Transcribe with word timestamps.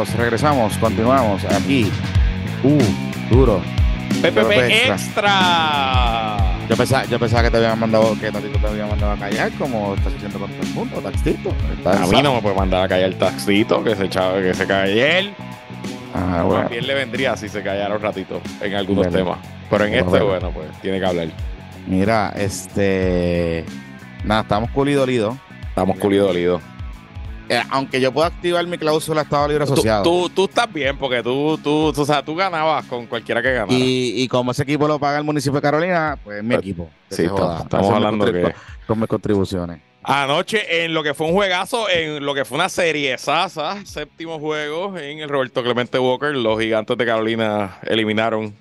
amigos, 0.00 0.14
regresamos, 0.16 0.78
continuamos 0.78 1.44
aquí. 1.44 1.90
Uh, 2.62 3.34
duro. 3.34 3.60
PPP 4.22 4.50
extra. 4.88 6.36
Yo 6.68 6.76
pensaba, 6.76 7.04
yo 7.04 7.18
pensaba 7.18 7.42
que 7.42 7.50
te 7.50 7.56
habían 7.56 7.78
mandado, 7.78 8.16
que 8.18 8.30
Tatito 8.30 8.58
te 8.58 8.66
había 8.66 8.86
mandado 8.86 9.12
a 9.12 9.16
callar, 9.16 9.50
como 9.52 9.94
estás 9.94 10.14
haciendo 10.14 10.38
con 10.38 10.50
todo 10.50 10.62
el 10.62 10.74
mundo, 10.74 11.00
taxito. 11.00 11.52
A 11.84 12.06
mí 12.06 12.22
no 12.22 12.34
me 12.34 12.42
puede 12.42 12.54
mandar 12.54 12.84
a 12.84 12.88
callar 12.88 13.08
el 13.08 13.18
taxito, 13.18 13.82
que 13.82 13.96
se 13.96 14.04
echaba, 14.04 14.40
que 14.40 14.54
se 14.54 14.66
cae 14.66 15.18
él. 15.18 15.34
Ah, 16.14 16.44
bueno. 16.46 16.68
Bien 16.68 16.86
le 16.86 16.94
vendría 16.94 17.36
si 17.36 17.48
se 17.48 17.62
callara 17.62 17.94
un 17.94 18.02
ratito 18.02 18.40
en 18.60 18.74
algunos 18.74 19.10
temas. 19.10 19.38
Pero 19.68 19.84
en 19.84 19.94
este, 19.94 20.20
bueno, 20.20 20.50
pues 20.50 20.66
tiene 20.80 20.98
que 20.98 21.06
hablar. 21.06 21.28
Mira, 21.86 22.32
este. 22.36 23.64
Nada, 24.24 24.42
estamos 24.42 24.70
culi 24.70 24.92
dolidos. 24.92 25.36
Estamos 25.68 25.98
culi 25.98 26.16
dolidos. 26.18 26.62
Eh, 27.50 27.60
aunque 27.68 28.00
yo 28.00 28.12
pueda 28.12 28.28
activar 28.28 28.64
mi 28.68 28.78
cláusula 28.78 29.22
Estado 29.22 29.48
Libre 29.48 29.64
Asociado. 29.64 30.04
Tú, 30.04 30.30
tú, 30.30 30.44
estás 30.44 30.72
bien 30.72 30.96
porque 30.96 31.20
tú, 31.20 31.58
tú, 31.60 31.88
o 31.88 32.04
sea, 32.04 32.24
tú 32.24 32.36
ganabas 32.36 32.84
con 32.86 33.06
cualquiera 33.06 33.42
que 33.42 33.52
ganara. 33.52 33.72
Y, 33.74 34.22
y 34.22 34.28
como 34.28 34.52
ese 34.52 34.62
equipo 34.62 34.86
lo 34.86 35.00
paga 35.00 35.18
el 35.18 35.24
municipio 35.24 35.56
de 35.56 35.62
Carolina, 35.62 36.16
pues 36.22 36.44
mi 36.44 36.50
pues, 36.50 36.60
equipo. 36.60 36.90
Sí, 37.10 37.24
estamos 37.24 37.90
hablando 37.90 38.32
que... 38.32 38.54
Con 38.86 39.00
mis 39.00 39.08
contribuciones. 39.08 39.80
Anoche, 40.04 40.84
en 40.84 40.94
lo 40.94 41.02
que 41.02 41.12
fue 41.12 41.26
un 41.26 41.32
juegazo, 41.32 41.90
en 41.90 42.24
lo 42.24 42.34
que 42.34 42.44
fue 42.44 42.54
una 42.56 42.68
serie 42.68 43.18
Sasa, 43.18 43.84
séptimo 43.84 44.38
juego 44.38 44.96
en 44.96 45.18
el 45.18 45.28
Roberto 45.28 45.64
Clemente 45.64 45.98
Walker, 45.98 46.32
los 46.32 46.60
gigantes 46.60 46.96
de 46.96 47.04
Carolina 47.04 47.78
eliminaron 47.82 48.54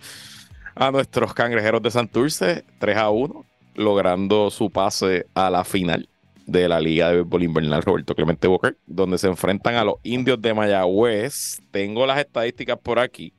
a 0.73 0.89
nuestros 0.89 1.35
cangrejeros 1.35 1.83
de 1.83 1.91
Santurce 1.91 2.65
3 2.79 2.97
a 2.97 3.11
1, 3.11 3.45
logrando 3.75 4.49
su 4.49 4.71
pase 4.71 5.27
a 5.35 5.51
la 5.51 5.63
final 5.63 6.09
de 6.49 6.67
la 6.67 6.79
Liga 6.79 7.09
de 7.09 7.17
Béisbol 7.17 7.43
Invernal 7.43 7.83
Roberto 7.83 8.15
Clemente 8.15 8.47
Walker, 8.47 8.77
donde 8.85 9.17
se 9.17 9.27
enfrentan 9.27 9.75
a 9.75 9.83
los 9.83 9.95
indios 10.03 10.41
de 10.41 10.53
Mayagüez. 10.53 11.61
Tengo 11.71 12.05
las 12.05 12.19
estadísticas 12.19 12.77
por 12.81 12.99
aquí. 12.99 13.33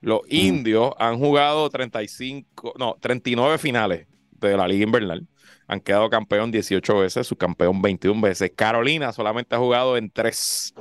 Los 0.00 0.20
indios 0.28 0.92
han 0.98 1.18
jugado 1.18 1.68
35, 1.70 2.74
no, 2.78 2.96
39 3.00 3.58
finales 3.58 4.06
de 4.32 4.56
la 4.56 4.66
Liga 4.66 4.84
Invernal. 4.84 5.26
Han 5.68 5.80
quedado 5.80 6.10
campeón 6.10 6.50
18 6.50 6.98
veces, 6.98 7.26
su 7.26 7.36
campeón 7.36 7.80
21 7.80 8.20
veces. 8.20 8.52
Carolina 8.54 9.12
solamente 9.12 9.54
ha 9.54 9.58
jugado 9.58 9.96
en 9.96 10.10
3. 10.10 10.74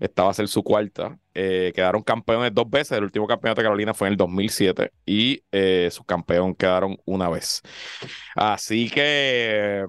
Esta 0.00 0.24
va 0.24 0.30
a 0.30 0.34
ser 0.34 0.48
su 0.48 0.62
cuarta. 0.62 1.18
Eh, 1.32 1.72
quedaron 1.74 2.02
campeones 2.02 2.52
dos 2.52 2.68
veces. 2.68 2.98
El 2.98 3.04
último 3.04 3.26
campeonato 3.26 3.60
de 3.62 3.66
Carolina 3.66 3.94
fue 3.94 4.08
en 4.08 4.12
el 4.12 4.16
2007 4.18 4.92
y 5.06 5.42
eh, 5.52 5.88
su 5.90 6.04
campeón 6.04 6.54
quedaron 6.54 6.98
una 7.06 7.30
vez. 7.30 7.62
Así 8.34 8.90
que 8.90 9.86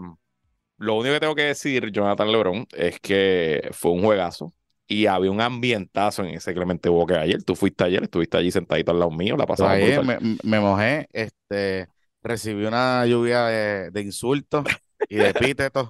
lo 0.78 0.96
único 0.96 1.14
que 1.14 1.20
tengo 1.20 1.36
que 1.36 1.44
decir, 1.44 1.92
Jonathan 1.92 2.32
Lebron, 2.32 2.68
es 2.74 3.00
que 3.00 3.70
fue 3.72 3.92
un 3.92 4.04
juegazo 4.04 4.54
y 4.88 5.08
había 5.08 5.32
un 5.32 5.42
ambientazo 5.42 6.24
en 6.24 6.36
ese 6.36 6.54
Clemente 6.54 6.90
Walker 6.90 7.18
ayer. 7.18 7.44
Tú 7.44 7.56
fuiste 7.56 7.84
ayer, 7.84 8.04
estuviste 8.04 8.38
allí 8.38 8.52
sentadito 8.52 8.92
al 8.92 9.00
lado 9.00 9.12
mío, 9.12 9.36
la 9.38 9.46
pasaba 9.46 9.76
me, 9.76 10.20
me, 10.44 10.60
mojé, 10.60 11.08
este, 11.12 11.88
recibí 12.22 12.66
una 12.66 13.06
lluvia 13.06 13.46
de, 13.46 14.02
insultos 14.02 14.66
y 15.10 15.16
de 15.16 15.30
epítetos. 15.30 15.90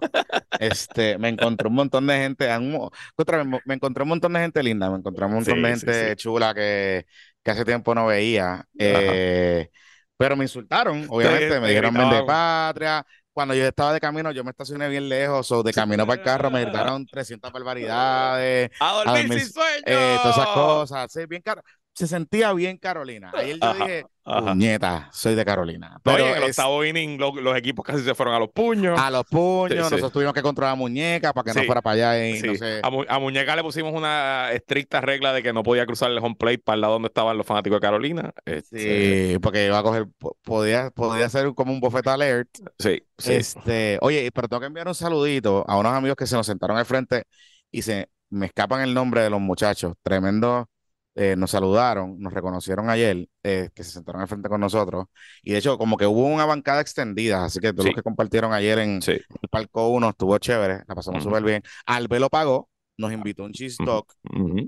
Este, 0.59 1.17
me 1.17 1.29
encontré 1.29 1.67
un 1.67 1.75
montón 1.75 2.07
de 2.07 2.17
gente, 2.17 2.47
me 3.65 3.73
encontré 3.73 4.03
un 4.03 4.09
montón 4.09 4.33
de 4.33 4.39
gente 4.39 4.63
linda, 4.63 4.89
me 4.89 4.97
encontré 4.97 5.25
un 5.25 5.33
montón 5.33 5.61
de 5.61 5.69
gente 5.69 6.15
chula 6.15 6.53
que, 6.53 7.05
que, 7.43 7.51
hace 7.51 7.65
tiempo 7.65 7.93
no 7.93 8.05
veía. 8.05 8.65
Eh, 8.77 9.69
pero 10.17 10.37
me 10.37 10.45
insultaron, 10.45 11.05
obviamente, 11.09 11.59
me 11.59 11.67
dijeron 11.67 11.93
de 11.93 12.23
patria, 12.23 13.05
cuando 13.35 13.53
yo 13.53 13.67
estaba 13.67 13.91
de 13.91 13.99
camino, 13.99 14.31
yo 14.31 14.45
me 14.45 14.51
estacioné 14.51 14.87
bien 14.87 15.09
lejos, 15.09 15.51
o 15.51 15.61
de 15.61 15.73
camino 15.73 16.07
para 16.07 16.21
el 16.21 16.25
carro, 16.25 16.49
me 16.49 16.61
gritaron 16.61 17.05
300 17.05 17.51
barbaridades. 17.51 18.71
A 18.79 18.93
dormir, 18.93 19.41
sin 19.41 19.51
sueño. 19.51 19.83
Eh, 19.85 20.17
todas 20.23 20.37
esas 20.37 20.47
cosas. 20.53 21.11
Sí, 21.11 21.25
bien 21.25 21.41
caro 21.41 21.61
se 21.95 22.07
sentía 22.07 22.51
bien 22.51 22.77
Carolina. 22.77 23.31
Ayer 23.33 23.57
yo 23.57 23.73
dije, 23.73 24.05
puñeta, 24.23 25.09
soy 25.13 25.33
de 25.33 25.45
Carolina. 25.45 25.97
Pero 26.03 26.27
en 26.27 26.35
el 26.35 26.43
octavo 26.43 26.83
inning 26.83 27.17
los, 27.17 27.55
equipos 27.55 27.85
casi 27.85 28.03
se 28.03 28.13
fueron 28.13 28.35
a 28.35 28.39
los 28.39 28.49
puños. 28.49 28.99
A 28.99 29.09
los 29.09 29.23
puños, 29.23 29.79
nosotros 29.79 30.11
tuvimos 30.11 30.33
que 30.33 30.41
controlar 30.41 30.73
a 30.73 30.75
Muñeca 30.75 31.31
para 31.31 31.53
que 31.53 31.57
no 31.57 31.65
fuera 31.65 31.81
para 31.81 32.11
allá. 32.11 32.27
Y, 32.27 32.41
no 32.41 32.55
sé. 32.55 32.81
a, 32.83 33.19
Muñeca 33.19 33.55
le 33.55 33.63
pusimos 33.63 33.93
una 33.93 34.51
estricta 34.51 34.99
regla 34.99 35.31
de 35.31 35.41
que 35.41 35.53
no 35.53 35.63
podía 35.63 35.85
cruzar 35.85 36.11
el 36.11 36.17
home 36.17 36.35
plate 36.37 36.59
para 36.59 36.75
el 36.75 36.81
lado 36.81 36.93
donde 36.93 37.07
estaban 37.07 37.37
los 37.37 37.47
fanáticos 37.47 37.77
de 37.77 37.81
Carolina. 37.81 38.33
Este, 38.43 39.31
sí, 39.31 39.39
porque 39.39 39.65
iba 39.65 39.79
a 39.79 39.83
coger, 39.83 40.07
podía, 40.43 40.91
podía 40.91 41.29
ser 41.29 41.53
como 41.53 41.71
un 41.71 41.79
buffet 41.79 42.05
alert. 42.07 42.49
Sí, 42.77 43.01
Este, 43.25 43.99
oye, 44.01 44.29
pero 44.33 44.49
tengo 44.49 44.59
que 44.59 44.67
enviar 44.67 44.89
un 44.89 44.95
saludito 44.95 45.63
a 45.65 45.77
unos 45.77 45.93
amigos 45.93 46.17
que 46.17 46.27
se 46.27 46.35
nos 46.35 46.45
sentaron 46.45 46.75
al 46.75 46.85
frente 46.85 47.23
y 47.71 47.83
se 47.83 48.09
me 48.29 48.47
escapan 48.47 48.81
el 48.81 48.93
nombre 48.93 49.21
de 49.21 49.29
los 49.29 49.39
muchachos. 49.39 49.93
Tremendo 50.03 50.67
eh, 51.15 51.35
nos 51.37 51.51
saludaron, 51.51 52.19
nos 52.19 52.33
reconocieron 52.33 52.89
ayer, 52.89 53.27
eh, 53.43 53.69
que 53.73 53.83
se 53.83 53.91
sentaron 53.91 54.21
al 54.21 54.27
frente 54.27 54.49
con 54.49 54.59
nosotros. 54.61 55.05
Y 55.43 55.51
de 55.53 55.59
hecho, 55.59 55.77
como 55.77 55.97
que 55.97 56.05
hubo 56.05 56.25
una 56.25 56.45
bancada 56.45 56.81
extendida, 56.81 57.45
así 57.45 57.59
que 57.59 57.73
todos 57.73 57.85
los 57.87 57.95
que 57.95 58.03
compartieron 58.03 58.53
ayer 58.53 58.79
en 58.79 58.99
el 59.41 59.49
Palco 59.49 59.89
1 59.89 60.09
estuvo 60.09 60.37
chévere, 60.37 60.83
la 60.87 60.95
pasamos 60.95 61.23
súper 61.23 61.43
bien. 61.43 61.63
Albelo 61.85 62.29
pagó, 62.29 62.69
nos 62.97 63.11
invitó 63.11 63.43
un 63.43 63.51
cheese 63.51 63.77
talk, 63.83 64.13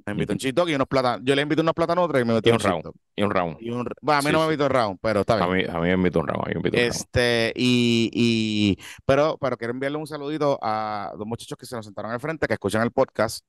nos 0.06 0.14
invitó 0.14 0.34
un 0.34 0.40
cheese 0.40 0.54
talk 0.54 0.70
y 0.70 0.76
unos 0.76 0.88
plátanos. 0.88 1.22
Yo 1.24 1.36
le 1.36 1.42
invité 1.42 1.62
unos 1.62 1.74
plátanos 1.74 2.10
y 2.10 2.14
me 2.26 2.34
invitó 2.34 2.50
un, 2.50 2.56
un 2.56 3.32
round. 3.32 3.58
Y 3.60 3.70
un 3.70 3.86
round. 3.86 3.98
bueno, 4.02 4.20
a 4.20 4.22
mí 4.22 4.32
no 4.32 4.40
me 4.40 4.46
invitó 4.46 4.66
un 4.66 4.70
round, 4.72 5.00
pero 5.02 5.22
está 5.22 5.36
bien. 5.36 5.50
A 5.50 5.54
mí, 5.54 5.78
a 5.78 5.80
mí 5.80 5.88
me 5.88 5.94
invitó 5.94 6.20
un 6.20 6.28
round. 6.28 6.44
Este, 6.74 7.54
Y, 7.56 8.10
y, 8.14 8.78
pero, 9.06 9.38
pero 9.40 9.58
quiero 9.58 9.74
enviarle 9.74 9.98
un 9.98 10.08
saludito 10.08 10.60
a 10.62 11.14
dos 11.18 11.28
muchachos 11.28 11.58
que 11.58 11.66
se 11.66 11.76
nos 11.76 11.86
sentaron 11.86 12.12
al 12.12 12.20
frente, 12.20 12.48
que 12.48 12.54
escuchan 12.54 12.84
el 12.84 12.92
podcast 12.92 13.46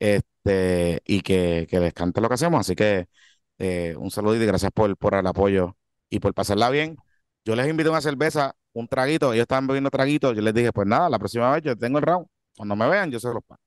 este, 0.00 1.02
y 1.06 1.20
que, 1.20 1.68
que 1.70 1.78
les 1.78 1.92
cante 1.92 2.20
lo 2.20 2.28
que 2.28 2.34
hacemos. 2.34 2.60
Así 2.60 2.74
que 2.74 3.06
eh, 3.58 3.94
un 3.96 4.10
saludo 4.10 4.36
y 4.36 4.46
gracias 4.46 4.72
por, 4.72 4.96
por 4.96 5.14
el 5.14 5.26
apoyo 5.26 5.76
y 6.08 6.18
por 6.18 6.34
pasarla 6.34 6.70
bien. 6.70 6.96
Yo 7.44 7.54
les 7.54 7.68
invito 7.68 7.90
a 7.90 7.92
una 7.92 8.00
cerveza, 8.00 8.56
un 8.72 8.88
traguito, 8.88 9.32
ellos 9.32 9.42
estaban 9.42 9.66
bebiendo 9.66 9.90
traguito, 9.90 10.32
yo 10.32 10.42
les 10.42 10.54
dije, 10.54 10.72
pues 10.72 10.86
nada, 10.86 11.08
la 11.08 11.18
próxima 11.18 11.52
vez 11.52 11.62
yo 11.62 11.76
tengo 11.76 11.98
el 11.98 12.04
round, 12.04 12.26
cuando 12.56 12.76
me 12.76 12.88
vean 12.88 13.10
yo 13.10 13.20
se 13.20 13.28
los 13.28 13.42
pago. 13.44 13.60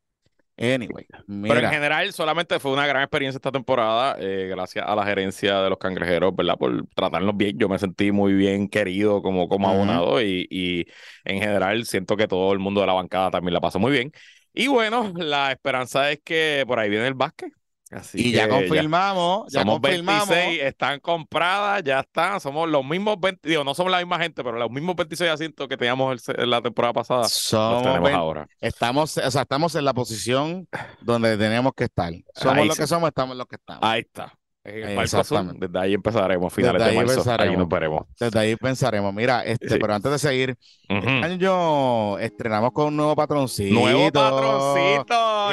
Anyway, 0.55 1.07
Pero 1.25 1.59
en 1.59 1.69
general 1.71 2.13
solamente 2.13 2.59
fue 2.59 2.73
una 2.73 2.85
gran 2.85 3.01
experiencia 3.01 3.37
esta 3.37 3.51
temporada, 3.51 4.15
eh, 4.19 4.47
gracias 4.49 4.85
a 4.87 4.95
la 4.95 5.03
gerencia 5.03 5.61
de 5.61 5.69
los 5.71 5.79
cangrejeros, 5.79 6.35
¿verdad? 6.35 6.57
Por 6.59 6.85
tratarnos 6.89 7.35
bien. 7.35 7.57
Yo 7.57 7.67
me 7.67 7.79
sentí 7.79 8.11
muy 8.11 8.33
bien 8.33 8.69
querido 8.69 9.23
como, 9.23 9.49
como 9.49 9.67
abonado 9.67 10.21
y, 10.21 10.47
y, 10.51 10.85
en 11.25 11.41
general 11.41 11.85
siento 11.85 12.15
que 12.15 12.27
todo 12.27 12.53
el 12.53 12.59
mundo 12.59 12.81
de 12.81 12.87
la 12.87 12.93
bancada 12.93 13.31
también 13.31 13.55
la 13.55 13.61
pasó 13.61 13.79
muy 13.79 13.91
bien. 13.91 14.11
Y 14.53 14.67
bueno, 14.67 15.11
la 15.15 15.51
esperanza 15.51 16.11
es 16.11 16.19
que 16.23 16.63
por 16.67 16.79
ahí 16.79 16.89
viene 16.89 17.07
el 17.07 17.15
básquet. 17.15 17.51
Así 17.91 18.29
y 18.29 18.31
ya 18.31 18.49
confirmamos, 18.49 19.51
ya, 19.51 19.59
somos 19.61 19.79
confirmamos. 19.79 20.29
26, 20.29 20.63
están 20.63 20.99
compradas, 20.99 21.83
ya 21.83 21.99
están, 21.99 22.39
somos 22.39 22.67
los 22.67 22.83
mismos 22.83 23.19
20, 23.19 23.47
digo, 23.47 23.63
no 23.63 23.75
somos 23.75 23.91
la 23.91 23.99
misma 23.99 24.17
gente, 24.17 24.43
pero 24.43 24.57
los 24.57 24.71
mismos 24.71 24.95
26 24.95 25.29
asientos 25.29 25.67
que 25.67 25.77
teníamos 25.77 26.27
en 26.27 26.49
la 26.49 26.61
temporada 26.61 26.93
pasada, 26.93 27.25
somos 27.25 27.83
tenemos 27.83 28.11
ahora. 28.11 28.47
Estamos, 28.59 29.17
o 29.17 29.31
sea, 29.31 29.41
estamos 29.43 29.75
en 29.75 29.85
la 29.85 29.93
posición 29.93 30.67
donde 31.01 31.37
teníamos 31.37 31.73
que 31.75 31.83
estar. 31.83 32.11
Somos 32.33 32.65
lo 32.65 32.75
que 32.75 32.87
somos, 32.87 33.09
estamos 33.09 33.33
en 33.33 33.37
lo 33.37 33.45
que 33.45 33.57
estamos. 33.57 33.83
Ahí 33.83 34.01
está. 34.01 34.33
Desde 34.63 35.79
ahí 35.79 35.93
empezaremos, 35.93 36.53
finales 36.53 36.85
de 36.85 36.93
marzo. 36.93 37.35
Ahí 37.37 37.57
nos 37.57 37.67
veremos. 37.67 38.05
Desde 38.17 38.39
ahí 38.39 38.55
pensaremos. 38.55 39.13
Mira, 39.13 39.43
este, 39.43 39.77
pero 39.77 39.93
antes 39.93 40.11
de 40.11 40.19
seguir, 40.19 40.57
este 40.87 41.09
año 41.09 42.17
estrenamos 42.17 42.71
con 42.71 42.87
un 42.87 42.95
nuevo 42.95 43.15
patroncito. 43.15 43.73
Nuevo 43.73 44.09
patroncito. 44.09 45.51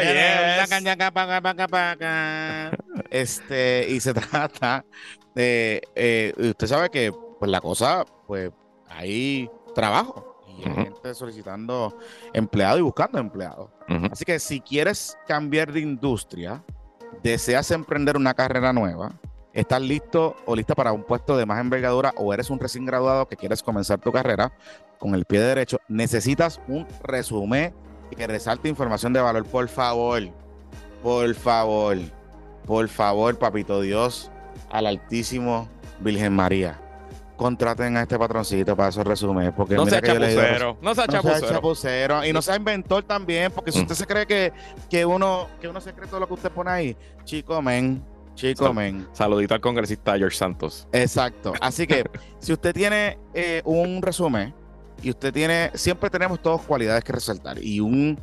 este, 3.11 3.87
y 3.89 3.99
se 3.99 4.15
trata 4.31 4.85
de, 5.35 5.83
eh, 5.97 6.33
usted 6.37 6.67
sabe 6.69 6.89
que 6.91 7.13
pues 7.41 7.51
la 7.51 7.61
cosa, 7.61 8.05
pues 8.29 8.51
hay 8.89 9.51
trabajo 9.75 10.41
y 10.57 10.69
hay 10.69 10.75
gente 10.85 11.15
solicitando 11.15 11.99
empleado 12.33 12.79
y 12.79 12.83
buscando 12.83 13.19
empleados. 13.19 13.71
Así 14.13 14.25
que 14.25 14.39
si 14.39 14.61
quieres 14.61 15.19
cambiar 15.27 15.73
de 15.73 15.81
industria, 15.81 16.63
deseas 17.23 17.71
emprender 17.71 18.17
una 18.17 18.35
carrera 18.35 18.73
nueva, 18.73 19.13
estás 19.53 19.81
listo 19.83 20.37
o 20.47 20.55
lista 20.55 20.75
para 20.75 20.93
un 20.93 21.03
puesto 21.03 21.37
de 21.37 21.47
más 21.47 21.61
envergadura 21.61 22.13
o 22.17 22.33
eres 22.33 22.51
un 22.51 22.59
recién 22.59 22.87
graduado 22.87 23.27
que 23.27 23.37
quieres 23.37 23.63
comenzar 23.63 24.01
tu 24.01 24.13
carrera 24.13 24.53
con 24.99 25.15
el 25.15 25.25
pie 25.25 25.41
derecho, 25.41 25.81
necesitas 25.89 26.61
un 26.69 26.87
resumen 27.03 27.75
que 28.17 28.27
resalte 28.27 28.69
información 28.69 29.13
de 29.13 29.21
valor, 29.21 29.47
por 29.47 29.69
favor, 29.69 30.23
por 31.03 31.35
favor, 31.35 31.97
por 32.67 32.89
favor, 32.89 33.39
papito 33.39 33.81
Dios, 33.81 34.31
al 34.71 34.87
Altísimo 34.87 35.69
Virgen 36.01 36.35
María 36.35 36.90
contraten 37.41 37.97
a 37.97 38.03
este 38.03 38.19
patroncito 38.19 38.77
para 38.77 38.91
esos 38.91 39.03
resúmenes. 39.03 39.55
Porque 39.57 39.75
no 39.75 39.87
sea 39.87 40.03
chapucero, 40.03 40.77
no 40.83 40.95
sea 40.95 41.07
chapucero. 41.07 42.23
Y 42.23 42.35
no 42.35 42.43
sea 42.43 42.57
inventor 42.57 43.03
también, 43.05 43.51
porque 43.51 43.73
si 43.73 43.79
mm. 43.79 43.83
usted 43.83 43.95
se 43.95 44.07
cree 44.07 44.27
que, 44.27 44.53
que, 44.91 45.07
uno, 45.07 45.49
que 45.59 45.67
uno 45.67 45.81
se 45.81 45.95
cree 45.95 46.07
todo 46.07 46.21
lo 46.21 46.29
que 46.29 46.35
usted 46.35 46.51
pone 46.51 46.71
ahí, 46.71 46.97
chico, 47.25 47.63
men. 47.63 48.05
Chico, 48.35 48.75
men. 48.75 49.09
Saludito 49.13 49.55
al 49.55 49.61
congresista 49.63 50.19
George 50.19 50.37
Santos. 50.37 50.87
Exacto. 50.93 51.55
Así 51.63 51.87
que, 51.87 52.05
si 52.41 52.53
usted 52.53 52.75
tiene 52.75 53.19
eh, 53.33 53.63
un 53.65 54.03
resumen 54.03 54.55
y 55.03 55.09
usted 55.09 55.33
tiene, 55.33 55.71
siempre 55.75 56.11
tenemos 56.11 56.43
todas 56.43 56.61
cualidades 56.61 57.03
que 57.03 57.13
resaltar 57.13 57.59
y 57.63 57.81
un 57.81 58.21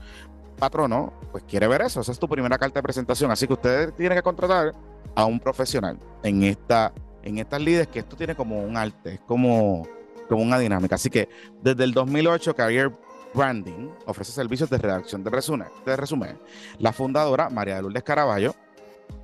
patrono 0.60 1.12
pues 1.32 1.44
quiere 1.44 1.68
ver 1.68 1.82
eso. 1.82 2.02
Esa 2.02 2.12
es 2.12 2.20
tu 2.20 2.30
primera 2.30 2.56
carta 2.60 2.80
de 2.80 2.84
presentación. 2.84 3.32
Así 3.32 3.48
que 3.48 3.54
usted 3.54 3.94
tiene 3.94 4.14
que 4.14 4.22
contratar 4.22 4.76
a 5.16 5.26
un 5.26 5.40
profesional 5.40 5.98
en 6.22 6.44
esta 6.44 6.94
en 7.28 7.40
estas 7.40 7.62
líderes 7.62 7.88
que 7.88 8.00
esto 8.00 8.16
tiene 8.16 8.36
como 8.36 8.64
un 8.64 8.78
arte, 8.78 9.16
es 9.16 9.20
como, 9.20 9.88
como 10.30 10.42
una 10.42 10.58
dinámica. 10.58 10.96
Así 10.96 11.10
que 11.10 11.28
desde 11.62 11.84
el 11.84 11.94
2008 11.94 12.56
Career 12.56 12.92
Branding 13.34 13.90
ofrece 14.06 14.32
servicios 14.32 14.70
de 14.70 14.78
redacción 14.78 15.24
de 15.24 15.30
resumen. 15.30 15.68
De 15.86 15.96
resumen. 15.96 16.40
La 16.80 16.94
fundadora, 16.94 17.50
María 17.50 17.76
de 17.76 17.82
Lourdes 17.82 18.04
Caraballo, 18.04 18.56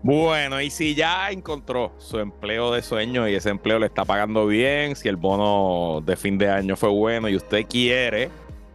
Bueno, 0.01 0.61
y 0.61 0.69
si 0.69 0.95
ya 0.95 1.29
encontró 1.29 1.91
su 1.97 2.19
empleo 2.19 2.71
de 2.71 2.81
sueño 2.81 3.27
y 3.27 3.35
ese 3.35 3.49
empleo 3.49 3.79
le 3.79 3.87
está 3.87 4.05
pagando 4.05 4.47
bien, 4.47 4.95
si 4.95 5.09
el 5.09 5.17
bono 5.17 5.99
de 6.05 6.15
fin 6.15 6.37
de 6.37 6.49
año 6.49 6.77
fue 6.77 6.87
bueno 6.87 7.27
y 7.27 7.35
usted 7.35 7.65
quiere 7.67 8.29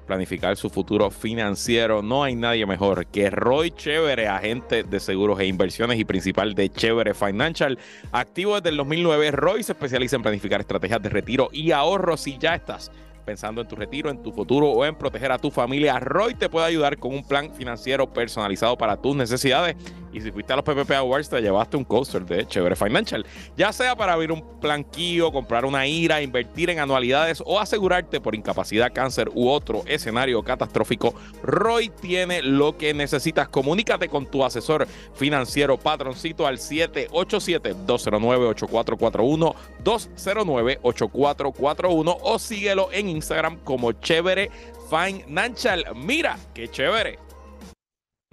planificar 0.04 0.56
su 0.56 0.70
futuro 0.70 1.10
financiero, 1.10 2.02
no 2.02 2.24
hay 2.24 2.34
nadie 2.34 2.66
mejor 2.66 3.06
que 3.06 3.30
Roy 3.30 3.70
Chévere, 3.70 4.28
agente 4.28 4.82
de 4.82 5.00
seguros 5.00 5.40
e 5.40 5.46
inversiones 5.46 5.98
y 5.98 6.04
principal 6.04 6.54
de 6.54 6.70
Chévere 6.70 7.14
Financial. 7.14 7.78
Activo 8.12 8.56
desde 8.56 8.70
el 8.70 8.76
2009, 8.76 9.30
Roy 9.30 9.62
se 9.62 9.72
especializa 9.72 10.16
en 10.16 10.22
planificar 10.22 10.60
estrategias 10.60 11.02
de 11.02 11.08
retiro 11.08 11.48
y 11.52 11.72
ahorro 11.72 12.16
si 12.16 12.38
ya 12.38 12.54
estás 12.54 12.90
pensando 13.24 13.62
en 13.62 13.68
tu 13.68 13.76
retiro, 13.76 14.10
en 14.10 14.22
tu 14.22 14.32
futuro 14.32 14.68
o 14.68 14.84
en 14.84 14.94
proteger 14.94 15.32
a 15.32 15.38
tu 15.38 15.50
familia, 15.50 15.98
Roy 15.98 16.34
te 16.34 16.48
puede 16.48 16.66
ayudar 16.66 16.98
con 16.98 17.14
un 17.14 17.26
plan 17.26 17.52
financiero 17.54 18.12
personalizado 18.12 18.76
para 18.76 18.96
tus 18.96 19.16
necesidades. 19.16 19.76
Y 20.14 20.20
si 20.20 20.30
fuiste 20.30 20.52
a 20.52 20.56
los 20.56 20.64
PPP 20.64 20.92
Awards, 20.92 21.28
te 21.28 21.40
llevaste 21.40 21.76
un 21.76 21.82
coaster 21.82 22.24
de 22.24 22.46
Chévere 22.46 22.76
Financial, 22.76 23.26
ya 23.56 23.72
sea 23.72 23.96
para 23.96 24.12
abrir 24.12 24.30
un 24.30 24.60
planquillo, 24.60 25.32
comprar 25.32 25.64
una 25.64 25.88
ira, 25.88 26.22
invertir 26.22 26.70
en 26.70 26.78
anualidades 26.78 27.42
o 27.44 27.58
asegurarte 27.58 28.20
por 28.20 28.36
incapacidad, 28.36 28.92
cáncer 28.92 29.28
u 29.34 29.48
otro 29.48 29.82
escenario 29.86 30.40
catastrófico. 30.44 31.14
Roy 31.42 31.88
tiene 31.88 32.42
lo 32.42 32.78
que 32.78 32.94
necesitas. 32.94 33.48
Comunícate 33.48 34.08
con 34.08 34.26
tu 34.26 34.44
asesor 34.44 34.86
financiero 35.14 35.76
patroncito 35.76 36.46
al 36.46 36.58
787-209-8441, 36.58 39.54
209-8441 39.82 42.18
o 42.22 42.38
síguelo 42.38 42.88
en 42.92 43.08
Instagram 43.08 43.58
como 43.64 43.90
Chévere 43.90 44.52
Financial. 44.88 45.84
Mira, 45.96 46.38
qué 46.54 46.68
chévere. 46.68 47.18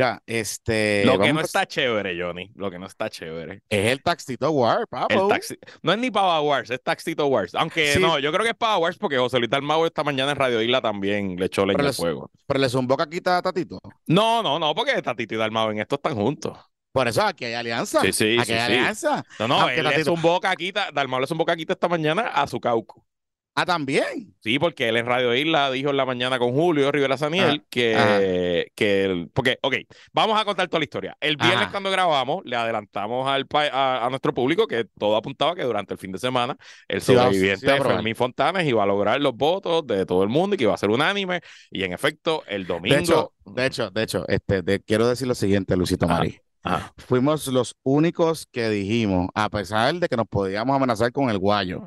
Ya, 0.01 0.19
este. 0.25 1.05
Lo 1.05 1.19
que 1.19 1.31
no 1.31 1.41
está 1.41 1.67
chévere, 1.67 2.19
Johnny. 2.19 2.51
Lo 2.55 2.71
que 2.71 2.79
no 2.79 2.87
está 2.87 3.07
chévere. 3.07 3.61
Es 3.69 3.91
el 3.91 4.01
Taxito 4.01 4.49
Wars, 4.49 4.85
papo. 4.89 5.29
No 5.83 5.93
es 5.93 5.99
ni 5.99 6.09
Pava 6.09 6.41
Wars, 6.41 6.71
es 6.71 6.81
Taxito 6.81 7.27
Wars. 7.27 7.53
Aunque 7.53 7.97
no, 7.99 8.17
yo 8.17 8.31
creo 8.31 8.43
que 8.43 8.49
es 8.49 8.57
Pava 8.57 8.79
Wars 8.79 8.97
porque 8.97 9.19
José 9.19 9.37
Luis 9.37 9.51
Dalmau 9.51 9.85
esta 9.85 10.03
mañana 10.03 10.31
en 10.31 10.37
Radio 10.37 10.59
Isla 10.59 10.81
también 10.81 11.35
le 11.35 11.45
echó 11.45 11.67
leña 11.67 11.85
al 11.85 11.93
fuego. 11.93 12.31
¿Pero 12.47 12.59
le 12.59 12.67
zumbó 12.67 12.97
caquita 12.97 13.37
a 13.37 13.41
Tatito? 13.43 13.79
No, 14.07 14.41
no, 14.41 14.57
no, 14.57 14.73
porque 14.73 14.99
Tatito 15.03 15.35
y 15.35 15.37
Dalmau 15.37 15.69
en 15.69 15.81
esto 15.81 15.97
están 15.97 16.15
juntos. 16.15 16.57
Por 16.91 17.07
eso 17.07 17.21
aquí 17.21 17.45
hay 17.45 17.53
alianza. 17.53 18.01
Sí, 18.01 18.11
sí, 18.11 18.37
aquí 18.39 18.53
hay 18.53 18.59
alianza. 18.59 19.23
No, 19.37 19.47
no, 19.47 19.69
él 19.69 19.83
Tatito... 19.83 19.97
le 19.99 20.03
zumbó 20.03 20.39
caquita, 20.39 20.89
Dalmau 20.91 21.19
le 21.19 21.27
zumbó 21.27 21.45
caquita 21.45 21.73
esta 21.73 21.87
mañana 21.87 22.23
a 22.23 22.47
su 22.47 22.59
cauco. 22.59 23.05
Ah, 23.53 23.65
también. 23.65 24.33
Sí, 24.39 24.59
porque 24.59 24.87
él 24.87 24.95
en 24.95 25.05
Radio 25.05 25.35
Isla 25.35 25.69
dijo 25.71 25.89
en 25.89 25.97
la 25.97 26.05
mañana 26.05 26.39
con 26.39 26.53
Julio 26.53 26.89
Rivera 26.91 27.17
Saniel 27.17 27.65
que, 27.69 28.71
que, 28.75 29.27
porque, 29.33 29.59
ok, 29.61 29.75
vamos 30.13 30.39
a 30.39 30.45
contar 30.45 30.69
toda 30.69 30.79
la 30.79 30.85
historia. 30.85 31.17
El 31.19 31.35
viernes 31.35 31.67
cuando 31.69 31.91
grabamos, 31.91 32.43
le 32.45 32.55
adelantamos 32.55 33.27
al 33.27 33.45
a, 33.51 34.07
nuestro 34.09 34.33
público 34.33 34.67
que 34.67 34.85
todo 34.97 35.17
apuntaba 35.17 35.53
que 35.53 35.63
durante 35.63 35.93
el 35.93 35.99
fin 35.99 36.13
de 36.13 36.19
semana 36.19 36.55
el 36.87 37.01
sobreviviente 37.01 37.69
de 37.69 37.81
Fermín 37.81 38.15
Fontanes 38.15 38.65
iba 38.65 38.83
a 38.83 38.85
lograr 38.85 39.19
los 39.19 39.35
votos 39.35 39.85
de 39.85 40.05
todo 40.05 40.23
el 40.23 40.29
mundo 40.29 40.55
y 40.55 40.57
que 40.57 40.63
iba 40.63 40.73
a 40.73 40.77
ser 40.77 40.89
unánime. 40.89 41.41
Y 41.69 41.83
en 41.83 41.91
efecto, 41.91 42.43
el 42.47 42.65
domingo. 42.65 42.95
De 42.95 43.01
hecho, 43.01 43.33
de 43.45 43.65
hecho, 43.65 43.91
de 43.91 44.03
hecho 44.03 44.25
este, 44.29 44.79
quiero 44.79 45.07
decir 45.07 45.27
lo 45.27 45.35
siguiente, 45.35 45.75
Luisito 45.75 46.07
Marí. 46.07 46.39
Fuimos 46.97 47.47
los 47.47 47.75
únicos 47.83 48.47
que 48.51 48.69
dijimos, 48.69 49.29
a 49.33 49.49
pesar 49.49 49.95
de 49.95 50.07
que 50.07 50.15
nos 50.15 50.27
podíamos 50.27 50.75
amenazar 50.75 51.11
con 51.11 51.29
el 51.29 51.37
guayo, 51.37 51.85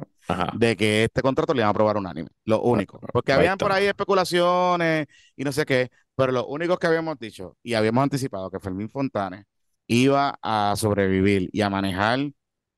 de 0.55 0.77
que 0.77 1.05
este 1.05 1.23
contrato 1.23 1.53
le 1.53 1.61
iban 1.61 1.69
a 1.69 1.71
aprobar 1.71 1.97
unánime. 1.97 2.29
Lo 2.45 2.61
único. 2.63 3.01
Porque 3.13 3.33
habían 3.33 3.59
por 3.59 3.73
ahí 3.73 3.87
especulaciones 3.87 5.07
y 5.37 5.45
no 5.45 5.53
sé 5.53 5.65
qué, 5.65 5.91
pero 6.15 6.33
lo 6.33 6.47
único 6.47 6.77
que 6.79 6.87
habíamos 6.87 7.19
dicho 7.19 7.57
y 7.63 7.75
habíamos 7.75 8.03
anticipado 8.03 8.51
que 8.51 8.61
Fermín 8.61 8.89
Fontanes 8.89 9.45
iba 9.87 10.39
a 10.43 10.75
sobrevivir 10.77 11.51
y 11.53 11.61
a 11.61 11.71
manejar 11.71 12.21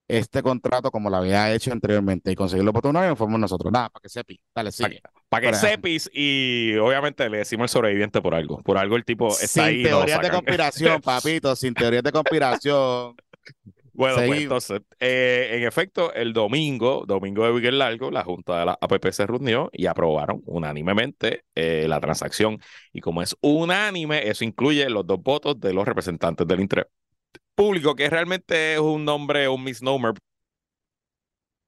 este 0.08 0.42
contrato 0.42 0.90
como 0.90 1.10
lo 1.10 1.16
había 1.16 1.52
hecho 1.52 1.72
anteriormente 1.72 2.30
y 2.30 2.36
conseguirlo 2.36 2.72
por 2.72 2.86
unánime 2.86 3.16
fuimos 3.16 3.40
nosotros. 3.40 3.72
Nada, 3.72 3.88
para 3.90 4.02
que 4.02 4.08
sepi. 4.08 4.40
Dale, 4.54 4.72
sigue. 4.72 5.00
Para, 5.28 5.48
que 5.48 5.54
sepis 5.54 6.08
y 6.12 6.76
obviamente 6.76 7.28
le 7.28 7.38
decimos 7.38 7.64
el 7.64 7.68
sobreviviente 7.70 8.22
por 8.22 8.34
algo. 8.34 8.62
Por 8.62 8.78
algo 8.78 8.96
el 8.96 9.04
tipo 9.04 9.28
está 9.28 9.46
sin 9.46 9.62
ahí. 9.62 9.74
Sin 9.76 9.84
teorías 9.84 10.20
de 10.20 10.30
conspiración, 10.30 11.00
papito, 11.02 11.56
sin 11.56 11.74
teorías 11.74 12.02
de 12.02 12.12
conspiración. 12.12 13.16
Bueno, 13.96 14.16
pues 14.26 14.42
entonces, 14.42 14.80
eh, 15.00 15.50
en 15.52 15.62
efecto, 15.64 16.12
el 16.12 16.32
domingo, 16.32 17.04
domingo 17.06 17.44
de 17.44 17.52
Weekend 17.52 17.78
Largo, 17.78 18.10
la 18.10 18.24
Junta 18.24 18.58
de 18.60 18.66
la 18.66 18.78
APP 18.80 19.10
se 19.10 19.26
reunió 19.26 19.70
y 19.72 19.86
aprobaron 19.86 20.42
unánimemente 20.44 21.44
eh, 21.54 21.86
la 21.88 22.00
transacción. 22.00 22.58
Y 22.92 23.00
como 23.00 23.22
es 23.22 23.36
unánime, 23.40 24.28
eso 24.28 24.44
incluye 24.44 24.88
los 24.90 25.06
dos 25.06 25.22
votos 25.22 25.58
de 25.58 25.72
los 25.72 25.86
representantes 25.86 26.46
del 26.46 26.60
interés 26.60 26.86
público, 27.54 27.94
que 27.94 28.10
realmente 28.10 28.74
es 28.74 28.80
un 28.80 29.04
nombre, 29.04 29.48
un 29.48 29.64
misnomer 29.64 30.12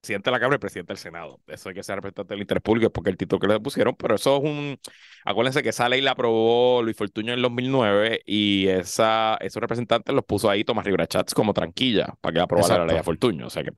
presidente 0.00 0.30
de 0.30 0.32
la 0.32 0.40
Cámara 0.40 0.56
y 0.56 0.58
presidente 0.58 0.92
del 0.92 0.98
Senado. 0.98 1.40
Eso 1.46 1.68
hay 1.68 1.74
que 1.74 1.82
ser 1.82 1.96
representante 1.96 2.34
del 2.34 2.40
interés 2.42 2.62
público, 2.62 2.90
porque 2.90 3.10
el 3.10 3.16
título 3.16 3.40
que 3.40 3.48
le 3.48 3.60
pusieron, 3.60 3.94
pero 3.96 4.14
eso 4.14 4.36
es 4.36 4.44
un. 4.44 4.78
Acuérdense 5.24 5.62
que 5.62 5.70
esa 5.70 5.88
ley 5.88 6.00
la 6.00 6.12
aprobó 6.12 6.82
Luis 6.82 6.96
Fortuño 6.96 7.32
en 7.32 7.38
el 7.38 7.42
2009 7.42 8.22
y 8.24 8.68
esa, 8.68 9.36
esos 9.40 9.60
representantes 9.60 10.14
los 10.14 10.24
puso 10.24 10.48
ahí 10.48 10.64
Tomás 10.64 10.84
Rivera 10.84 11.06
Chats 11.06 11.34
como 11.34 11.52
tranquilla 11.52 12.14
para 12.20 12.34
que 12.34 12.40
aprobara 12.40 12.78
la 12.78 12.86
ley 12.86 12.96
a 12.96 13.02
Fortuño. 13.02 13.46
O 13.46 13.50
sea 13.50 13.62
que. 13.62 13.72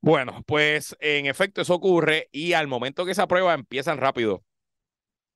Bueno, 0.00 0.44
pues 0.46 0.96
en 1.00 1.26
efecto 1.26 1.60
eso 1.60 1.74
ocurre 1.74 2.28
y 2.30 2.52
al 2.52 2.68
momento 2.68 3.04
que 3.04 3.14
se 3.14 3.22
aprueba 3.22 3.54
empiezan 3.54 3.98
rápido 3.98 4.44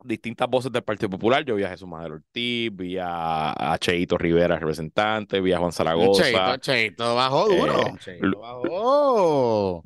distintas 0.04 0.48
voces 0.48 0.72
del 0.72 0.82
Partido 0.82 1.10
Popular. 1.10 1.44
Yo 1.44 1.54
vi 1.54 1.64
a 1.64 1.70
Jesús 1.70 1.88
Madero 1.88 2.14
Ortiz, 2.14 2.70
vi 2.74 2.96
a, 3.00 3.76
Cheito 3.80 4.18
Rivera, 4.18 4.58
representante, 4.58 5.40
vi 5.40 5.52
a 5.52 5.58
Juan 5.58 5.72
Zaragoza. 5.72 6.24
Cheito, 6.24 6.56
Cheito 6.58 7.14
bajó 7.14 7.48
duro. 7.48 7.80
Eh, 7.80 7.94
Cheito 7.98 8.38
bajó. 8.38 9.84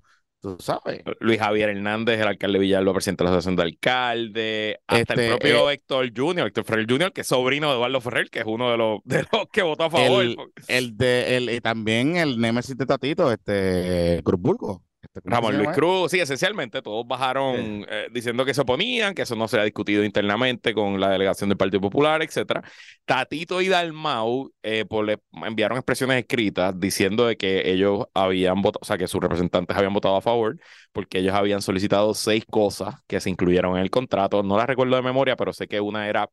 Luis 1.21 1.39
Javier 1.39 1.71
Hernández, 1.71 2.21
el 2.21 2.29
alcalde 2.29 2.59
Villalba, 2.59 2.93
presidente 2.93 3.25
de 3.25 3.31
la 3.31 3.37
Asociación 3.37 3.57
de 3.57 3.63
Alcaldes, 3.63 4.77
hasta 4.87 5.15
el 5.15 5.21
este, 5.21 5.29
propio 5.31 5.71
eh, 5.71 5.75
Héctor 5.75 6.13
Junior, 6.17 6.47
Héctor 6.47 6.65
Ferrer 6.65 6.87
Jr., 6.89 7.13
que 7.13 7.21
es 7.23 7.27
sobrino 7.27 7.69
de 7.69 7.75
Eduardo 7.75 8.01
Ferrer, 8.01 8.31
que 8.31 8.41
es 8.41 8.47
uno 8.47 8.71
de 8.71 8.77
los, 8.77 9.01
de 9.05 9.25
los 9.33 9.47
que 9.53 9.63
votó 9.63 9.85
a 9.85 9.91
favor. 9.91 10.25
El, 10.69 10.97
de, 10.97 11.37
el, 11.37 11.63
también 11.63 12.17
el 12.17 12.39
Nemesis 12.41 12.77
de 12.77 12.87
Tatito, 12.87 13.31
este 13.33 14.23
Cruz 14.25 14.41
este, 14.41 14.86
Ramón 15.25 15.57
Luis 15.57 15.71
Cruz, 15.71 16.11
sí, 16.11 16.21
esencialmente 16.21 16.83
todos 16.83 17.07
bajaron 17.07 17.87
eh, 17.89 18.09
diciendo 18.13 18.45
que 18.45 18.55
se 18.55 18.61
oponían, 18.61 19.15
que 19.15 19.23
eso 19.23 19.37
no 19.37 19.49
se 19.49 19.59
ha 19.59 19.65
discutido 19.65 20.05
internamente 20.05 20.75
con 20.75 21.01
la 21.01 21.11
delegación 21.11 21.49
del 21.49 21.57
Partido 21.57 21.81
Popular, 21.81 22.23
etcétera. 22.23 22.63
Tatito 23.05 23.61
y 23.61 23.69
Dalmau 23.69 24.53
eh, 24.63 24.85
pues, 24.89 25.07
le 25.07 25.19
enviaron 25.47 25.79
expresiones 25.79 26.19
escritas 26.19 26.79
diciendo 26.79 27.27
de 27.27 27.37
que 27.37 27.71
ellos 27.71 28.07
habían 28.15 28.63
votado, 28.63 28.81
o 28.83 28.85
sea, 28.85 28.99
que 28.99 29.09
sus 29.09 29.21
representantes 29.21 29.77
habían 29.77 29.93
votado 29.93 30.17
a 30.17 30.21
favor, 30.21 30.59
porque 30.93 31.19
ellos 31.19 31.35
habían 31.35 31.63
solicitado 31.63 32.15
seis 32.15 32.45
cosas 32.49 32.95
que 33.07 33.21
se 33.21 33.31
incluyeron 33.31 33.77
en 33.77 33.83
el 33.83 33.91
contrato. 33.91 34.43
No 34.43 34.57
las 34.57 34.67
recuerdo 34.67 34.97
de 34.97 35.03
memoria, 35.03 35.37
pero 35.37 35.53
sé 35.53 35.69
que 35.69 35.81
una 35.81 36.09
era 36.09 36.29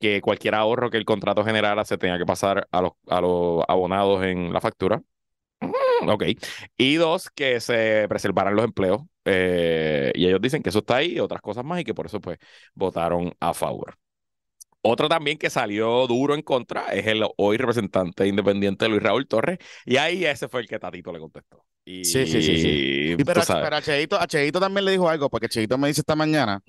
que 0.00 0.20
cualquier 0.20 0.56
ahorro 0.56 0.90
que 0.90 0.98
el 0.98 1.04
contrato 1.04 1.44
generara 1.44 1.84
se 1.84 1.96
tenía 1.96 2.18
que 2.18 2.26
pasar 2.26 2.66
a 2.72 2.82
los, 2.82 2.92
a 3.08 3.20
los 3.20 3.62
abonados 3.68 4.24
en 4.24 4.52
la 4.52 4.60
factura. 4.60 5.00
ok. 6.14 6.24
Y 6.76 6.94
dos, 6.96 7.30
que 7.30 7.60
se 7.60 8.06
preservaran 8.08 8.54
los 8.54 8.64
empleos. 8.64 9.02
Eh, 9.24 10.12
y 10.14 10.26
ellos 10.26 10.40
dicen 10.40 10.62
que 10.62 10.70
eso 10.70 10.80
está 10.80 10.96
ahí 10.96 11.12
y 11.12 11.20
otras 11.20 11.40
cosas 11.40 11.64
más 11.64 11.80
y 11.80 11.84
que 11.84 11.94
por 11.94 12.06
eso 12.06 12.20
pues 12.20 12.38
votaron 12.74 13.32
a 13.40 13.54
favor. 13.54 13.96
Otro 14.84 15.08
también 15.08 15.38
que 15.38 15.48
salió 15.48 16.08
duro 16.08 16.34
en 16.34 16.42
contra 16.42 16.92
es 16.92 17.06
el 17.06 17.24
hoy 17.36 17.56
representante 17.56 18.26
independiente 18.26 18.88
Luis 18.88 19.02
Raúl 19.02 19.28
Torres. 19.28 19.58
Y 19.84 19.96
ahí 19.96 20.24
ese 20.24 20.48
fue 20.48 20.62
el 20.62 20.68
que 20.68 20.80
Tatito 20.80 21.12
le 21.12 21.20
contestó. 21.20 21.64
Y, 21.84 22.04
Sí, 22.04 22.26
sí, 22.26 22.42
sí, 22.42 22.58
sí. 22.58 23.14
Y 23.18 23.24
pero, 23.24 23.42
sabes. 23.42 23.62
pero 23.62 23.76
a, 23.76 23.82
Cheito, 23.82 24.20
a 24.20 24.26
Cheito 24.26 24.58
también 24.58 24.84
le 24.84 24.90
dijo 24.90 25.08
algo, 25.08 25.30
porque 25.30 25.48
Cheito 25.48 25.78
me 25.78 25.86
dice 25.86 26.00
esta 26.00 26.16
mañana 26.16 26.60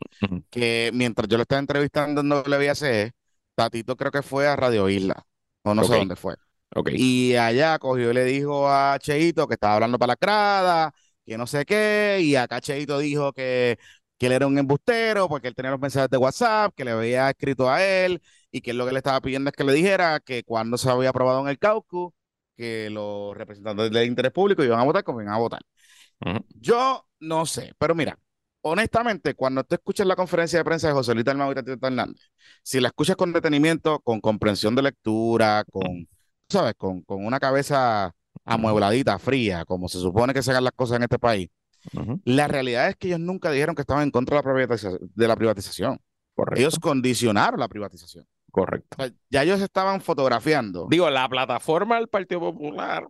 que 0.51 0.91
mientras 0.93 1.27
yo 1.27 1.37
lo 1.37 1.43
estaba 1.43 1.59
entrevistando 1.59 2.21
en 2.21 2.29
WBAC, 2.29 3.11
Tatito 3.55 3.95
creo 3.95 4.11
que 4.11 4.21
fue 4.21 4.47
a 4.47 4.55
Radio 4.55 4.89
Isla, 4.89 5.25
o 5.63 5.73
no 5.73 5.83
sé 5.83 5.95
dónde 5.95 6.15
fue. 6.15 6.35
Ok. 6.75 6.89
Y 6.93 7.35
allá 7.35 7.77
cogió 7.79 8.11
y 8.11 8.13
le 8.13 8.25
dijo 8.25 8.67
a 8.69 8.97
Cheito 8.99 9.47
que 9.47 9.53
estaba 9.55 9.75
hablando 9.75 9.99
para 9.99 10.13
la 10.13 10.17
grada, 10.19 10.93
que 11.25 11.37
no 11.37 11.45
sé 11.47 11.65
qué, 11.65 12.19
y 12.21 12.35
acá 12.35 12.61
Cheito 12.61 12.97
dijo 12.99 13.31
que, 13.33 13.77
que 14.17 14.25
él 14.27 14.31
era 14.33 14.47
un 14.47 14.57
embustero 14.57 15.29
porque 15.29 15.47
él 15.47 15.55
tenía 15.55 15.71
los 15.71 15.79
mensajes 15.79 16.09
de 16.09 16.17
WhatsApp, 16.17 16.73
que 16.75 16.83
le 16.85 16.91
había 16.91 17.29
escrito 17.29 17.69
a 17.69 17.83
él, 17.83 18.21
y 18.51 18.61
que 18.61 18.71
él 18.71 18.77
lo 18.77 18.85
que 18.85 18.91
le 18.91 18.99
estaba 18.99 19.21
pidiendo 19.21 19.49
es 19.49 19.55
que 19.55 19.63
le 19.63 19.73
dijera 19.73 20.19
que 20.19 20.43
cuando 20.43 20.77
se 20.77 20.89
había 20.89 21.09
aprobado 21.09 21.41
en 21.41 21.47
el 21.47 21.59
caucus, 21.59 22.11
que 22.57 22.89
los 22.89 23.35
representantes 23.35 23.91
del 23.91 24.07
interés 24.07 24.31
público 24.31 24.63
iban 24.63 24.79
a 24.79 24.83
votar 24.83 25.03
como 25.03 25.21
iban 25.21 25.33
a 25.33 25.37
votar. 25.37 25.61
Yo 26.59 27.07
no 27.19 27.45
sé, 27.45 27.73
pero 27.77 27.95
mira, 27.95 28.17
honestamente, 28.61 29.35
cuando 29.35 29.63
tú 29.63 29.75
escuchas 29.75 30.07
la 30.07 30.15
conferencia 30.15 30.59
de 30.59 30.65
prensa 30.65 30.87
de 30.87 30.93
José 30.93 31.13
Luis 31.13 31.25
Dalmau 31.25 31.51
y 31.51 31.55
Tatito 31.55 31.85
Hernández, 31.85 32.31
si 32.63 32.79
la 32.79 32.87
escuchas 32.89 33.15
con 33.15 33.33
detenimiento, 33.33 33.99
con 33.99 34.21
comprensión 34.21 34.75
de 34.75 34.83
lectura, 34.83 35.65
con, 35.69 36.07
¿sabes? 36.53 36.74
Con, 36.77 37.01
con 37.01 37.25
una 37.25 37.39
cabeza 37.39 38.13
amuebladita, 38.45 39.19
fría, 39.19 39.65
como 39.65 39.88
se 39.89 40.00
supone 40.00 40.33
que 40.33 40.41
se 40.41 40.51
hagan 40.51 40.63
las 40.63 40.74
cosas 40.74 40.98
en 40.98 41.03
este 41.03 41.19
país, 41.19 41.50
la 42.24 42.48
realidad 42.48 42.88
es 42.89 42.95
que 42.95 43.07
ellos 43.07 43.19
nunca 43.19 43.51
dijeron 43.51 43.75
que 43.75 43.81
estaban 43.81 44.03
en 44.03 44.12
contra 44.12 44.38
de 44.38 44.43
la 44.43 44.53
privatiza- 44.53 44.98
de 45.01 45.27
la 45.27 45.36
privatización. 45.36 46.00
Correcto. 46.36 46.60
Ellos 46.60 46.79
condicionaron 46.79 47.60
la 47.60 47.67
privatización. 47.67 48.25
Correcto. 48.51 48.98
O 48.98 49.03
sea, 49.03 49.12
ya 49.29 49.43
ellos 49.43 49.62
estaban 49.62 50.00
fotografiando. 50.00 50.88
Digo, 50.89 51.10
la 51.10 51.27
plataforma 51.27 51.95
del 51.98 52.07
Partido 52.07 52.39
Popular. 52.39 53.07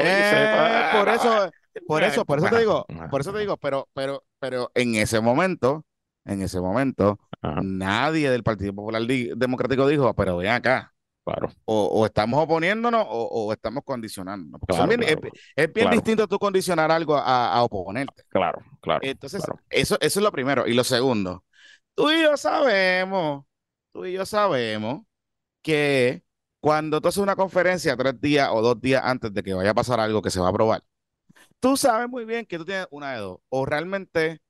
Eh, 0.00 0.90
por 0.92 1.08
eso, 1.08 1.50
por 1.86 2.02
eso, 2.02 2.24
por 2.24 2.38
eso 2.38 2.48
te 2.48 2.58
digo, 2.58 2.86
por 3.10 3.20
eso 3.20 3.32
te 3.32 3.38
digo, 3.40 3.56
pero, 3.56 3.88
pero, 3.94 4.22
pero 4.38 4.70
en 4.74 4.94
ese 4.94 5.20
momento, 5.20 5.84
en 6.24 6.42
ese 6.42 6.60
momento, 6.60 7.18
Ajá, 7.42 7.60
nadie 7.62 8.30
del 8.30 8.42
Partido 8.42 8.74
Popular 8.74 9.02
Democrático 9.02 9.86
dijo, 9.88 10.14
pero 10.14 10.36
ven 10.38 10.50
acá, 10.50 10.92
claro. 11.26 11.48
o, 11.66 11.86
o 11.86 12.06
estamos 12.06 12.42
oponiéndonos 12.42 13.04
o, 13.08 13.46
o 13.46 13.52
estamos 13.52 13.84
condicionándonos. 13.84 14.60
Porque 14.60 14.76
son 14.76 14.88
Claro, 14.88 15.00
bien- 15.00 15.20
claro, 15.20 15.26
es, 15.56 15.66
es 15.66 15.72
bien 15.74 15.90
distinto 15.90 16.28
tú 16.28 16.38
condicionar 16.38 16.90
algo 16.90 17.16
a, 17.16 17.52
a 17.52 17.62
oponerte. 17.62 18.22
Claro, 18.28 18.62
claro. 18.80 19.00
Entonces, 19.02 19.42
eso, 19.70 19.96
eso 20.00 20.20
es 20.20 20.24
lo 20.24 20.32
primero. 20.32 20.66
Y 20.66 20.74
lo 20.74 20.84
segundo, 20.84 21.44
tú 21.94 22.10
y 22.10 22.22
yo 22.22 22.36
sabemos, 22.36 23.44
tú 23.92 24.06
y 24.06 24.12
yo 24.14 24.26
sabemos 24.26 25.02
que 25.62 26.24
cuando 26.60 27.00
tú 27.00 27.08
haces 27.08 27.22
una 27.22 27.36
conferencia 27.36 27.96
tres 27.96 28.20
días 28.20 28.50
o 28.52 28.62
dos 28.62 28.80
días 28.80 29.02
antes 29.04 29.32
de 29.34 29.42
que 29.42 29.54
vaya 29.54 29.70
a 29.70 29.74
pasar 29.74 30.00
algo 30.00 30.22
que 30.22 30.30
se 30.30 30.40
va 30.40 30.48
a 30.48 30.50
aprobar, 30.50 30.82
tú 31.60 31.76
sabes 31.76 32.08
muy 32.08 32.24
bien 32.24 32.46
que 32.46 32.58
tú 32.58 32.64
tienes 32.64 32.86
una 32.90 33.12
de 33.14 33.20
dos. 33.20 33.40
O 33.48 33.66
realmente 33.66 34.40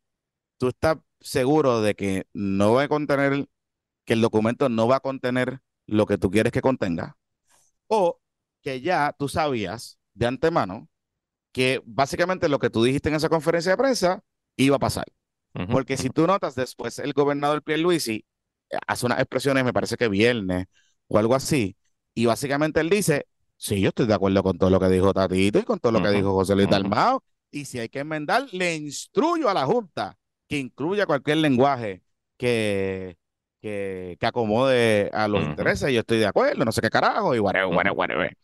tú 0.59 0.69
estás 0.69 0.99
seguro 1.21 1.81
de 1.83 1.95
que 1.97 2.27
no 2.35 2.75
va 2.75 2.85
a 2.85 2.89
contener, 2.89 3.49
que 4.05 4.15
el 4.15 4.21
documento 4.23 4.69
no 4.71 4.89
va 4.89 4.97
a 4.97 5.01
contener 5.01 5.61
lo 5.87 6.07
que 6.07 6.19
tú 6.19 6.31
quieres 6.31 6.53
que 6.53 6.61
contenga. 6.61 7.17
O 7.87 8.21
que 8.63 8.81
ya 8.81 9.15
tú 9.19 9.29
sabías 9.29 9.99
de 10.15 10.27
antemano 10.27 10.89
que 11.53 11.81
básicamente 11.85 12.49
lo 12.49 12.59
que 12.59 12.71
tú 12.71 12.85
dijiste 12.85 13.09
en 13.09 13.15
esa 13.15 13.29
conferencia 13.29 13.73
de 13.73 13.79
prensa 13.79 14.23
iba 14.57 14.77
a 14.77 14.81
pasar. 14.81 15.07
Porque 15.71 15.97
si 15.97 16.11
tú 16.11 16.27
notas 16.27 16.55
después, 16.55 16.99
el 16.99 17.15
gobernador 17.15 17.63
Pierluisi 17.63 18.27
eh, 18.69 18.77
hace 18.87 19.07
unas 19.07 19.21
expresiones, 19.21 19.65
me 19.65 19.73
parece 19.73 19.97
que 19.97 20.07
viernes 20.07 20.67
o 21.09 21.17
algo 21.17 21.35
así, 21.35 21.79
y 22.15 22.27
básicamente 22.27 22.81
él 22.81 22.91
dice, 22.91 23.27
sí, 23.57 23.81
yo 23.81 23.89
estoy 23.89 24.07
de 24.07 24.13
acuerdo 24.13 24.43
con 24.43 24.59
todo 24.59 24.69
lo 24.69 24.79
que 24.79 24.91
dijo 24.91 25.15
Tatito 25.15 25.59
y 25.59 25.63
con 25.63 25.79
todo 25.79 25.93
lo 25.93 26.03
que 26.03 26.11
dijo 26.11 26.35
José 26.35 26.55
Luis. 26.55 26.69
Dalmao, 26.69 27.25
y 27.51 27.65
si 27.65 27.79
hay 27.79 27.89
que 27.89 28.01
enmendar, 28.01 28.47
le 28.53 28.75
instruyo 28.75 29.49
a 29.49 29.55
la 29.55 29.65
Junta 29.65 30.19
que 30.47 30.59
incluya 30.59 31.07
cualquier 31.07 31.39
lenguaje 31.39 32.03
que, 32.37 33.17
que, 33.61 34.17
que 34.21 34.27
acomode 34.27 35.11
a 35.13 35.29
los 35.29 35.43
Ujú. 35.43 35.51
intereses, 35.51 35.91
y 35.91 35.95
yo 35.95 36.01
estoy 36.01 36.19
de 36.19 36.27
acuerdo, 36.27 36.65
no 36.65 36.73
sé 36.73 36.81
qué 36.81 36.91
carajo, 36.91 37.35
y 37.35 37.39
whatever, 37.39 37.75
whatever, 37.75 37.97
whatever. 37.99 38.37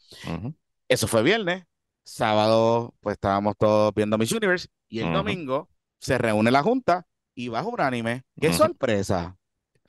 Eso 0.88 1.06
fue 1.06 1.22
viernes. 1.22 1.64
Sábado, 2.04 2.94
pues 3.00 3.14
estábamos 3.14 3.54
todos 3.56 3.94
viendo 3.94 4.18
Miss 4.18 4.32
Universe. 4.32 4.68
Y 4.88 5.00
el 5.00 5.12
domingo 5.12 5.68
se 6.00 6.18
reúne 6.18 6.50
la 6.50 6.62
junta 6.62 7.06
y 7.34 7.48
bajo 7.48 7.68
unánime. 7.70 8.22
¡Qué 8.40 8.52
sorpresa! 8.52 9.36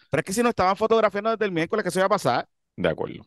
Pero 0.09 0.19
es 0.21 0.25
que 0.25 0.33
si 0.33 0.43
no 0.43 0.49
estaban 0.49 0.77
fotografiando 0.77 1.31
desde 1.31 1.45
el 1.45 1.51
miércoles, 1.51 1.83
que 1.83 1.89
eso 1.89 1.99
iba 1.99 2.05
a 2.05 2.09
pasar? 2.09 2.47
De 2.75 2.87
acuerdo. 2.89 3.25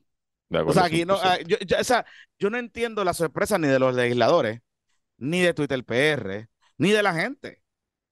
De 0.48 0.58
O 0.58 0.60
acuerdo. 0.60 0.72
sea, 0.80 0.84
aquí 0.84 1.04
no, 1.04 1.16
100%. 1.16 1.20
ah, 1.24 1.38
yo, 1.48 1.56
yo- 1.66 1.76
o 1.80 1.84
sea, 1.84 2.06
yo 2.38 2.50
no 2.50 2.58
entiendo 2.58 3.02
la 3.04 3.12
sorpresa 3.12 3.58
ni 3.58 3.66
de 3.66 3.78
los 3.80 3.94
legisladores, 3.94 4.60
ni 5.18 5.40
de 5.40 5.54
Twitter 5.54 5.84
PR, 5.84 6.48
ni 6.78 6.90
de 6.92 7.02
la 7.02 7.14
gente. 7.14 7.62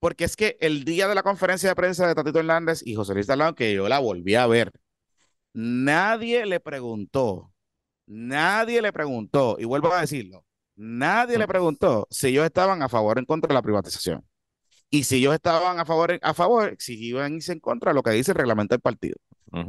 Porque 0.05 0.25
es 0.25 0.37
que 0.37 0.59
el 0.61 0.85
día 0.85 1.09
de 1.09 1.15
la 1.15 1.23
conferencia 1.23 1.67
de 1.71 1.75
prensa 1.75 2.07
de 2.07 2.15
Tatito 2.15 2.39
Hernández 2.39 2.83
y 2.85 2.95
José 2.95 3.15
Luis 3.15 3.27
Dalmau, 3.27 3.55
que 3.55 3.73
yo 3.73 3.89
la 3.89 4.01
volví 4.01 4.35
a 4.35 4.47
ver, 4.47 4.71
nadie 5.55 6.45
le 6.45 6.61
preguntó, 6.61 7.55
nadie 8.05 8.83
le 8.83 8.93
preguntó, 8.93 9.57
y 9.59 9.65
vuelvo 9.65 9.95
a 9.95 10.03
decirlo, 10.03 10.45
nadie 10.77 11.39
le 11.39 11.49
preguntó 11.49 12.07
si 12.11 12.27
ellos 12.27 12.45
estaban 12.45 12.83
a 12.83 12.91
favor 12.91 13.17
o 13.17 13.21
en 13.21 13.25
contra 13.25 13.49
de 13.49 13.55
la 13.55 13.63
privatización. 13.63 14.29
Y 14.91 15.05
si 15.05 15.17
ellos 15.17 15.33
estaban 15.33 15.81
a 15.81 15.87
favor, 15.87 16.19
a 16.21 16.35
favor, 16.35 16.77
si 16.79 17.03
iban 17.03 17.33
a 17.33 17.37
irse 17.37 17.53
en 17.53 17.61
contra 17.61 17.93
de 17.93 17.95
lo 17.95 18.03
que 18.03 18.11
dice 18.11 18.33
el 18.33 18.37
reglamento 18.37 18.75
del 18.75 18.83
partido. 18.83 19.17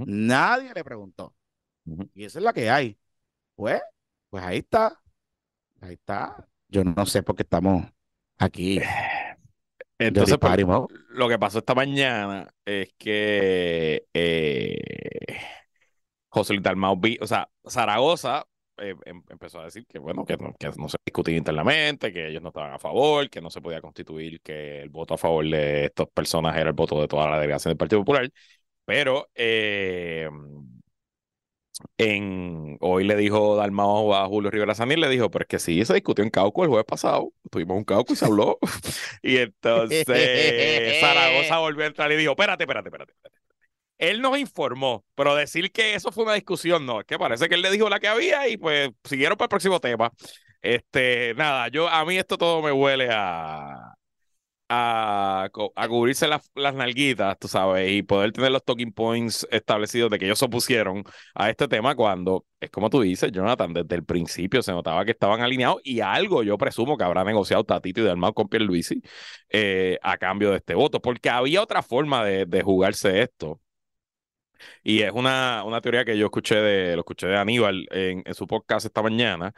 Nadie 0.06 0.74
le 0.74 0.84
preguntó. 0.84 1.34
Y 2.14 2.26
esa 2.26 2.40
es 2.40 2.44
la 2.44 2.52
que 2.52 2.70
hay. 2.70 3.00
Pues, 3.56 3.82
pues 4.30 4.44
ahí 4.44 4.58
está. 4.58 5.02
Ahí 5.80 5.94
está. 5.94 6.46
Yo 6.68 6.84
no 6.84 7.06
sé 7.06 7.24
por 7.24 7.38
qué 7.38 7.44
estamos 7.44 7.86
aquí. 8.38 8.82
Entonces, 9.98 10.38
pues, 10.40 10.54
lo 11.10 11.30
que 11.30 11.40
pasó 11.40 11.60
esta 11.60 11.76
mañana 11.76 12.48
es 12.66 12.94
que 12.98 14.06
eh, 14.14 15.38
José 16.30 16.54
Luis 16.54 16.64
Dalmau, 16.64 17.00
o 17.22 17.28
sea, 17.28 17.50
Zaragoza 17.68 18.46
eh, 18.78 18.96
em- 19.06 19.24
empezó 19.30 19.60
a 19.62 19.66
decir 19.66 19.86
que, 19.88 20.00
bueno, 20.00 20.26
que 20.26 20.36
no, 20.38 20.54
que 20.60 20.70
no 20.78 20.90
se 20.90 20.98
discutía 21.06 21.38
internamente, 21.38 22.12
que 22.12 22.28
ellos 22.28 22.42
no 22.42 22.50
estaban 22.50 22.74
a 22.74 22.80
favor, 22.80 23.30
que 23.30 23.42
no 23.42 23.50
se 23.50 23.62
podía 23.62 23.82
constituir 23.82 24.42
que 24.42 24.82
el 24.82 24.90
voto 24.90 25.14
a 25.14 25.18
favor 25.18 25.46
de 25.50 25.86
estas 25.86 26.08
personas 26.10 26.56
era 26.58 26.70
el 26.70 26.74
voto 26.76 27.00
de 27.02 27.08
toda 27.08 27.30
la 27.30 27.40
delegación 27.40 27.72
del 27.72 27.78
Partido 27.78 28.02
Popular. 28.02 28.30
Pero 28.86 29.30
eh, 29.36 30.30
en, 31.98 32.78
hoy 32.82 33.04
le 33.04 33.16
dijo 33.16 33.56
Dalmau 33.56 34.14
a 34.14 34.26
Julio 34.28 34.50
Rivera 34.50 34.76
Sanil, 34.76 35.02
le 35.02 35.10
dijo, 35.10 35.30
pero 35.30 35.44
es 35.44 35.48
que 35.48 35.60
sí, 35.60 35.84
se 35.86 35.94
discutió 35.94 36.24
en 36.24 36.30
Cauco 36.30 36.64
el 36.64 36.70
jueves 36.70 36.86
pasado, 36.86 37.32
tuvimos 37.52 37.78
un 37.78 37.84
Cauco 37.84 38.14
y 38.14 38.16
se 38.16 38.26
habló. 38.26 38.58
y 39.22 39.38
entonces 39.38 40.06
Zaragoza 41.00 41.58
volvió 41.60 41.84
a 41.84 41.88
entrar 41.88 42.12
y 42.12 42.16
dijo, 42.16 42.32
espérate, 42.32 42.64
espérate, 42.64 42.90
espérate. 42.90 43.12
espérate. 43.14 43.36
Él 43.98 44.22
nos 44.22 44.38
informó, 44.38 45.06
pero 45.16 45.36
decir 45.36 45.72
que 45.72 45.96
eso 45.96 46.12
fue 46.12 46.26
una 46.26 46.34
discusión, 46.34 46.86
no, 46.86 47.00
es 47.00 47.06
que 47.06 47.18
parece 47.18 47.48
que 47.48 47.56
él 47.56 47.62
le 47.62 47.72
dijo 47.72 47.90
la 47.90 48.00
que 48.00 48.10
había 48.10 48.48
y 48.50 48.58
pues 48.58 48.90
siguieron 49.04 49.38
para 49.38 49.46
el 49.46 49.50
próximo 49.50 49.80
tema. 49.80 50.12
Este, 50.62 51.34
nada, 51.36 51.70
yo, 51.70 51.88
a 51.88 52.04
mí 52.06 52.18
esto 52.18 52.38
todo 52.38 52.62
me 52.62 52.72
huele 52.72 53.08
a, 53.12 53.96
a, 54.70 55.50
a 55.76 55.88
cubrirse 55.88 56.28
las, 56.28 56.50
las 56.56 56.74
nalguitas, 56.76 57.38
tú 57.40 57.48
sabes, 57.48 57.92
y 57.92 58.02
poder 58.04 58.32
tener 58.32 58.52
los 58.52 58.64
talking 58.64 58.92
points 58.92 59.48
establecidos 59.52 60.10
de 60.12 60.20
que 60.20 60.26
ellos 60.26 60.40
se 60.40 60.46
opusieron 60.46 61.04
a 61.36 61.50
este 61.50 61.68
tema 61.68 61.96
cuando, 61.96 62.46
es 62.60 62.70
como 62.72 62.90
tú 62.90 63.02
dices, 63.02 63.32
Jonathan, 63.32 63.74
desde 63.74 63.96
el 63.96 64.04
principio 64.06 64.64
se 64.64 64.72
notaba 64.72 65.06
que 65.06 65.12
estaban 65.12 65.42
alineados 65.42 65.82
y 65.84 66.00
algo 66.02 66.44
yo 66.44 66.58
presumo 66.58 66.98
que 66.98 67.04
habrá 67.04 67.24
negociado 67.24 67.64
Tatito 67.64 68.02
y 68.02 68.04
Dalmau 68.06 68.34
con 68.34 68.48
Pierluisi 68.50 69.02
eh, 69.50 69.98
a 70.02 70.18
cambio 70.18 70.52
de 70.52 70.58
este 70.58 70.74
voto, 70.76 71.02
porque 71.02 71.30
había 71.30 71.62
otra 71.62 71.82
forma 71.84 72.24
de, 72.26 72.46
de 72.46 72.62
jugarse 72.64 73.22
esto. 73.22 73.62
Y 74.84 75.02
es 75.02 75.12
una, 75.12 75.64
una 75.66 75.82
teoría 75.82 76.06
que 76.06 76.18
yo 76.18 76.26
escuché 76.26 76.56
de, 76.56 76.96
lo 76.96 77.02
escuché 77.02 77.28
de 77.28 77.38
Aníbal 77.38 77.88
en, 77.92 78.24
en 78.26 78.34
su 78.34 78.48
podcast 78.48 78.86
esta 78.86 79.02
mañana. 79.02 79.54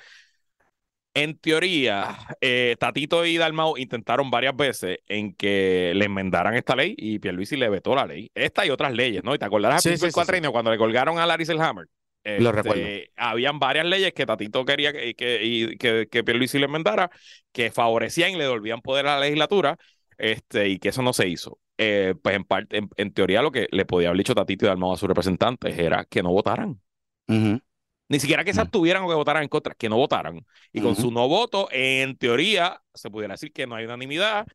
En 1.19 1.36
teoría, 1.39 2.15
eh, 2.41 2.75
Tatito 2.79 3.25
y 3.25 3.38
Dalmau 3.38 3.75
intentaron 3.77 4.29
varias 4.29 4.55
veces 4.55 5.00
en 5.07 5.33
que 5.33 5.91
le 5.95 6.05
enmendaran 6.05 6.53
esta 6.53 6.75
ley 6.75 6.93
y 6.95 7.17
Pierluisi 7.17 7.57
le 7.57 7.69
vetó 7.69 7.95
la 7.95 8.05
ley. 8.05 8.31
Esta 8.36 8.65
y 8.67 8.69
otras 8.69 8.93
leyes, 8.93 9.24
¿no? 9.24 9.33
Y 9.33 9.39
te 9.39 9.45
acordarás 9.45 9.77
Sí, 9.77 9.89
al 9.89 9.97
principio 9.97 10.09
sí, 10.12 10.21
sí, 10.24 10.51
cuando 10.51 10.69
le 10.69 10.77
colgaron 10.77 11.17
a 11.17 11.25
Larry 11.25 11.45
Selhammer. 11.45 11.88
Lo 12.36 12.51
Este, 12.51 12.51
recuerdo. 12.51 12.93
Habían 13.15 13.57
varias 13.57 13.86
leyes 13.88 14.13
que 14.13 14.27
Tatito 14.27 14.63
quería 14.63 14.93
que, 14.93 15.15
que, 15.15 15.39
y 15.43 15.77
que, 15.77 16.07
que 16.12 16.24
Pierluisi 16.24 16.59
le 16.59 16.65
enmendara, 16.65 17.09
que 17.51 17.71
favorecían 17.71 18.31
y 18.31 18.36
le 18.36 18.43
devolvían 18.43 18.81
poder 18.81 19.07
a 19.07 19.15
la 19.15 19.21
legislatura, 19.21 19.77
este, 20.19 20.69
y 20.69 20.77
que 20.79 20.89
eso 20.89 21.01
no 21.01 21.13
se 21.13 21.27
hizo. 21.27 21.59
Eh, 21.79 22.13
pues 22.21 22.36
en 22.36 22.43
parte, 22.43 22.77
en, 22.77 22.89
en 22.97 23.12
teoría, 23.13 23.41
lo 23.41 23.51
que 23.51 23.67
le 23.71 23.86
podía 23.86 24.09
haber 24.09 24.19
dicho 24.19 24.36
Tatito 24.36 24.65
y 24.65 24.67
Dalmau 24.67 24.93
a 24.93 24.97
sus 24.97 25.07
representantes 25.09 25.77
era 25.79 26.05
que 26.05 26.21
no 26.21 26.29
votaran. 26.31 26.79
Ujú. 27.29 27.59
Ni 28.09 28.19
siquiera 28.19 28.43
que 28.43 28.53
se 28.53 28.61
abstuvieran 28.61 29.03
o 29.03 29.09
que 29.09 29.15
votaran 29.15 29.43
en 29.43 29.49
contra, 29.49 29.75
que 29.75 29.89
no 29.89 29.97
votaran. 29.97 30.45
Y 30.71 30.81
con 30.81 30.95
su 30.95 31.11
no 31.11 31.27
voto, 31.27 31.67
en 31.71 32.17
teoría, 32.17 32.81
se 32.93 33.09
pudiera 33.09 33.33
decir 33.33 33.51
que 33.51 33.67
no 33.67 33.75
hay 33.75 33.85
unanimidad. 33.85 34.47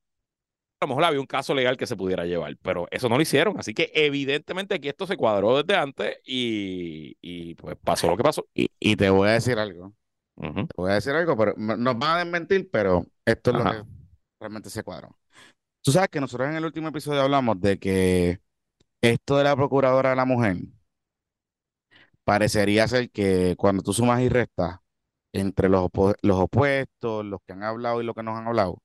A 0.80 0.84
lo 0.84 0.88
mejor 0.88 1.04
había 1.04 1.20
un 1.20 1.26
caso 1.26 1.54
legal 1.54 1.76
que 1.76 1.86
se 1.86 1.94
pudiera 1.96 2.24
llevar, 2.24 2.56
pero 2.62 2.88
eso 2.90 3.08
no 3.08 3.16
lo 3.16 3.22
hicieron. 3.22 3.58
Así 3.58 3.72
que 3.74 3.92
evidentemente 3.94 4.74
aquí 4.74 4.88
esto 4.88 5.06
se 5.06 5.16
cuadró 5.16 5.62
desde 5.62 5.78
antes 5.78 6.16
y, 6.24 7.16
y 7.20 7.54
pues 7.54 7.76
pasó 7.82 8.08
lo 8.08 8.16
que 8.16 8.22
pasó. 8.24 8.46
Y, 8.54 8.68
y 8.80 8.96
te 8.96 9.10
voy 9.10 9.28
a 9.28 9.32
decir 9.32 9.58
algo. 9.58 9.94
Te 10.66 10.74
voy 10.76 10.90
a 10.90 10.94
decir 10.94 11.12
algo, 11.12 11.36
pero 11.36 11.54
nos 11.56 11.98
van 11.98 12.16
a 12.16 12.18
desmentir, 12.24 12.68
pero 12.70 13.06
esto 13.24 13.50
es 13.50 13.56
lo 13.58 13.64
que 13.64 13.82
realmente 14.40 14.70
se 14.70 14.82
cuadró. 14.82 15.16
Tú 15.82 15.92
sabes 15.92 16.08
que 16.08 16.20
nosotros 16.20 16.48
en 16.48 16.56
el 16.56 16.64
último 16.64 16.88
episodio 16.88 17.20
hablamos 17.22 17.60
de 17.60 17.78
que 17.78 18.40
esto 19.00 19.36
de 19.36 19.44
la 19.44 19.56
procuradora 19.56 20.10
de 20.10 20.16
la 20.16 20.24
mujer 20.24 20.56
parecería 22.24 22.86
ser 22.88 23.10
que 23.10 23.54
cuando 23.56 23.82
tú 23.82 23.92
sumas 23.92 24.20
y 24.20 24.28
restas 24.28 24.78
entre 25.32 25.68
los, 25.68 25.88
los 26.22 26.38
opuestos, 26.38 27.24
los 27.24 27.40
que 27.46 27.52
han 27.52 27.62
hablado 27.62 28.00
y 28.00 28.04
los 28.04 28.14
que 28.14 28.22
no 28.22 28.36
han 28.36 28.46
hablado, 28.46 28.82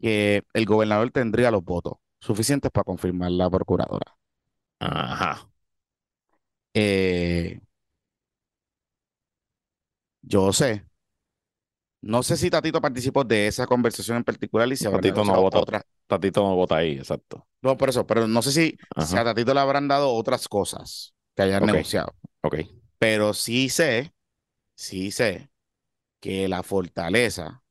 que 0.00 0.42
el 0.52 0.64
gobernador 0.64 1.10
tendría 1.10 1.50
los 1.50 1.62
votos 1.62 1.94
suficientes 2.18 2.70
para 2.70 2.84
confirmar 2.84 3.30
la 3.30 3.48
procuradora. 3.50 4.16
Ajá. 4.80 5.48
Eh, 6.74 7.60
yo 10.22 10.52
sé. 10.52 10.84
No 12.02 12.22
sé 12.22 12.36
si 12.36 12.50
Tatito 12.50 12.80
participó 12.80 13.24
de 13.24 13.48
esa 13.48 13.66
conversación 13.66 14.18
en 14.18 14.24
particular 14.24 14.70
y 14.70 14.76
si 14.76 14.84
Tatito 14.84 15.24
no 15.24 15.40
vota 15.40 15.58
otra. 15.58 15.82
Tatito 16.06 16.42
no 16.42 16.54
vota 16.54 16.76
ahí, 16.76 16.92
exacto. 16.92 17.46
No, 17.62 17.76
por 17.76 17.88
eso, 17.88 18.06
pero 18.06 18.28
no 18.28 18.42
sé 18.42 18.52
si, 18.52 18.78
a 18.94 19.24
Tatito 19.24 19.54
le 19.54 19.60
habrán 19.60 19.88
dado 19.88 20.12
otras 20.12 20.46
cosas 20.46 21.15
que 21.36 21.42
hayan 21.42 21.64
negociado. 21.64 22.16
Ok. 22.40 22.56
Pero 22.98 23.34
sí 23.34 23.68
sé, 23.68 24.12
sí 24.74 25.12
sé 25.12 25.50
que 26.20 26.48
la 26.48 26.62
fortaleza 26.64 27.62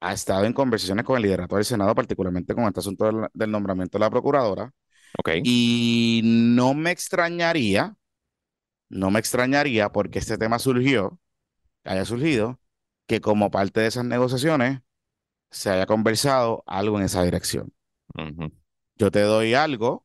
ha 0.00 0.12
estado 0.12 0.44
en 0.44 0.52
conversaciones 0.52 1.06
con 1.06 1.16
el 1.16 1.22
liderato 1.22 1.56
del 1.56 1.64
Senado, 1.64 1.94
particularmente 1.94 2.54
con 2.54 2.64
este 2.64 2.80
asunto 2.80 3.30
del, 3.32 3.50
nombramiento 3.50 3.96
de 3.96 4.04
la 4.04 4.10
procuradora. 4.10 4.70
Ok. 5.18 5.30
Y 5.44 6.20
no 6.24 6.74
me 6.74 6.90
extrañaría, 6.90 7.96
no 8.90 9.10
me 9.10 9.20
extrañaría 9.20 9.90
porque 9.92 10.18
este 10.18 10.36
tema 10.36 10.58
surgió 10.58 11.18
haya 11.84 12.04
surgido, 12.04 12.60
que 13.06 13.20
como 13.20 13.50
parte 13.50 13.80
de 13.80 13.88
esas 13.88 14.04
negociaciones 14.04 14.80
se 15.50 15.70
haya 15.70 15.86
conversado 15.86 16.64
algo 16.66 16.98
en 16.98 17.04
esa 17.04 17.22
dirección. 17.22 17.72
Yo 18.96 19.10
te 19.10 19.20
doy 19.20 19.54
algo 19.54 20.03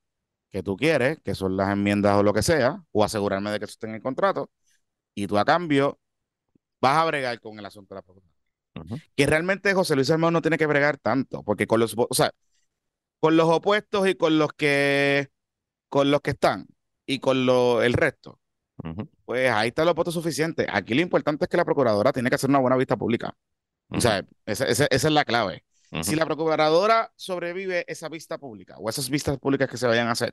que 0.51 0.63
tú 0.63 0.75
quieres, 0.77 1.20
que 1.24 1.36
son 1.36 1.58
las 1.58 1.70
enmiendas 1.70 2.18
o 2.18 2.24
lo 2.24 2.34
que 2.34 2.41
sea, 2.41 2.84
o 2.91 3.03
asegurarme 3.03 3.51
de 3.51 3.60
que 3.60 3.65
eso 3.65 3.74
esté 3.74 3.88
en 3.88 3.96
el 3.96 4.01
contrato, 4.01 4.50
y 5.15 5.27
tú 5.27 5.38
a 5.38 5.46
cambio 5.46 6.00
vas 6.82 6.98
a 6.98 7.06
bregar 7.06 7.39
con 7.39 7.60
el 7.60 7.65
asunto 7.65 7.94
de 7.94 8.00
la 8.00 8.01
propiedad. 8.01 8.29
Que 9.15 9.25
realmente 9.25 9.74
José 9.74 9.96
Luis 9.96 10.10
Hermano 10.10 10.32
no 10.32 10.41
tiene 10.41 10.58
que 10.58 10.65
bregar 10.65 10.98
tanto, 10.98 11.44
porque 11.44 11.68
con 11.68 11.79
los, 11.79 11.96
o 11.98 12.13
sea, 12.13 12.32
con 13.20 13.36
los 13.36 13.50
opuestos 13.50 14.08
y 14.08 14.15
con 14.15 14.39
los 14.39 14.53
que, 14.53 15.29
con 15.89 16.12
los 16.12 16.22
que 16.22 16.32
están 16.32 16.68
y 17.06 17.20
con 17.20 17.46
lo, 17.46 17.82
el 17.82 17.94
resto, 17.94 18.39
pues 19.25 19.51
ahí 19.51 19.70
está 19.70 19.84
los 19.84 19.96
votos 19.96 20.13
suficientes. 20.13 20.65
Aquí 20.72 20.93
lo 20.93 21.02
importante 21.02 21.45
es 21.45 21.50
que 21.50 21.58
la 21.58 21.65
procuradora 21.65 22.13
tiene 22.13 22.30
que 22.30 22.36
hacer 22.36 22.50
una 22.50 22.60
buena 22.60 22.78
vista 22.78 22.95
pública. 22.95 23.36
O 23.89 24.00
sea, 24.00 24.23
esa, 24.45 24.65
es 24.65 25.04
la 25.04 25.26
clave. 25.26 25.65
Si 26.02 26.15
la 26.15 26.26
procuradora 26.26 27.12
sobrevive 27.15 27.84
esa 27.88 28.10
vista 28.10 28.38
pública 28.38 28.78
o 28.78 28.89
esas 28.89 29.10
vistas 29.10 29.38
públicas 29.39 29.69
que 29.69 29.78
se 29.78 29.88
vayan 29.88 30.08
a 30.08 30.12
hacer, 30.12 30.32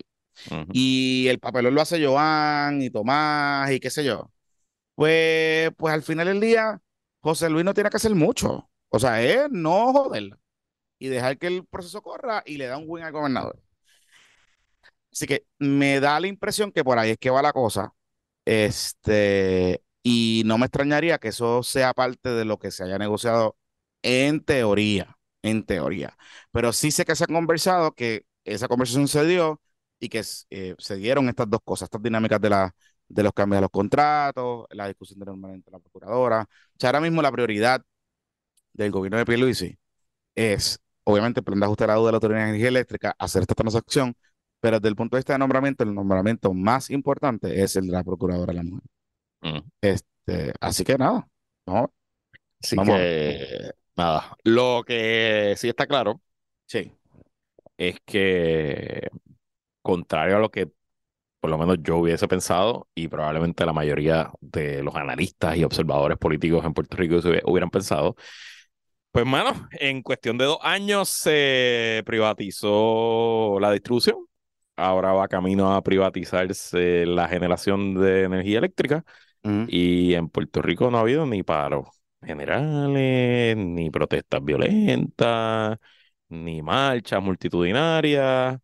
y 0.72 1.26
el 1.28 1.38
papelón 1.40 1.74
lo 1.74 1.80
hace 1.80 2.04
Joan 2.04 2.82
y 2.82 2.90
Tomás 2.90 3.70
y 3.72 3.80
qué 3.80 3.90
sé 3.90 4.04
yo, 4.04 4.30
pues, 4.94 5.70
pues 5.76 5.94
al 5.94 6.02
final 6.02 6.28
del 6.28 6.40
día, 6.40 6.80
José 7.20 7.50
Luis 7.50 7.64
no 7.64 7.74
tiene 7.74 7.90
que 7.90 7.96
hacer 7.98 8.14
mucho. 8.14 8.70
O 8.90 8.98
sea, 8.98 9.22
es 9.22 9.50
no 9.50 9.92
joderla 9.92 10.38
y 10.98 11.08
dejar 11.08 11.38
que 11.38 11.48
el 11.48 11.66
proceso 11.66 12.02
corra 12.02 12.42
y 12.46 12.56
le 12.58 12.66
da 12.66 12.78
un 12.78 12.84
win 12.88 13.04
al 13.04 13.12
gobernador. 13.12 13.62
Así 15.12 15.26
que 15.26 15.46
me 15.58 16.00
da 16.00 16.20
la 16.20 16.26
impresión 16.26 16.72
que 16.72 16.84
por 16.84 16.98
ahí 16.98 17.10
es 17.10 17.18
que 17.18 17.30
va 17.30 17.42
la 17.42 17.52
cosa. 17.52 17.92
Este, 18.44 19.82
y 20.02 20.42
no 20.46 20.58
me 20.58 20.66
extrañaría 20.66 21.18
que 21.18 21.28
eso 21.28 21.62
sea 21.62 21.94
parte 21.94 22.30
de 22.30 22.44
lo 22.44 22.58
que 22.58 22.70
se 22.70 22.84
haya 22.84 22.98
negociado 22.98 23.56
en 24.02 24.44
teoría, 24.44 25.18
en 25.42 25.64
teoría. 25.64 26.16
Pero 26.52 26.72
sí 26.72 26.90
sé 26.90 27.04
que 27.04 27.16
se 27.16 27.24
ha 27.24 27.26
conversado, 27.28 27.92
que 27.94 28.26
esa 28.44 28.68
conversación 28.68 29.08
se 29.08 29.26
dio 29.26 29.60
y 29.98 30.08
que 30.08 30.22
eh, 30.50 30.74
se 30.78 30.96
dieron 30.96 31.28
estas 31.28 31.48
dos 31.50 31.60
cosas, 31.64 31.86
estas 31.86 32.02
dinámicas 32.02 32.40
de, 32.40 32.50
la, 32.50 32.74
de 33.08 33.22
los 33.22 33.32
cambios 33.32 33.58
de 33.58 33.62
los 33.62 33.70
contratos, 33.70 34.66
la 34.70 34.88
discusión 34.88 35.20
de 35.20 35.26
de 35.26 35.70
la 35.70 35.78
procuradora. 35.78 36.42
O 36.42 36.76
sea, 36.78 36.90
ahora 36.90 37.00
mismo 37.00 37.22
la 37.22 37.32
prioridad 37.32 37.82
del 38.72 38.90
gobierno 38.92 39.18
de 39.18 39.26
Pierluisi 39.26 39.78
es, 40.34 40.80
obviamente, 41.04 41.40
el 41.40 41.44
plan 41.44 41.60
de 41.60 41.66
ajuste 41.66 41.84
de 41.84 41.88
la 41.88 41.94
deuda 41.94 42.08
de 42.08 42.12
la 42.12 42.16
Autoridad 42.16 42.40
de 42.40 42.48
Energía 42.50 42.68
Eléctrica, 42.68 43.16
hacer 43.18 43.42
esta 43.42 43.54
transacción 43.54 44.16
pero 44.60 44.80
desde 44.80 44.88
el 44.88 44.96
punto 44.96 45.16
de 45.16 45.20
vista 45.20 45.32
de 45.34 45.38
nombramiento, 45.38 45.84
el 45.84 45.94
nombramiento 45.94 46.52
más 46.52 46.90
importante 46.90 47.62
es 47.62 47.76
el 47.76 47.86
de 47.86 47.92
la 47.92 48.04
Procuradora 48.04 48.52
de 48.52 48.56
la 48.56 48.62
Mujer. 48.62 48.88
Mm. 49.42 49.58
Este, 49.80 50.52
así 50.60 50.84
que 50.84 50.98
nada, 50.98 51.28
vamos. 51.66 51.90
Así 52.62 52.76
que 52.76 53.70
nada, 53.96 54.36
lo 54.42 54.82
que 54.84 55.54
sí 55.56 55.68
está 55.68 55.86
claro 55.86 56.20
sí. 56.66 56.90
es 57.76 57.98
que, 58.04 59.08
contrario 59.86 60.36
a 60.36 60.40
lo 60.40 60.50
que 60.50 60.68
por 61.40 61.50
lo 61.50 61.58
menos 61.58 61.78
yo 61.82 61.98
hubiese 61.98 62.28
pensado 62.28 62.88
y 62.94 63.08
probablemente 63.08 63.64
la 63.66 63.72
mayoría 63.72 64.32
de 64.40 64.82
los 64.82 64.96
analistas 64.96 65.56
y 65.56 65.64
observadores 65.64 66.18
políticos 66.18 66.64
en 66.64 66.74
Puerto 66.74 66.96
Rico 66.96 67.20
hubieran 67.46 67.70
pensado, 67.70 68.16
pues, 69.12 69.24
mano, 69.26 69.68
en 69.72 70.02
cuestión 70.02 70.38
de 70.38 70.44
dos 70.44 70.58
años 70.62 71.08
se 71.08 72.02
privatizó 72.04 73.58
la 73.60 73.70
distribución. 73.72 74.26
Ahora 74.76 75.12
va 75.12 75.28
camino 75.28 75.74
a 75.74 75.82
privatizarse 75.82 77.06
la 77.06 77.28
generación 77.28 77.94
de 77.94 78.24
energía 78.24 78.58
eléctrica. 78.58 79.04
Y 79.68 80.14
en 80.14 80.28
Puerto 80.28 80.60
Rico 80.60 80.90
no 80.90 80.98
ha 80.98 81.02
habido 81.02 81.24
ni 81.26 81.42
paros 81.44 81.88
generales, 82.22 83.56
ni 83.56 83.90
protestas 83.90 84.44
violentas, 84.44 85.78
ni 86.28 86.62
marchas 86.62 87.22
multitudinarias. 87.22 88.58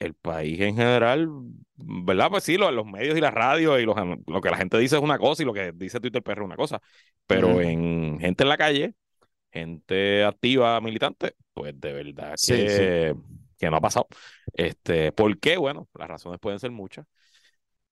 El 0.00 0.14
país 0.14 0.60
en 0.60 0.74
general, 0.74 1.28
¿verdad? 1.76 2.30
Pues 2.30 2.42
sí, 2.42 2.56
los 2.56 2.86
medios 2.86 3.16
y 3.16 3.20
la 3.20 3.30
radio 3.30 3.78
y 3.78 3.84
lo 3.84 3.94
que 4.42 4.50
la 4.50 4.56
gente 4.56 4.78
dice 4.78 4.96
es 4.96 5.02
una 5.02 5.18
cosa 5.18 5.42
y 5.42 5.46
lo 5.46 5.52
que 5.52 5.70
dice 5.72 6.00
Twitter 6.00 6.22
PR 6.22 6.40
es 6.40 6.46
una 6.46 6.56
cosa. 6.56 6.80
Pero 7.26 7.60
en 7.60 8.18
gente 8.18 8.42
en 8.42 8.48
la 8.48 8.56
calle, 8.56 8.94
gente 9.52 10.24
activa, 10.24 10.80
militante, 10.80 11.34
pues 11.54 11.78
de 11.78 11.92
verdad 11.92 12.34
que 12.44 13.14
que 13.60 13.70
no 13.70 13.76
ha 13.76 13.80
pasado. 13.80 14.08
Este, 14.54 15.12
¿Por 15.12 15.38
qué? 15.38 15.58
Bueno, 15.58 15.88
las 15.94 16.08
razones 16.08 16.40
pueden 16.40 16.58
ser 16.58 16.70
muchas. 16.70 17.06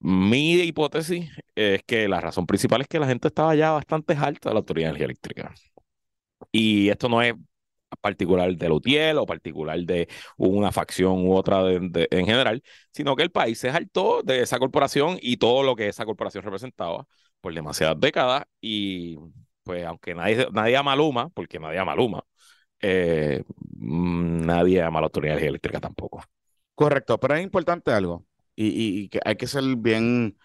Mi 0.00 0.54
hipótesis 0.54 1.30
es 1.54 1.82
que 1.84 2.08
la 2.08 2.20
razón 2.20 2.46
principal 2.46 2.80
es 2.80 2.88
que 2.88 2.98
la 2.98 3.06
gente 3.06 3.28
estaba 3.28 3.54
ya 3.54 3.72
bastante 3.72 4.14
alta 4.14 4.48
de 4.48 4.54
la 4.54 4.60
Autoridad 4.60 4.86
de 4.86 4.90
Energía 4.90 5.04
Eléctrica. 5.04 5.54
Y 6.50 6.88
esto 6.88 7.08
no 7.08 7.20
es 7.20 7.34
particular 7.96 8.55
de 8.55 8.68
Lutiel 8.68 9.18
o 9.18 9.27
particular 9.27 9.79
de 9.81 10.09
una 10.37 10.72
facción 10.72 11.27
u 11.27 11.35
otra 11.35 11.62
en 11.70 12.27
general, 12.27 12.62
sino 12.92 13.16
que 13.16 13.22
el 13.22 13.31
país 13.31 13.59
se 13.59 13.70
hartó 13.70 14.22
de 14.22 14.42
esa 14.42 14.59
corporación 14.59 15.18
y 15.20 15.37
todo 15.38 15.62
lo 15.62 15.77
que 15.77 15.88
esa 15.88 16.05
corporación 16.05 16.44
representaba 16.44 17.07
por 17.40 17.55
demasiadas 17.55 17.98
décadas 18.01 18.44
y 18.61 19.16
pues 19.62 19.85
aunque 19.85 20.14
nadie, 20.14 20.48
nadie 20.53 20.77
ama 20.77 20.96
Luma, 20.96 21.29
porque 21.31 21.59
nadie 21.59 21.79
ama 21.79 21.94
Luma, 21.94 22.24
eh, 22.81 23.42
mm, 23.77 24.46
nadie 24.46 24.83
ama 24.83 25.01
la 25.01 25.07
autoridad 25.07 25.38
eléctrica 25.38 25.81
tampoco. 25.81 26.22
Correcto, 26.74 27.18
pero 27.18 27.35
es 27.35 27.42
importante 27.42 27.90
algo 27.90 28.24
y, 28.55 29.09
que 29.09 29.20
hay 29.24 29.37
que 29.37 29.46
ser 29.46 29.64
bien, 29.77 30.38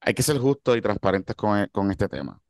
hay 0.00 0.14
que 0.14 0.22
ser 0.22 0.38
justos 0.38 0.76
y 0.76 0.80
transparentes 0.80 1.36
con, 1.36 1.58
e, 1.58 1.92
este 1.92 2.08
tema. 2.08 2.40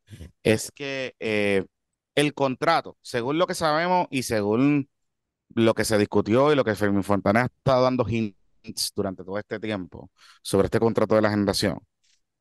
Es 0.43 0.71
que 0.71 1.15
eh, 1.19 1.65
el 2.15 2.33
contrato, 2.33 2.97
según 3.01 3.37
lo 3.37 3.47
que 3.47 3.55
sabemos 3.55 4.07
y 4.11 4.23
según 4.23 4.89
lo 5.55 5.73
que 5.73 5.85
se 5.85 5.97
discutió 5.97 6.51
y 6.51 6.55
lo 6.55 6.63
que 6.63 6.75
Fermín 6.75 7.03
Fontana 7.03 7.43
ha 7.43 7.45
estado 7.45 7.83
dando 7.83 8.05
hints 8.07 8.93
durante 8.95 9.23
todo 9.23 9.37
este 9.39 9.59
tiempo 9.59 10.09
sobre 10.43 10.65
este 10.67 10.79
contrato 10.79 11.15
de 11.15 11.21
la 11.21 11.29
generación, 11.31 11.79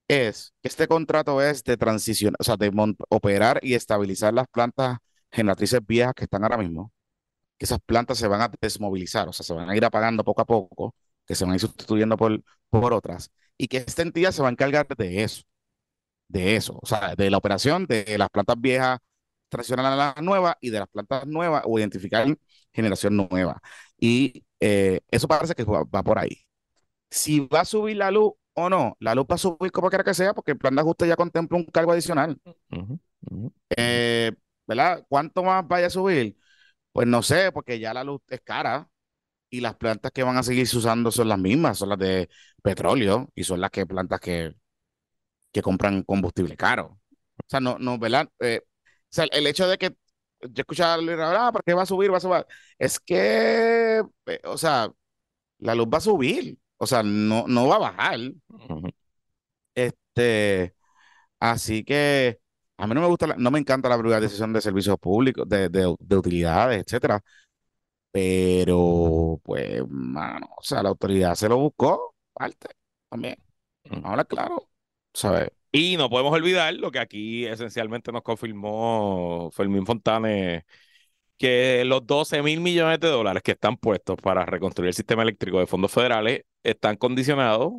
es 0.08 0.54
que 0.62 0.68
este 0.68 0.88
contrato 0.88 1.42
es 1.42 1.64
de 1.64 1.76
transición, 1.76 2.34
o 2.38 2.44
sea, 2.44 2.56
de 2.56 2.72
operar 3.10 3.60
y 3.62 3.74
estabilizar 3.74 4.34
las 4.34 4.46
plantas 4.48 4.98
generatrices 5.30 5.80
viejas 5.86 6.14
que 6.14 6.24
están 6.24 6.42
ahora 6.44 6.58
mismo, 6.58 6.92
que 7.58 7.66
esas 7.66 7.80
plantas 7.86 8.18
se 8.18 8.28
van 8.28 8.42
a 8.42 8.50
desmovilizar, 8.60 9.28
o 9.28 9.32
sea, 9.32 9.44
se 9.44 9.54
van 9.54 9.70
a 9.70 9.76
ir 9.76 9.84
apagando 9.84 10.24
poco 10.24 10.42
a 10.42 10.46
poco, 10.46 10.94
que 11.26 11.34
se 11.34 11.44
van 11.44 11.52
a 11.52 11.56
ir 11.56 11.60
sustituyendo 11.60 12.16
por, 12.16 12.42
por 12.70 12.92
otras, 12.94 13.30
y 13.56 13.68
que 13.68 13.78
esta 13.78 14.02
entidad 14.02 14.32
se 14.32 14.42
va 14.42 14.48
a 14.48 14.52
encargar 14.52 14.86
de 14.88 15.22
eso, 15.24 15.42
de 16.28 16.56
eso, 16.56 16.78
o 16.82 16.86
sea, 16.86 17.14
de 17.16 17.30
la 17.30 17.38
operación 17.38 17.86
de 17.86 18.16
las 18.18 18.30
plantas 18.30 18.56
viejas 18.60 18.98
tradicionales 19.50 19.92
a 19.92 19.96
las 19.96 20.22
nuevas 20.22 20.56
y 20.60 20.70
de 20.70 20.78
las 20.80 20.88
plantas 20.88 21.26
nuevas 21.26 21.62
o 21.66 21.78
identificar 21.78 22.26
generación 22.72 23.16
nueva. 23.16 23.60
Y 23.98 24.44
eh, 24.60 25.00
eso 25.10 25.28
parece 25.28 25.54
que 25.54 25.64
va, 25.64 25.84
por 25.84 26.18
ahí. 26.18 26.44
Si 27.10 27.40
va 27.40 27.60
a 27.60 27.64
subir 27.64 27.96
la 27.96 28.10
luz, 28.10 28.32
o 28.54 28.70
no, 28.70 28.96
la 29.00 29.14
luz 29.14 29.26
va 29.30 29.36
a 29.36 29.38
subir 29.38 29.72
como 29.72 29.88
quiera 29.90 30.04
que 30.04 30.14
sea, 30.14 30.34
porque 30.34 30.52
el 30.52 30.58
plan 30.58 30.74
de 30.74 30.82
ajuste 30.82 31.08
ya 31.08 31.16
contempla 31.16 31.58
un 31.58 31.64
cargo 31.66 31.92
adicional. 31.92 32.38
Eh, 33.76 34.32
¿verdad? 34.66 35.04
¿Cuánto 35.08 35.42
más 35.42 35.66
vaya 35.66 35.88
a 35.88 35.90
subir? 35.90 36.36
Pues 36.92 37.06
no 37.08 37.22
sé, 37.22 37.52
porque 37.52 37.78
ya 37.80 37.94
la 37.94 38.04
luz 38.04 38.22
es 38.28 38.40
cara 38.42 38.90
y 39.50 39.60
las 39.60 39.76
plantas 39.76 40.12
que 40.12 40.22
van 40.22 40.36
a 40.38 40.42
seguir 40.42 40.68
usando 40.74 41.10
son 41.10 41.28
las 41.28 41.38
mismas, 41.38 41.78
son 41.78 41.90
las 41.90 41.98
de 41.98 42.28
petróleo 42.62 43.30
y 43.34 43.44
son 43.44 43.60
las 43.60 43.70
que 43.70 43.86
plantas 43.86 44.20
que, 44.20 44.54
que 45.52 45.62
compran 45.62 46.02
combustible 46.02 46.56
caro. 46.56 46.98
O 47.38 47.44
sea, 47.46 47.60
no, 47.60 47.78
no, 47.78 47.98
¿verdad? 47.98 48.28
Eh, 48.40 48.62
sea, 49.10 49.24
el 49.32 49.46
hecho 49.46 49.68
de 49.68 49.78
que 49.78 49.90
yo 50.42 50.62
escuchaba 50.62 50.96
ah, 51.48 51.52
¿por 51.52 51.62
qué 51.64 51.74
va 51.74 51.82
a 51.82 51.86
subir? 51.86 52.12
Va 52.12 52.18
a 52.18 52.20
subir. 52.20 52.46
Es 52.78 52.98
que, 53.00 54.02
eh, 54.26 54.40
o 54.44 54.58
sea, 54.58 54.90
la 55.58 55.74
luz 55.76 55.88
va 55.92 55.98
a 55.98 56.02
subir, 56.02 56.58
o 56.78 56.86
sea, 56.86 57.02
no, 57.04 57.46
no 57.48 57.68
va 57.68 57.76
a 57.76 57.78
bajar. 57.80 58.20
Este, 59.74 60.74
así 61.40 61.84
que 61.84 62.40
a 62.78 62.86
mí 62.88 62.94
no 62.94 63.02
me 63.02 63.08
gusta, 63.08 63.26
la- 63.28 63.36
no 63.36 63.50
me 63.50 63.58
encanta 63.60 63.88
la 63.88 63.98
privatización 63.98 64.52
de 64.52 64.60
servicios 64.60 64.98
públicos, 64.98 65.48
de, 65.48 65.68
de, 65.68 65.94
de 66.00 66.16
utilidades, 66.16 66.82
etcétera. 66.84 67.22
Pero, 68.12 69.40
pues, 69.44 69.82
mano, 69.88 70.48
o 70.58 70.62
sea, 70.62 70.82
la 70.82 70.90
autoridad 70.90 71.34
se 71.36 71.48
lo 71.48 71.58
buscó, 71.58 72.14
parte, 72.32 72.68
también. 73.08 73.36
Ahora, 74.04 74.24
claro, 74.24 74.68
¿sabes? 75.14 75.50
Y 75.72 75.96
no 75.96 76.10
podemos 76.10 76.32
olvidar 76.32 76.74
lo 76.74 76.90
que 76.90 76.98
aquí 76.98 77.46
esencialmente 77.46 78.10
nos 78.10 78.22
confirmó 78.22 79.50
Fermín 79.52 79.86
Fontanes, 79.86 80.64
que 81.38 81.84
los 81.86 82.06
12 82.06 82.42
mil 82.42 82.60
millones 82.60 83.00
de 83.00 83.08
dólares 83.08 83.42
que 83.42 83.52
están 83.52 83.76
puestos 83.76 84.16
para 84.16 84.44
reconstruir 84.44 84.88
el 84.88 84.94
sistema 84.94 85.22
eléctrico 85.22 85.60
de 85.60 85.66
fondos 85.66 85.92
federales 85.92 86.42
están 86.62 86.96
condicionados 86.96 87.72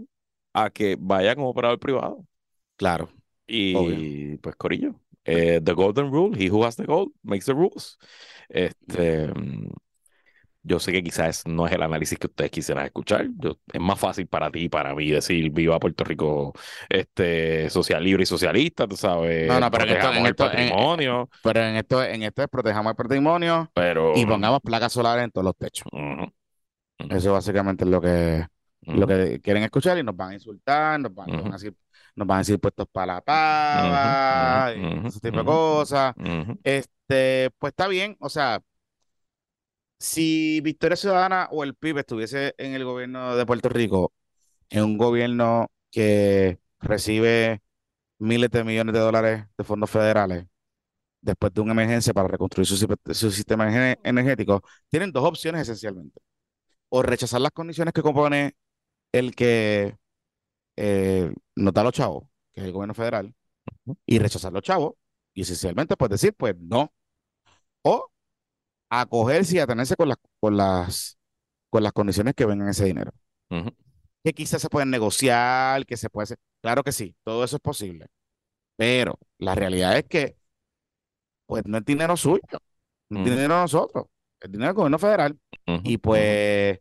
a 0.54 0.69
que 0.69 0.95
vaya 0.99 1.36
como 1.36 1.49
operador 1.49 1.80
privado. 1.80 2.25
Claro, 2.77 3.10
Y 3.45 4.38
pues, 4.38 4.56
Corillo, 4.56 4.95
eh, 5.25 5.60
the 5.63 5.73
golden 5.73 6.12
rule, 6.12 6.36
he 6.36 6.49
who 6.49 6.65
has 6.65 6.77
the 6.77 6.86
gold 6.86 7.12
makes 7.23 7.45
the 7.45 7.54
rules. 7.54 7.97
Este, 8.49 9.30
yo 10.63 10.80
sé 10.80 10.91
que 10.91 11.02
quizás 11.04 11.43
no 11.47 11.65
es 11.65 11.71
el 11.74 11.82
análisis 11.82 12.19
que 12.19 12.28
ustedes 12.28 12.52
quisieran 12.52 12.86
escuchar. 12.86 13.28
Yo- 13.38 13.58
es 13.74 13.82
más 13.82 14.00
fácil 14.00 14.28
para 14.28 14.52
ti 14.52 14.65
y 14.65 14.69
para 14.69 14.93
mí 14.93 15.10
decir 15.10 15.50
viva 15.52 15.80
Puerto 15.80 16.04
Rico 16.04 16.54
este, 16.88 17.69
social, 17.69 18.04
libre 18.04 18.24
y 18.24 18.26
socialista, 18.28 18.88
tú 18.88 18.95
sabes, 18.95 19.47
No, 19.47 19.60
no, 19.60 19.71
pero 19.71 19.86
en 19.86 19.89
esto- 19.89 20.00
protejamos 20.02 20.17
en 20.17 20.26
el 20.26 20.32
esto- 20.32 20.43
en- 20.45 20.50
patrimonio, 20.52 21.30
pero 21.43 21.60
en 21.63 21.76
esto, 21.76 22.04
en 22.04 22.24
esto 22.24 22.41
es 22.43 22.47
protejamos 22.47 22.91
el 22.91 22.95
patrimonio 22.95 23.71
pero... 23.74 24.15
y 24.15 24.26
pongamos 24.26 24.60
placas 24.62 24.93
solares 24.93 25.24
en 25.24 25.32
todos 25.32 25.45
los 25.45 25.56
techos. 25.58 25.88
Eso 27.10 27.34
básicamente 27.34 27.84
es 27.84 27.89
lo 27.89 28.00
que, 28.00 28.45
lo 28.82 29.08
que 29.08 29.39
quieren 29.41 29.63
escuchar 29.63 29.97
y 29.97 30.04
nos 30.04 30.15
van 30.15 30.30
a 30.32 30.34
insultar, 30.36 31.00
nos 31.00 31.13
van, 31.13 31.28
nos 31.30 31.41
van 31.43 31.52
a 31.54 31.56
decir, 31.56 31.76
nos 32.15 32.28
van 32.28 32.36
a 32.36 32.39
decir 32.39 32.60
puestos 32.60 32.86
para 32.91 33.15
la 33.15 33.21
pava, 33.21 34.71
ese 35.08 35.19
tipo 35.19 35.38
de 35.39 35.45
cosas. 35.45 36.13
Este, 36.63 37.50
pues 37.58 37.71
está 37.71 37.88
bien, 37.88 38.15
o 38.19 38.30
sea, 38.30 38.60
si 40.01 40.61
Victoria 40.61 40.97
Ciudadana 40.97 41.49
o 41.51 41.63
el 41.63 41.75
PIB 41.75 41.99
estuviese 41.99 42.55
en 42.59 42.73
el 42.75 42.85
gobierno 42.85 43.35
de 43.37 43.45
Puerto 43.47 43.69
Rico, 43.69 44.13
en 44.69 44.83
un 44.85 44.97
gobierno 44.97 45.67
que 45.91 46.59
recibe 46.81 47.61
miles 48.19 48.51
de 48.51 48.63
millones 48.65 48.93
de 48.93 48.99
dólares 49.01 49.45
de 49.57 49.63
fondos 49.65 49.89
federales 49.91 50.45
después 51.21 51.53
de 51.53 51.61
una 51.61 51.73
emergencia 51.73 52.13
para 52.13 52.27
reconstruir 52.29 52.67
su, 52.67 52.77
si- 52.77 52.87
su 53.13 53.31
sistema 53.31 53.69
ener- 53.71 53.99
energético, 54.03 54.63
tienen 54.89 55.11
dos 55.11 55.25
opciones 55.25 55.63
esencialmente. 55.63 56.21
O 56.89 57.03
rechazar 57.03 57.41
las 57.41 57.51
condiciones 57.51 57.93
que 57.93 58.01
compone 58.03 58.55
el 59.13 59.35
que 59.35 59.97
eh, 60.77 61.33
nos 61.55 61.73
da 61.73 61.83
los 61.83 61.93
chavos, 61.93 62.25
que 62.53 62.61
es 62.61 62.67
el 62.67 62.73
gobierno 62.73 62.93
federal, 62.93 63.33
y 64.05 64.19
rechazar 64.19 64.53
los 64.53 64.63
chavos, 64.63 64.93
y 65.33 65.41
esencialmente 65.43 65.97
pues 65.97 66.11
decir, 66.11 66.33
pues 66.37 66.55
no. 66.59 66.93
O 67.83 68.11
acogerse 68.91 69.56
y 69.56 69.60
atenerse 69.60 69.95
con 69.95 70.10
las, 70.10 70.17
con 70.39 70.58
las, 70.58 71.17
con 71.69 71.82
las 71.82 71.93
condiciones 71.93 72.36
que 72.36 72.45
vengan 72.45 72.69
ese 72.69 72.86
dinero. 72.86 73.12
Que 74.23 74.34
quizás 74.34 74.62
se 74.62 74.69
pueden 74.69 74.89
negociar, 74.91 75.86
que 75.86 75.97
se 75.97 76.10
puede 76.10 76.25
hacer. 76.25 76.38
Claro 76.62 76.84
que 76.84 76.91
sí, 76.91 77.15
todo 77.23 77.43
eso 77.43 77.56
es 77.56 77.62
posible. 77.62 78.08
Pero 78.75 79.17
la 79.38 79.56
realidad 79.56 79.97
es 79.97 80.06
que, 80.06 80.38
pues, 81.45 81.65
no 81.65 81.77
es 81.77 81.86
dinero 81.86 82.17
suyo, 82.17 82.41
no 83.10 83.19
es 83.19 83.25
dinero 83.25 83.41
de 83.56 83.62
nosotros, 83.62 84.06
es 84.39 84.51
dinero 84.51 84.69
del 84.69 84.75
gobierno 84.75 84.99
federal. 84.99 85.39
Y 85.84 85.97
pues, 85.97 86.80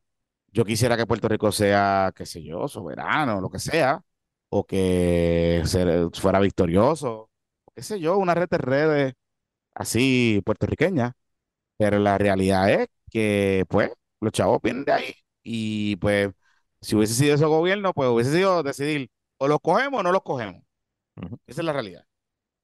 yo 0.49 0.65
quisiera 0.65 0.97
que 0.97 1.07
Puerto 1.07 1.29
Rico 1.29 1.53
sea, 1.53 2.13
qué 2.15 2.27
sé 2.27 2.43
yo, 2.43 2.67
soberano, 2.69 3.41
lo 3.41 3.51
que 3.51 3.59
sea, 3.59 4.03
o 4.49 4.65
que 4.65 5.63
fuera 6.15 6.41
victorioso, 6.41 7.31
qué 7.75 7.83
sé 7.83 8.01
yo, 8.01 8.19
una 8.19 8.35
red 8.35 8.49
de 8.49 8.59
redes 8.59 9.15
así 9.75 10.43
puertorriqueña. 10.45 11.15
Pero 11.81 11.99
la 11.99 12.19
realidad 12.19 12.71
es 12.71 12.89
que, 13.11 13.65
pues, 13.69 13.91
los 14.21 14.33
chavos 14.33 14.61
vienen 14.63 14.85
de 14.85 14.93
ahí. 14.93 15.15
Y 15.43 15.97
pues, 15.97 16.31
si 16.83 16.97
hubiese 16.97 17.15
sido 17.15 17.35
ese 17.37 17.47
gobierno, 17.47 17.95
pues 17.95 18.11
hubiese 18.11 18.33
sido 18.35 18.63
decidir, 18.63 19.11
o 19.39 19.49
los 19.49 19.61
cogemos 19.61 20.01
o 20.01 20.03
no 20.03 20.13
los 20.13 20.23
cogemos. 20.23 20.63
ujú. 21.17 21.37
Esa 21.47 21.63
es 21.63 21.67
la 21.67 21.73
realidad. 21.75 22.07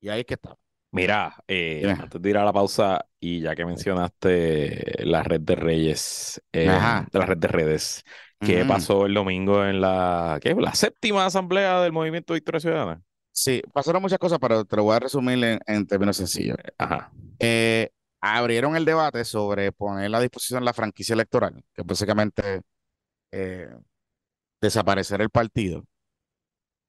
Y 0.00 0.08
ahí 0.10 0.20
es 0.20 0.26
que 0.26 0.34
está. 0.34 0.56
Mira, 0.92 1.36
eh, 1.46 1.92
antes 1.98 2.22
de 2.22 2.30
ir 2.30 2.38
a 2.38 2.44
la 2.44 2.52
pausa, 2.52 3.06
y 3.20 3.40
ya 3.40 3.54
que 3.54 3.66
mencionaste 3.66 5.04
la 5.04 5.22
red 5.22 5.40
de 5.42 5.54
Reyes, 5.54 6.42
eh, 6.52 7.04
la 7.12 7.26
red 7.26 7.36
de 7.36 7.48
redes, 7.48 8.04
¿qué 8.40 8.64
Ujú. 8.64 8.66
pasó 8.66 9.04
el 9.04 9.12
domingo 9.12 9.64
en 9.66 9.80
la, 9.82 10.38
¿qué? 10.42 10.54
la 10.54 10.74
séptima 10.74 11.26
asamblea 11.26 11.82
del 11.82 11.92
Movimiento 11.92 12.32
Victoria 12.32 12.60
Ciudadana? 12.60 13.02
Sí, 13.32 13.62
pasaron 13.72 14.00
muchas 14.00 14.18
cosas, 14.18 14.38
pero 14.40 14.64
te 14.64 14.76
lo 14.76 14.84
voy 14.84 14.96
a 14.96 15.00
resumir 15.00 15.42
en, 15.44 15.60
en 15.66 15.86
términos 15.86 16.16
sencillos. 16.16 16.56
Ajá. 16.78 17.12
Eh, 17.38 17.90
abrieron 18.34 18.76
el 18.76 18.84
debate 18.84 19.24
sobre 19.24 19.72
poner 19.72 20.14
a 20.14 20.20
disposición 20.20 20.64
la 20.64 20.72
franquicia 20.74 21.14
electoral, 21.14 21.62
que 21.74 21.82
es 21.82 21.86
básicamente 21.86 22.62
eh, 23.32 23.70
desaparecer 24.60 25.20
el 25.22 25.30
partido, 25.30 25.84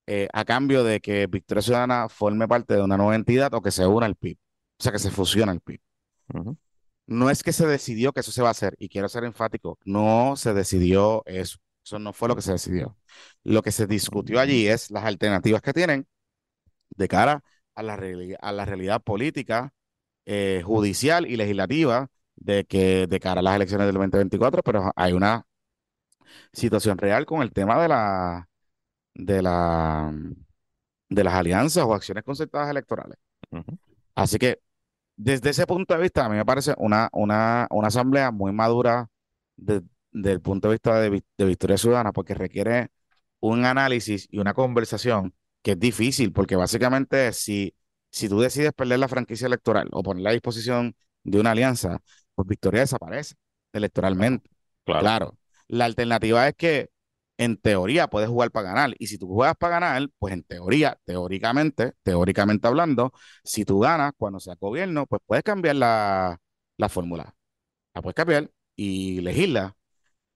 eh, 0.08 0.28
a 0.34 0.46
cambio 0.46 0.84
de 0.84 1.00
que 1.02 1.28
Victoria 1.28 1.62
Ciudadana 1.62 2.10
forme 2.10 2.48
parte 2.48 2.76
de 2.76 2.82
una 2.82 2.98
nueva 2.98 3.16
entidad 3.16 3.54
o 3.54 3.62
que 3.62 3.72
se 3.72 3.86
una 3.86 4.06
al 4.06 4.16
PIB, 4.16 4.38
o 4.80 4.84
sea, 4.84 4.92
que 4.92 5.00
se 5.00 5.12
fusione 5.12 5.52
al 5.52 5.62
PIB. 5.62 5.80
No 7.06 7.30
es 7.30 7.42
que 7.44 7.54
se 7.54 7.66
decidió 7.66 8.12
que 8.12 8.20
eso 8.20 8.32
se 8.32 8.42
va 8.42 8.50
a 8.50 8.52
hacer, 8.52 8.76
y 8.80 8.90
quiero 8.90 9.08
ser 9.10 9.24
enfático, 9.24 9.80
no 9.86 10.36
se 10.36 10.54
decidió 10.54 11.24
eso. 11.26 11.58
Eso 11.84 12.00
no 12.00 12.12
fue 12.12 12.28
lo 12.28 12.36
que 12.36 12.42
se 12.42 12.52
decidió. 12.52 12.98
Lo 13.46 13.62
que 13.62 13.72
se 13.72 13.88
discutió 13.88 14.42
allí 14.42 14.68
es 14.68 14.92
las 14.92 15.06
alternativas 15.06 15.62
que 15.62 15.72
tienen 15.72 16.06
de 16.92 17.08
cara 17.08 17.44
a 17.76 17.84
la, 17.84 18.00
a 18.42 18.52
la 18.52 18.66
realidad 18.66 19.02
política, 19.02 19.74
eh, 20.28 20.64
judicial 20.66 21.28
y 21.28 21.38
legislativa 21.38 22.10
de 22.38 22.66
que 22.66 23.08
de 23.08 23.22
cara 23.22 23.42
a 23.42 23.44
las 23.44 23.58
elecciones 23.58 23.88
del 23.88 23.96
2024, 23.96 24.64
pero 24.64 24.94
hay 24.98 25.14
una 25.14 25.46
situación 26.54 26.98
real 26.98 27.26
con 27.26 27.42
el 27.42 27.52
tema 27.54 27.82
de 27.82 27.88
la 27.88 28.50
de 29.16 29.42
la 29.42 30.14
de 31.10 31.24
las 31.24 31.34
alianzas 31.36 31.84
o 31.86 31.94
acciones 31.94 32.24
concertadas 32.24 32.70
electorales. 32.72 33.18
Así 34.16 34.38
que 34.38 34.60
desde 35.18 35.52
ese 35.52 35.68
punto 35.68 35.96
de 35.96 36.02
vista, 36.02 36.26
a 36.26 36.30
mí 36.30 36.38
me 36.38 36.46
parece 36.46 36.74
una, 36.78 37.10
una, 37.14 37.68
una 37.72 37.88
asamblea 37.90 38.32
muy 38.32 38.52
madura 38.54 39.10
de- 39.58 39.84
desde 40.12 40.34
el 40.34 40.42
punto 40.42 40.70
de 40.70 40.76
vista 40.76 41.00
de, 41.02 41.24
de 41.38 41.46
Victoria 41.46 41.78
Ciudadana, 41.78 42.14
porque 42.14 42.34
requiere 42.36 42.90
un 43.40 43.66
análisis 43.66 44.28
y 44.32 44.40
una 44.40 44.54
conversación 44.54 45.34
que 45.64 45.72
es 45.74 45.80
difícil, 45.80 46.34
porque 46.34 46.56
básicamente 46.56 47.34
si, 47.34 47.76
si 48.18 48.30
tú 48.30 48.40
decides 48.40 48.74
perder 48.74 49.00
la 49.00 49.08
franquicia 49.08 49.48
electoral 49.48 49.90
o 49.92 50.04
ponerla 50.04 50.32
a 50.32 50.34
disposición 50.34 50.96
de 51.24 51.40
una 51.40 51.52
alianza, 51.52 52.00
pues 52.36 52.48
Victoria 52.48 52.82
desaparece 52.82 53.36
electoralmente. 53.74 54.50
Claro. 54.86 55.02
Claro, 55.02 55.38
la 55.68 55.86
alternativa 55.86 56.48
es 56.48 56.56
que 56.56 56.90
en 57.38 57.58
teoría 57.58 58.08
puedes 58.08 58.30
jugar 58.30 58.52
para 58.52 58.70
ganar. 58.70 58.96
Y 59.00 59.08
si 59.08 59.18
tú 59.18 59.28
juegas 59.28 59.56
para 59.58 59.80
ganar, 59.80 60.10
pues 60.20 60.34
en 60.34 60.44
teoría, 60.44 60.98
teóricamente, 61.06 61.94
teóricamente 62.04 62.68
hablando, 62.68 63.14
si 63.44 63.64
tú 63.66 63.80
ganas 63.80 64.14
cuando 64.18 64.40
sea 64.40 64.56
gobierno, 64.60 65.06
pues 65.06 65.22
puedes 65.26 65.44
cambiar 65.44 65.76
la, 65.76 66.40
la 66.78 66.90
fórmula. 66.90 67.36
La 67.96 68.02
puedes 68.02 68.16
cambiar 68.16 68.52
y 68.76 69.20
elegirla. 69.20 69.76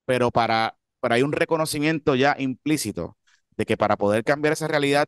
Pero 0.05 0.31
para, 0.31 0.77
pero 0.99 1.15
hay 1.15 1.23
un 1.23 1.31
reconocimiento 1.31 2.15
ya 2.15 2.35
implícito 2.39 3.17
de 3.57 3.65
que 3.65 3.77
para 3.77 3.97
poder 3.97 4.23
cambiar 4.23 4.53
esa 4.53 4.67
realidad 4.67 5.05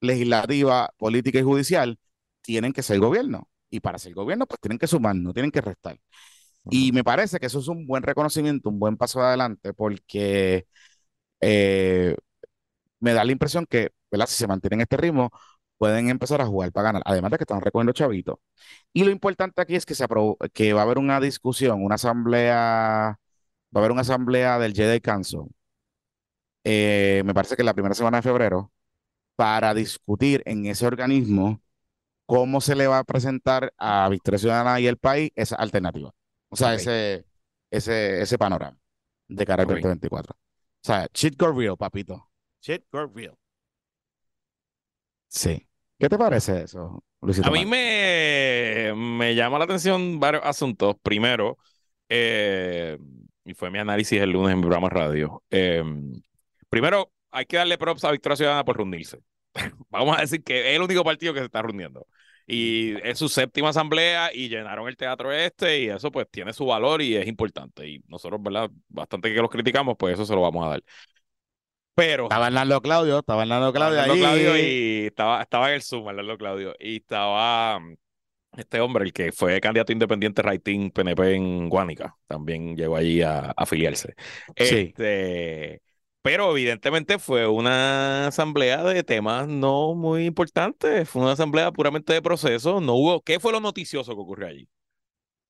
legislativa, 0.00 0.92
política 0.98 1.38
y 1.38 1.42
judicial, 1.42 1.98
tienen 2.42 2.72
que 2.72 2.82
ser 2.82 2.98
gobierno. 3.00 3.48
Y 3.70 3.80
para 3.80 3.98
ser 3.98 4.14
gobierno, 4.14 4.46
pues 4.46 4.60
tienen 4.60 4.78
que 4.78 4.86
sumar, 4.86 5.16
no 5.16 5.32
tienen 5.32 5.50
que 5.50 5.60
restar. 5.62 5.98
Y 6.70 6.92
me 6.92 7.04
parece 7.04 7.38
que 7.40 7.46
eso 7.46 7.60
es 7.60 7.68
un 7.68 7.86
buen 7.86 8.02
reconocimiento, 8.02 8.68
un 8.70 8.78
buen 8.78 8.96
paso 8.96 9.20
adelante, 9.22 9.74
porque 9.74 10.66
eh, 11.40 12.16
me 13.00 13.14
da 13.14 13.24
la 13.24 13.32
impresión 13.32 13.66
que, 13.66 13.90
¿verdad? 14.10 14.26
Si 14.26 14.36
se 14.36 14.46
mantienen 14.46 14.80
este 14.82 14.96
ritmo, 14.96 15.30
pueden 15.78 16.08
empezar 16.10 16.40
a 16.40 16.46
jugar 16.46 16.72
para 16.72 16.86
ganar. 16.86 17.02
Además 17.06 17.32
de 17.32 17.38
que 17.38 17.44
están 17.44 17.60
recogiendo 17.60 17.92
chavitos. 17.92 18.36
Y 18.92 19.04
lo 19.04 19.10
importante 19.10 19.62
aquí 19.62 19.76
es 19.76 19.86
que, 19.86 19.94
se 19.94 20.04
aprobó, 20.04 20.38
que 20.54 20.72
va 20.74 20.82
a 20.82 20.84
haber 20.84 20.98
una 20.98 21.20
discusión, 21.20 21.84
una 21.84 21.96
asamblea, 21.96 22.56
va 22.56 23.16
a 23.74 23.78
haber 23.78 23.92
una 23.92 24.02
asamblea 24.02 24.58
del 24.58 24.74
Jedi 24.74 25.00
Council 25.00 25.48
eh, 26.64 27.22
me 27.24 27.34
parece 27.34 27.56
que 27.56 27.64
la 27.64 27.74
primera 27.74 27.94
semana 27.94 28.18
de 28.18 28.22
febrero, 28.22 28.72
para 29.36 29.74
discutir 29.74 30.42
en 30.46 30.66
ese 30.66 30.86
organismo 30.86 31.62
cómo 32.32 32.60
se 32.60 32.74
le 32.76 32.86
va 32.86 32.98
a 33.00 33.04
presentar 33.04 33.72
a 33.78 34.08
Victoria 34.08 34.38
Ciudadana 34.38 34.80
y 34.80 34.86
el 34.86 34.96
país 34.98 35.30
esa 35.36 35.56
alternativa. 35.56 36.12
O 36.50 36.56
sea, 36.56 36.74
ese, 36.74 37.26
ese, 37.70 38.22
ese 38.22 38.38
panorama 38.38 38.78
de 39.28 39.46
cara 39.46 39.62
al 39.64 39.68
Ok. 39.68 39.70
2024. 39.70 40.34
O 40.34 40.38
sea, 40.86 41.08
shit 41.14 41.36
got 41.38 41.56
real, 41.56 41.76
papito. 41.76 42.30
Shit 42.62 42.88
got 42.90 43.14
real. 43.14 43.36
Sí. 45.28 45.66
¿Qué 45.98 46.08
te 46.08 46.18
parece 46.18 46.62
eso, 46.62 47.04
Luisito? 47.20 47.48
A 47.48 47.50
mí 47.50 47.66
me, 47.66 48.92
me 48.96 49.34
llama 49.34 49.58
la 49.58 49.64
atención 49.64 50.20
varios 50.20 50.44
asuntos. 50.44 50.96
Primero, 51.02 51.58
eh, 52.08 52.98
y 53.44 53.54
fue 53.54 53.70
mi 53.70 53.78
análisis 53.78 54.20
el 54.20 54.30
lunes 54.30 54.52
en 54.52 54.58
mi 54.58 54.62
programa 54.62 54.88
radio. 54.88 55.42
eh, 55.50 55.82
primero, 56.68 57.12
hay 57.30 57.46
que 57.46 57.56
darle 57.56 57.78
props 57.78 58.04
a 58.04 58.12
Victoria 58.12 58.36
Ciudadana 58.36 58.64
por 58.64 58.76
reunirse. 58.76 59.20
Vamos 59.90 60.16
a 60.18 60.22
decir 60.22 60.42
que 60.44 60.70
es 60.70 60.76
el 60.76 60.82
único 60.82 61.04
partido 61.04 61.32
que 61.34 61.40
se 61.40 61.46
está 61.46 61.62
reuniendo. 61.62 62.06
Y 62.46 62.94
es 63.06 63.18
su 63.18 63.28
séptima 63.28 63.70
asamblea 63.70 64.30
y 64.32 64.48
llenaron 64.48 64.88
el 64.88 64.96
teatro 64.96 65.32
este 65.32 65.80
y 65.80 65.88
eso 65.88 66.10
pues 66.10 66.26
tiene 66.30 66.52
su 66.52 66.66
valor 66.66 67.02
y 67.02 67.16
es 67.16 67.26
importante. 67.26 67.88
Y 67.88 68.02
nosotros, 68.08 68.42
¿verdad? 68.42 68.70
Bastante 68.88 69.32
que 69.32 69.40
los 69.40 69.50
criticamos, 69.50 69.96
pues 69.98 70.14
eso 70.14 70.26
se 70.26 70.34
lo 70.34 70.42
vamos 70.42 70.66
a 70.66 70.70
dar. 70.70 70.82
Pero 71.94 72.24
Estaba 72.24 72.46
Hernando 72.46 72.80
Claudio, 72.80 73.18
estaba 73.18 73.42
Hernando 73.42 73.72
Claudio 73.72 74.00
ahí. 74.00 74.18
Claudio 74.18 74.56
y 74.56 75.06
estaba, 75.06 75.42
estaba 75.42 75.68
en 75.68 75.74
el 75.74 75.82
Zoom, 75.82 76.06
Orlando 76.06 76.38
Claudio, 76.38 76.74
y 76.78 76.96
estaba 76.96 77.78
mm, 77.78 77.96
este 78.56 78.80
hombre, 78.80 79.04
el 79.04 79.12
que 79.12 79.30
fue 79.32 79.60
candidato 79.60 79.92
independiente 79.92 80.40
Raitín 80.42 80.90
PNP 80.90 81.34
en 81.34 81.68
Guánica, 81.68 82.16
también 82.26 82.76
llegó 82.76 82.96
allí 82.96 83.20
a, 83.22 83.40
a 83.40 83.54
afiliarse. 83.56 84.14
Sí. 84.56 84.96
Este, 84.96 85.82
pero 86.22 86.50
evidentemente 86.52 87.18
fue 87.18 87.46
una 87.48 88.28
asamblea 88.28 88.82
de 88.84 89.02
temas 89.04 89.48
no 89.48 89.94
muy 89.94 90.26
importantes, 90.26 91.08
fue 91.08 91.22
una 91.22 91.32
asamblea 91.32 91.72
puramente 91.72 92.12
de 92.12 92.22
proceso, 92.22 92.80
no 92.80 92.94
hubo, 92.94 93.22
¿qué 93.22 93.40
fue 93.40 93.52
lo 93.52 93.60
noticioso 93.60 94.14
que 94.14 94.20
ocurrió 94.20 94.48
allí? 94.48 94.68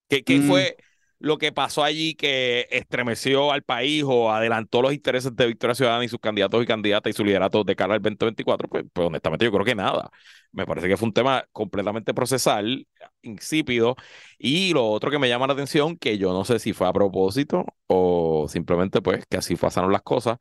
¿Qué, 0.09 0.25
qué 0.25 0.41
Mm. 0.41 0.43
fue 0.43 0.77
lo 1.19 1.39
que 1.39 1.53
pasó 1.53 1.85
allí 1.85 2.15
que 2.15 2.67
estremeció 2.71 3.53
al 3.53 3.63
país 3.63 4.03
o 4.07 4.33
adelantó 4.33 4.83
los 4.83 4.93
intereses 4.93 5.35
de 5.37 5.47
Victoria 5.47 5.75
Ciudadana 5.75 6.05
y 6.05 6.09
sus 6.09 6.19
candidatos 6.21 6.63
y 6.63 6.67
candidatas 6.67 7.11
y 7.11 7.15
su 7.15 7.25
liderato 7.25 7.65
de 7.65 7.77
cara 7.77 7.95
al 7.95 8.03
2024? 8.03 8.69
Pues, 8.69 8.85
pues 8.93 9.07
honestamente 9.07 9.45
yo 9.45 9.53
creo 9.53 9.65
que 9.65 9.75
nada. 9.77 10.11
Me 10.53 10.67
parece 10.67 10.89
que 10.89 10.97
fue 10.97 11.07
un 11.09 11.15
tema 11.15 11.47
completamente 11.53 12.13
procesal, 12.15 12.87
insípido. 13.23 13.97
Y 14.39 14.73
lo 14.75 14.89
otro 14.91 15.11
que 15.11 15.19
me 15.19 15.29
llama 15.29 15.47
la 15.47 15.53
atención, 15.55 15.97
que 15.97 16.19
yo 16.19 16.33
no 16.33 16.45
sé 16.45 16.59
si 16.59 16.73
fue 16.73 16.89
a 16.89 16.93
propósito 16.93 17.65
o 17.87 18.47
simplemente 18.49 19.01
pues 19.01 19.25
que 19.27 19.37
así 19.39 19.57
pasaron 19.57 19.93
las 19.93 20.03
cosas. 20.03 20.39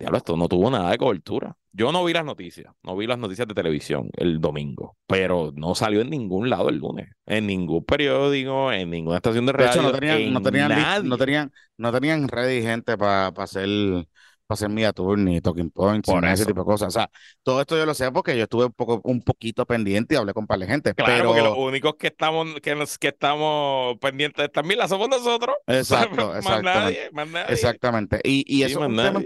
Diablo, 0.00 0.16
esto 0.16 0.34
no 0.34 0.48
tuvo 0.48 0.70
nada 0.70 0.90
de 0.90 0.96
cobertura. 0.98 1.54
Yo 1.72 1.92
no 1.92 2.02
vi 2.04 2.14
las 2.14 2.24
noticias, 2.24 2.72
no 2.82 2.96
vi 2.96 3.06
las 3.06 3.18
noticias 3.18 3.46
de 3.46 3.54
televisión 3.54 4.08
el 4.16 4.40
domingo, 4.40 4.96
pero 5.06 5.52
no 5.54 5.74
salió 5.74 6.00
en 6.00 6.08
ningún 6.08 6.48
lado 6.48 6.70
el 6.70 6.78
lunes, 6.78 7.10
en 7.26 7.46
ningún 7.46 7.84
periódico, 7.84 8.72
en 8.72 8.88
ninguna 8.88 9.16
estación 9.16 9.44
de 9.44 9.52
De 9.52 9.58
radio, 9.58 9.82
hecho, 9.82 9.82
no 9.82 9.92
tenían, 9.92 10.32
no 10.32 10.38
en 10.38 10.42
tenían, 10.42 11.08
no 11.08 11.18
tenían, 11.18 11.52
no 11.76 11.92
tenían 11.92 12.28
ready 12.28 12.62
gente 12.62 12.96
para 12.96 13.28
hacer, 13.28 13.68
para 13.68 14.06
hacer 14.54 14.68
media 14.68 14.92
tour, 14.92 15.18
ni 15.18 15.40
talking 15.40 15.70
points, 15.70 16.08
Por 16.08 16.22
ni 16.22 16.30
ese 16.30 16.46
tipo 16.46 16.60
de 16.60 16.64
cosas. 16.66 16.88
O 16.88 16.90
sea, 16.90 17.10
todo 17.42 17.60
esto 17.60 17.76
yo 17.76 17.86
lo 17.86 17.94
sé 17.94 18.10
porque 18.12 18.36
yo 18.36 18.44
estuve 18.44 18.66
un 18.66 18.72
poco, 18.72 19.00
un 19.04 19.22
poquito 19.22 19.66
pendiente 19.66 20.14
y 20.14 20.18
hablé 20.18 20.32
con 20.32 20.44
un 20.44 20.46
par 20.46 20.58
de 20.58 20.66
gente. 20.66 20.94
Claro, 20.94 21.26
porque 21.26 21.40
los 21.40 21.50
pero, 21.52 21.62
únicos 21.62 21.94
que 21.96 22.08
estamos, 22.08 22.46
que, 22.62 22.74
nos- 22.74 22.98
que 22.98 23.08
estamos 23.08 23.96
pendientes 23.98 24.38
de 24.38 24.46
esta 24.46 24.62
mierda 24.62 24.88
somos 24.88 25.08
nosotros. 25.08 25.56
exacto, 25.66 26.28
más 26.28 26.38
exactamente. 26.38 26.80
nadie, 26.80 27.10
más 27.12 27.28
nadie. 27.28 27.54
Exactamente. 27.54 28.20
Y, 28.24 28.62
eso 28.62 28.88
más 28.88 29.12
tema, 29.12 29.22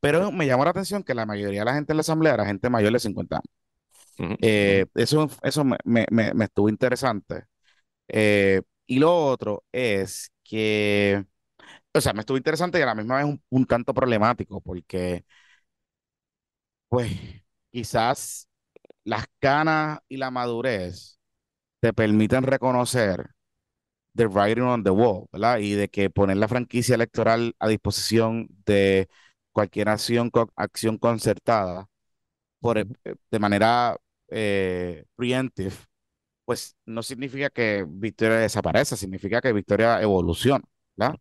pero 0.00 0.30
me 0.32 0.46
llamó 0.46 0.64
la 0.64 0.70
atención 0.70 1.02
que 1.02 1.14
la 1.14 1.26
mayoría 1.26 1.60
de 1.60 1.64
la 1.66 1.74
gente 1.74 1.92
en 1.92 1.96
la 1.98 2.02
asamblea 2.02 2.34
era 2.34 2.46
gente 2.46 2.70
mayor 2.70 2.92
de 2.92 3.00
50 3.00 3.36
años. 3.36 4.38
Eh, 4.40 4.86
eso 4.94 5.28
eso 5.42 5.64
me, 5.64 5.76
me- 5.84 6.06
me- 6.10 6.34
me 6.34 6.44
estuvo 6.44 6.68
interesante. 6.68 7.44
Eh, 8.08 8.62
y 8.86 8.98
lo 8.98 9.14
otro 9.26 9.64
es 9.72 10.30
que, 10.42 11.24
o 11.94 12.00
sea, 12.00 12.12
me 12.12 12.20
estuvo 12.20 12.36
interesante 12.36 12.78
y 12.78 12.82
a 12.82 12.86
la 12.86 12.94
misma 12.94 13.16
vez 13.18 13.26
un, 13.26 13.42
un 13.50 13.66
tanto 13.66 13.94
problemático, 13.94 14.60
porque, 14.60 15.24
pues, 16.88 17.10
quizás 17.70 18.48
las 19.04 19.26
canas 19.40 20.00
y 20.08 20.18
la 20.18 20.30
madurez 20.30 21.18
te 21.80 21.92
permiten 21.92 22.44
reconocer 22.44 23.30
the 24.14 24.26
writing 24.28 24.64
on 24.64 24.84
the 24.84 24.90
wall, 24.90 25.28
¿verdad? 25.32 25.58
Y 25.60 25.74
de 25.74 25.88
que 25.90 26.10
poner 26.10 26.36
la 26.38 26.48
franquicia 26.48 26.94
electoral 26.96 27.54
a 27.58 27.68
disposición 27.68 28.48
de 28.66 29.08
cualquier 29.52 29.88
acción, 29.88 30.30
acción 30.56 30.98
concertada 30.98 31.88
por, 32.60 32.78
eh, 32.78 32.86
de 33.30 33.38
manera 33.38 33.96
eh, 34.28 35.04
preemptive, 35.16 35.72
pues 36.44 36.76
no 36.86 37.02
significa 37.02 37.50
que 37.50 37.86
Victoria 37.88 38.38
desaparezca, 38.38 38.96
significa 38.96 39.40
que 39.42 39.52
Victoria 39.52 40.02
evoluciona, 40.02 40.64
¿verdad? 40.96 41.16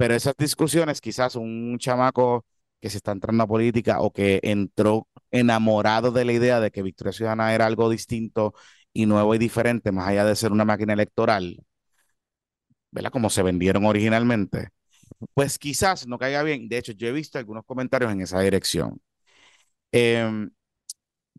Pero 0.00 0.14
esas 0.14 0.34
discusiones, 0.38 1.00
quizás 1.00 1.36
un 1.36 1.76
chamaco 1.78 2.46
que 2.80 2.88
se 2.90 2.96
está 2.98 3.12
entrando 3.12 3.44
a 3.44 3.46
política 3.46 4.00
o 4.00 4.12
que 4.12 4.40
entró 4.42 5.06
enamorado 5.30 6.10
de 6.12 6.24
la 6.24 6.32
idea 6.32 6.60
de 6.60 6.70
que 6.70 6.82
Victoria 6.82 7.12
Ciudadana 7.12 7.52
era 7.54 7.66
algo 7.66 7.90
distinto 7.90 8.54
y 8.94 9.04
nuevo 9.06 9.34
y 9.34 9.38
diferente, 9.38 9.92
más 9.92 10.08
allá 10.08 10.24
de 10.24 10.36
ser 10.36 10.52
una 10.52 10.64
máquina 10.64 10.94
electoral, 10.94 11.64
¿verdad? 12.90 13.10
Como 13.12 13.30
se 13.30 13.42
vendieron 13.42 13.84
originalmente, 13.86 14.68
pues 15.34 15.58
quizás 15.58 16.06
no 16.06 16.18
caiga 16.18 16.42
bien. 16.42 16.68
De 16.68 16.78
hecho, 16.78 16.92
yo 16.92 17.08
he 17.08 17.12
visto 17.12 17.38
algunos 17.38 17.64
comentarios 17.66 18.12
en 18.12 18.22
esa 18.22 18.40
dirección. 18.40 19.00
Em, 19.92 20.50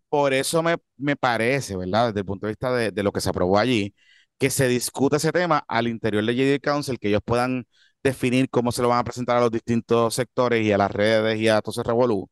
por 0.10 0.34
eso 0.34 0.64
me, 0.64 0.78
me 0.98 1.16
parece, 1.16 1.76
¿verdad? 1.78 2.08
Desde 2.10 2.22
el 2.22 2.26
punto 2.26 2.48
de 2.48 2.52
vista 2.54 2.74
de, 2.76 2.92
de 2.92 3.04
lo 3.04 3.12
que 3.12 3.22
se 3.22 3.30
aprobó 3.30 3.58
allí, 3.60 3.96
que 4.38 4.50
se 4.50 4.68
discute 4.68 5.18
ese 5.18 5.32
tema 5.32 5.64
al 5.68 5.88
interior 5.88 6.26
de 6.26 6.36
JD 6.36 6.62
Council, 6.62 7.00
que 7.00 7.10
ellos 7.10 7.22
puedan 7.26 7.66
definir 8.04 8.50
cómo 8.50 8.72
se 8.72 8.82
lo 8.82 8.90
van 8.90 9.00
a 9.00 9.04
presentar 9.04 9.38
a 9.38 9.42
los 9.42 9.52
distintos 9.52 10.16
sectores 10.16 10.66
y 10.66 10.72
a 10.72 10.78
las 10.78 10.92
redes 10.92 11.40
y 11.40 11.48
a 11.48 11.62
todo 11.62 11.72
ese 11.72 11.84
revolú, 11.84 12.30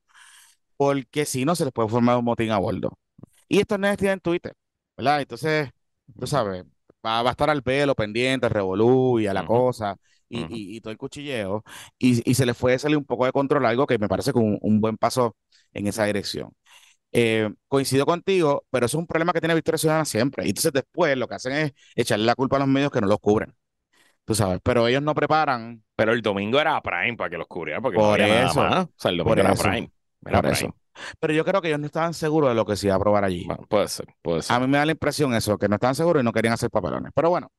porque 0.78 1.26
si 1.26 1.46
no 1.46 1.56
se 1.56 1.66
les 1.66 1.74
puede 1.74 1.90
formar 1.90 2.18
un 2.18 2.26
motín 2.26 2.52
a 2.52 2.58
bordo. 2.60 2.98
Y 3.50 3.60
estos 3.60 3.80
nenes 3.80 3.98
tienen 3.98 4.20
Twitter, 4.20 4.54
¿verdad? 4.98 5.22
Entonces, 5.22 5.70
tú 6.20 6.28
sabes, 6.28 6.66
va, 7.06 7.24
va 7.24 7.30
a 7.30 7.34
estar 7.34 7.50
al 7.50 7.64
pelo 7.64 7.96
pendiente, 7.96 8.46
al 8.48 8.52
revolú 8.54 9.20
y 9.20 9.28
a 9.28 9.34
la 9.34 9.44
cosa 9.44 9.98
y, 10.30 10.42
Ujú. 10.42 10.62
y- 10.74 10.78
y 10.78 10.82
todo 10.82 10.92
el 10.92 10.98
cuchilleo, 10.98 11.64
y, 12.00 12.30
y 12.30 12.36
se 12.36 12.46
les 12.46 12.58
puede 12.58 12.80
salir 12.80 12.98
un 12.98 13.06
poco 13.06 13.26
de 13.26 13.32
control, 13.34 13.66
algo 13.66 13.88
que 13.88 13.98
me 14.00 14.08
parece 14.10 14.34
como 14.34 14.48
un, 14.48 14.60
un 14.62 14.82
buen 14.82 14.98
paso 14.98 15.36
en 15.74 15.88
esa 15.88 16.06
dirección. 16.06 16.52
Eh, 17.12 17.50
coincido 17.68 18.06
contigo, 18.06 18.66
pero 18.72 18.86
eso 18.86 18.98
es 18.98 19.02
un 19.02 19.08
problema 19.08 19.34
que 19.34 19.42
tiene 19.42 19.56
Victoria 19.56 19.78
Ciudadana 19.80 20.06
siempre. 20.06 20.46
Y 20.46 20.50
entonces 20.50 20.74
después 20.74 21.18
lo 21.18 21.28
que 21.28 21.36
hacen 21.36 21.54
es 21.54 21.74
echarle 21.96 22.26
la 22.26 22.36
culpa 22.36 22.58
a 22.58 22.60
los 22.60 22.68
medios 22.68 22.92
que 22.92 23.02
no 23.02 23.08
los 23.08 23.20
cubren. 23.20 23.56
Tú 24.30 24.36
sabes, 24.36 24.60
pero 24.63 24.88
ellos 24.88 25.02
no 25.02 25.15
preparan 25.15 25.84
Pero 25.96 26.13
el 26.13 26.22
domingo 26.22 26.60
era 26.62 26.82
Prime 26.82 27.18
para 27.18 27.30
que 27.30 27.38
los 27.38 27.48
cubriera, 27.48 27.82
porque 27.82 27.98
no 28.00 28.04
Por 28.04 28.13
había 28.22 28.44
eso, 28.44 28.63
nada 28.63 28.70
más. 28.70 28.86
O 28.86 28.94
sea, 28.96 29.12
el 29.12 29.18
domingo 29.18 29.36
por 29.36 29.39
era 29.39 29.54
eso, 29.54 29.63
Prime. 29.63 29.92
Era 30.26 30.42
por 30.42 30.52
Prime. 30.52 30.52
eso. 30.52 30.76
Pero 31.20 31.34
yo 31.34 31.46
creo 31.46 31.62
que 31.62 31.70
ellos 31.70 31.80
no 31.80 31.86
estaban 31.88 32.13
seguros 32.13 32.50
de 32.50 32.56
lo 32.56 32.65
que 32.65 32.76
se 32.76 32.88
iba 32.88 32.94
a 32.96 32.98
aprobar 32.98 33.24
allí. 33.24 33.46
Bueno, 33.46 33.65
puede 33.68 33.88
ser, 33.88 34.08
puede 34.22 34.42
ser. 34.42 34.56
A 34.56 34.60
mí 34.60 34.68
me 34.68 34.78
da 34.78 34.86
la 34.86 34.92
impresión 34.94 35.34
eso, 35.34 35.58
que 35.58 35.68
no 35.70 35.76
estaban 35.76 35.96
seguros 35.96 36.22
y 36.22 36.26
no 36.26 36.32
querían 36.34 36.54
hacer 36.54 36.70
papelones. 36.70 37.12
Pero 37.15 37.30
bueno. 37.30 37.52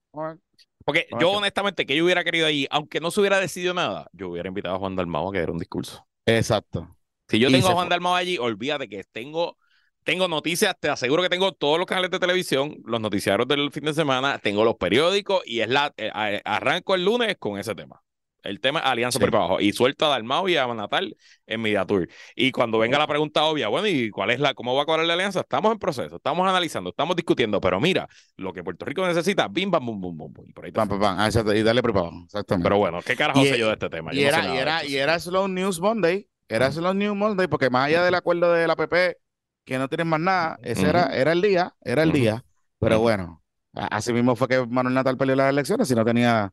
Porque 0.85 1.06
yo 1.20 1.30
honestamente, 1.33 1.87
que 1.87 1.96
yo 1.96 2.04
hubiera 2.04 2.24
querido 2.24 2.46
allí, 2.46 2.66
aunque 2.70 3.00
no 3.00 3.11
se 3.11 3.20
hubiera 3.20 3.38
decidido 3.38 3.74
nada, 3.74 4.09
yo 4.12 4.28
hubiera 4.30 4.48
invitado 4.48 4.76
a 4.76 4.78
Juan 4.78 4.96
Dalmao 4.96 5.28
a 5.28 5.33
que 5.33 5.38
diera 5.38 5.52
un 5.52 5.59
discurso. 5.59 6.06
exacto. 6.26 6.96
Si 7.28 7.38
yo 7.38 7.48
Y 7.48 7.52
tengo 7.52 7.68
a 7.68 7.72
Juan. 7.72 7.88
Dalmao 7.88 8.14
allí, 8.14 8.38
olvídate 8.38 8.88
que 8.88 9.04
tengo, 9.04 9.56
tengo 10.04 10.28
noticias, 10.28 10.74
te 10.80 10.88
aseguro 10.88 11.22
que 11.22 11.28
tengo 11.28 11.52
todos 11.52 11.78
los 11.78 11.86
canales 11.86 12.10
de 12.10 12.18
televisión, 12.18 12.76
los 12.84 13.00
noticiarios 13.00 13.46
del 13.48 13.70
fin 13.70 13.84
de 13.84 13.94
semana, 13.94 14.38
tengo 14.38 14.64
los 14.64 14.76
periódicos 14.76 15.42
y 15.46 15.60
es 15.60 15.68
la 15.68 15.92
eh, 15.96 16.10
a- 16.12 16.40
arranco 16.56 16.94
el 16.94 17.04
lunes 17.04 17.36
con 17.38 17.58
ese 17.58 17.74
tema. 17.74 18.02
El 18.42 18.58
tema 18.58 18.80
Alianza 18.80 19.18
Sí. 19.18 19.24
por 19.26 19.36
abajo. 19.36 19.60
Y 19.60 19.74
suelto 19.74 20.06
a 20.06 20.08
Dalmao 20.08 20.48
y 20.48 20.56
a 20.56 20.66
Natal 20.68 21.14
en 21.46 21.60
Media 21.60 21.84
Tour. 21.84 22.08
Y 22.34 22.52
cuando 22.52 22.78
venga 22.78 22.98
la 22.98 23.06
pregunta 23.06 23.44
obvia, 23.44 23.68
bueno, 23.68 23.86
¿y 23.86 24.08
cuál 24.08 24.30
es 24.30 24.40
la, 24.40 24.54
cómo 24.54 24.74
va 24.74 24.80
a 24.82 24.84
cuadrar 24.86 25.06
la 25.06 25.12
alianza? 25.12 25.40
Estamos 25.40 25.70
en 25.72 25.78
proceso, 25.78 26.16
estamos 26.16 26.48
analizando, 26.48 26.88
estamos 26.88 27.14
discutiendo, 27.16 27.60
pero 27.60 27.78
mira, 27.80 28.08
lo 28.38 28.54
que 28.54 28.64
Puerto 28.64 28.86
Rico 28.86 29.06
necesita, 29.06 29.46
bim, 29.48 29.70
bam, 29.70 29.84
bum, 29.84 30.00
bum, 30.00 30.16
bum, 30.16 30.32
bum. 30.32 30.46
Y 30.48 30.52
por 30.54 30.64
ahí 30.64 30.72
te. 30.72 30.80
Ah, 30.80 31.26
exacto. 31.26 31.54
Y 31.54 31.62
dale 31.62 31.82
preparado. 31.82 32.12
Exactamente. 32.24 32.64
Pero 32.64 32.78
bueno, 32.78 33.00
¿qué 33.04 33.14
carajo 33.14 33.42
Y- 33.44 33.46
sé 33.48 33.58
yo 33.58 33.66
de 33.66 33.74
este 33.74 33.90
tema? 33.90 34.14
Y 34.14 34.22
Yo 34.22 34.30
no 34.30 34.36
sé 34.38 34.38
era, 34.42 34.54
y 34.54 34.58
era, 34.58 34.84
y 34.86 34.96
era 34.96 35.18
Slow 35.18 35.46
News 35.46 35.78
Monday. 35.78 36.26
Era. 36.48 36.72
Slow 36.72 36.94
News 36.94 37.14
Monday, 37.16 37.46
porque 37.46 37.68
más 37.68 37.88
allá 37.88 38.02
del 38.04 38.14
acuerdo 38.14 38.54
de 38.54 38.66
la 38.66 38.74
PP, 38.74 39.18
que 39.64 39.79
no 39.79 39.88
tienen 39.88 40.09
más 40.09 40.20
nada, 40.20 40.59
ese 40.62 40.88
era, 40.88 41.07
era 41.14 41.33
el 41.33 41.42
día, 41.42 41.75
era 41.81 42.03
el 42.03 42.12
día. 42.12 42.44
Pero 42.79 43.01
bueno, 43.01 43.42
así 43.75 44.12
mismo 44.12 44.37
fue 44.37 44.49
que 44.49 44.66
Manuel 44.66 44.94
Natal 44.94 45.16
perdió 45.16 45.37
las 45.37 45.51
elecciones 45.51 45.90
y 45.90 45.94
no 45.94 46.05
tenía 46.05 46.51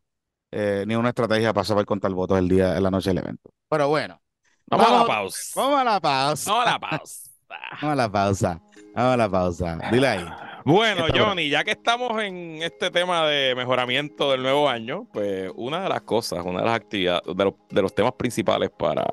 eh, 0.51 0.83
ni 0.87 0.95
una 0.95 1.09
estrategia 1.09 1.53
para 1.53 1.65
saber 1.65 1.85
contar 1.85 2.11
votos 2.11 2.37
el 2.37 2.47
día, 2.47 2.77
en 2.77 2.83
la 2.83 2.91
noche 2.91 3.09
del 3.09 3.19
evento. 3.19 3.49
Pero 3.69 3.89
bueno, 3.89 4.21
Vamos 4.69 4.85
a 4.85 4.89
la 4.89 4.95
vamos, 4.97 5.07
pausa. 5.07 5.61
vamos 5.61 5.79
a 5.79 5.83
la 5.83 5.99
pausa. 6.01 6.51
Vamos 6.51 6.67
a 6.67 6.71
la 6.71 6.79
pausa. 6.79 7.29
Vamos 7.81 7.93
a 7.93 7.95
la 7.95 8.11
pausa. 8.11 8.61
Vamos 8.93 9.13
a 9.13 9.17
la 9.17 9.29
pausa. 9.29 9.79
Dile 9.89 10.07
ahí. 10.07 10.25
Bueno, 10.67 11.05
Johnny, 11.15 11.47
ya 11.47 11.63
que 11.63 11.71
estamos 11.71 12.21
en 12.21 12.61
este 12.61 12.91
tema 12.91 13.25
de 13.25 13.55
mejoramiento 13.55 14.31
del 14.31 14.41
nuevo 14.41 14.67
año, 14.67 15.07
pues 15.13 15.49
una 15.55 15.83
de 15.83 15.87
las 15.87 16.01
cosas, 16.01 16.43
una 16.45 16.59
de 16.59 16.65
las 16.65 16.75
actividades, 16.75 17.21
de 17.69 17.81
los, 17.81 17.95
temas 17.95 18.11
principales 18.17 18.69
para 18.69 19.05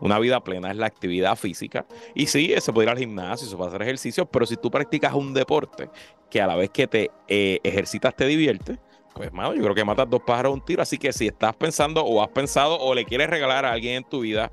una 0.00 0.18
vida 0.18 0.42
plena 0.42 0.70
es 0.70 0.78
la 0.78 0.86
actividad 0.86 1.36
física. 1.36 1.84
Y 2.14 2.24
sí, 2.24 2.54
se 2.58 2.72
puede 2.72 2.86
ir 2.86 2.90
al 2.90 2.98
gimnasio, 2.98 3.46
se 3.46 3.54
puede 3.54 3.68
hacer 3.68 3.82
ejercicio, 3.82 4.24
pero 4.24 4.46
si 4.46 4.56
tú 4.56 4.70
practicas 4.70 5.12
un 5.12 5.34
deporte 5.34 5.90
que 6.30 6.40
a 6.40 6.46
la 6.46 6.56
vez 6.56 6.70
que 6.70 6.86
te 6.86 7.10
eh, 7.28 7.60
ejercitas 7.62 8.16
te 8.16 8.24
divierte, 8.24 8.78
pues, 9.12 9.30
mano, 9.30 9.54
yo 9.54 9.62
creo 9.62 9.74
que 9.74 9.84
matas 9.84 10.08
dos 10.08 10.22
pájaros 10.26 10.54
un 10.54 10.64
tiro. 10.64 10.80
Así 10.80 10.96
que 10.96 11.12
si 11.12 11.26
estás 11.26 11.54
pensando 11.54 12.02
o 12.02 12.22
has 12.22 12.30
pensado 12.30 12.80
o 12.80 12.94
le 12.94 13.04
quieres 13.04 13.28
regalar 13.28 13.66
a 13.66 13.72
alguien 13.72 13.96
en 13.96 14.04
tu 14.04 14.20
vida 14.20 14.50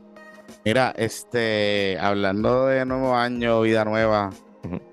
Mira, 0.65 0.95
este, 0.97 1.99
hablando 2.01 2.67
de 2.67 2.85
nuevo 2.87 3.15
año, 3.15 3.61
vida 3.61 3.85
nueva, 3.85 4.31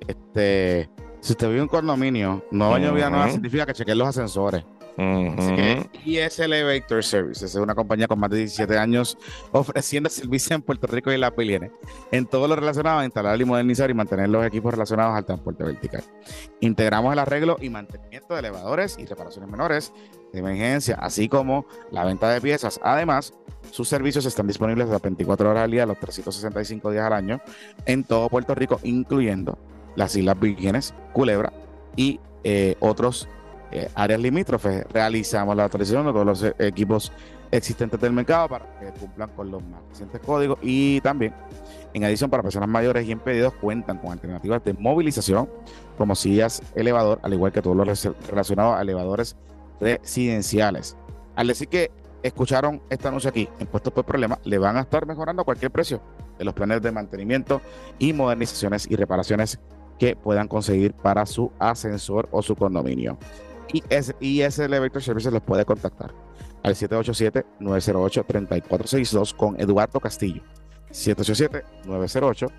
este, 0.08 0.90
si 1.22 1.32
usted 1.32 1.48
vive 1.48 1.60
en 1.60 1.64
un 1.64 1.70
condominio, 1.70 2.44
nuevo 2.52 2.74
año, 2.74 2.94
vida 2.94 3.10
nueva 3.10 3.30
significa 3.30 3.66
que 3.66 3.74
chequen 3.74 3.98
los 3.98 4.10
ascensores. 4.10 4.66
Así 4.98 5.56
que 5.56 5.90
ES 6.06 6.40
Elevator 6.40 7.04
Services 7.04 7.44
es 7.44 7.56
una 7.56 7.74
compañía 7.74 8.08
con 8.08 8.20
más 8.20 8.30
de 8.30 8.38
17 8.38 8.78
años 8.78 9.18
ofreciendo 9.52 10.10
servicios 10.10 10.52
en 10.52 10.62
Puerto 10.62 10.88
Rico 10.88 11.12
y 11.12 11.18
la 11.18 11.32
PLN 11.32 11.72
en 12.12 12.26
todo 12.26 12.48
lo 12.48 12.56
relacionado 12.56 13.00
a 13.00 13.06
instalar 13.06 13.40
y 13.42 13.46
modernizar 13.46 13.90
y 13.90 13.94
mantener 13.94 14.30
los 14.30 14.46
equipos 14.46 14.74
relacionados 14.74 15.18
al 15.18 15.26
transporte 15.26 15.64
vertical. 15.64 16.04
Integramos 16.60 17.14
el 17.14 17.20
arreglo 17.20 17.58
y 17.60 17.70
mantenimiento 17.70 18.34
de 18.34 18.40
elevadores 18.40 18.98
y 19.00 19.06
reparaciones 19.06 19.50
menores 19.50 19.94
de 20.32 20.40
emergencia, 20.40 20.96
así 21.00 21.28
como 21.28 21.66
la 21.92 22.04
venta 22.04 22.30
de 22.30 22.42
piezas. 22.42 22.80
Además, 22.84 23.34
sus 23.72 23.88
servicios 23.88 24.26
están 24.26 24.48
disponibles 24.48 24.90
las 24.90 25.02
24 25.02 25.50
horas 25.50 25.64
al 25.64 25.72
día, 25.72 25.86
los 25.86 26.00
365 26.00 26.92
días 26.92 27.06
al 27.06 27.14
año 27.14 27.42
en 27.86 28.04
todo 28.04 28.30
Puerto 28.30 28.54
Rico, 28.54 28.80
incluyendo 28.84 29.58
las 29.96 30.16
Islas 30.16 30.40
Vírgenes, 30.40 30.94
Culebra 31.14 31.54
y 31.96 32.20
eh, 32.44 32.76
otros 32.80 33.28
eh, 33.72 33.90
áreas 33.96 34.20
limítrofes. 34.20 34.86
Realizamos 34.92 35.56
la 35.56 35.64
autorización 35.64 36.06
de 36.06 36.12
todos 36.12 36.26
los 36.26 36.44
eh, 36.44 36.56
equipos 36.60 37.12
existentes 37.52 38.00
del 38.02 38.14
mercado 38.14 38.50
para 38.50 38.80
que 38.80 38.92
cumplan 39.00 39.30
con 39.30 39.52
los 39.52 39.64
más 39.64 39.82
recientes 39.90 40.20
códigos 40.22 40.58
y 40.62 41.00
también, 41.02 41.34
en 41.94 42.04
adición, 42.04 42.30
para 42.30 42.42
personas 42.42 42.68
mayores 42.68 43.08
y 43.08 43.12
impedidos, 43.12 43.54
cuentan 43.54 44.00
con 44.00 44.12
alternativas 44.12 44.64
de 44.64 44.74
movilización 44.74 45.48
como 45.98 46.16
sillas 46.16 46.64
elevador, 46.74 47.20
al 47.22 47.34
igual 47.34 47.52
que 47.52 47.62
todo 47.62 47.76
lo 47.76 47.84
relacionado 47.84 48.74
a 48.74 48.82
elevadores 48.82 49.36
residenciales. 49.80 50.98
Al 51.36 51.48
decir 51.48 51.68
que 51.68 51.92
escucharon 52.24 52.82
este 52.90 53.08
anuncio 53.08 53.30
aquí, 53.30 53.48
impuestos 53.60 53.94
por 53.94 54.06
problema, 54.06 54.40
le 54.44 54.58
van 54.58 54.78
a 54.78 54.82
estar 54.82 55.06
mejorando 55.06 55.44
cualquier 55.44 55.72
precio 55.72 56.02
de 56.40 56.46
los 56.46 56.54
planes 56.56 56.82
de 56.82 56.92
mantenimiento 56.92 57.62
y 58.00 58.14
modernizaciones 58.14 58.90
y 58.90 58.96
reparaciones 58.96 59.60
que 60.00 60.16
puedan 60.16 60.48
conseguir 60.48 60.94
para 60.94 61.26
su 61.26 61.52
ascensor 61.60 62.28
o 62.32 62.42
su 62.42 62.56
condominio 62.56 63.18
y 63.72 63.84
ese, 63.90 64.16
y 64.20 64.42
ese 64.42 64.66
Elevator 64.66 65.02
Services 65.02 65.32
los 65.32 65.42
puede 65.42 65.64
contactar 65.66 66.14
al 66.64 66.76
787-908-3462 66.76 69.36
con 69.36 69.60
Eduardo 69.60 70.00
Castillo. 70.00 70.42
787-908-3462. 70.92 72.52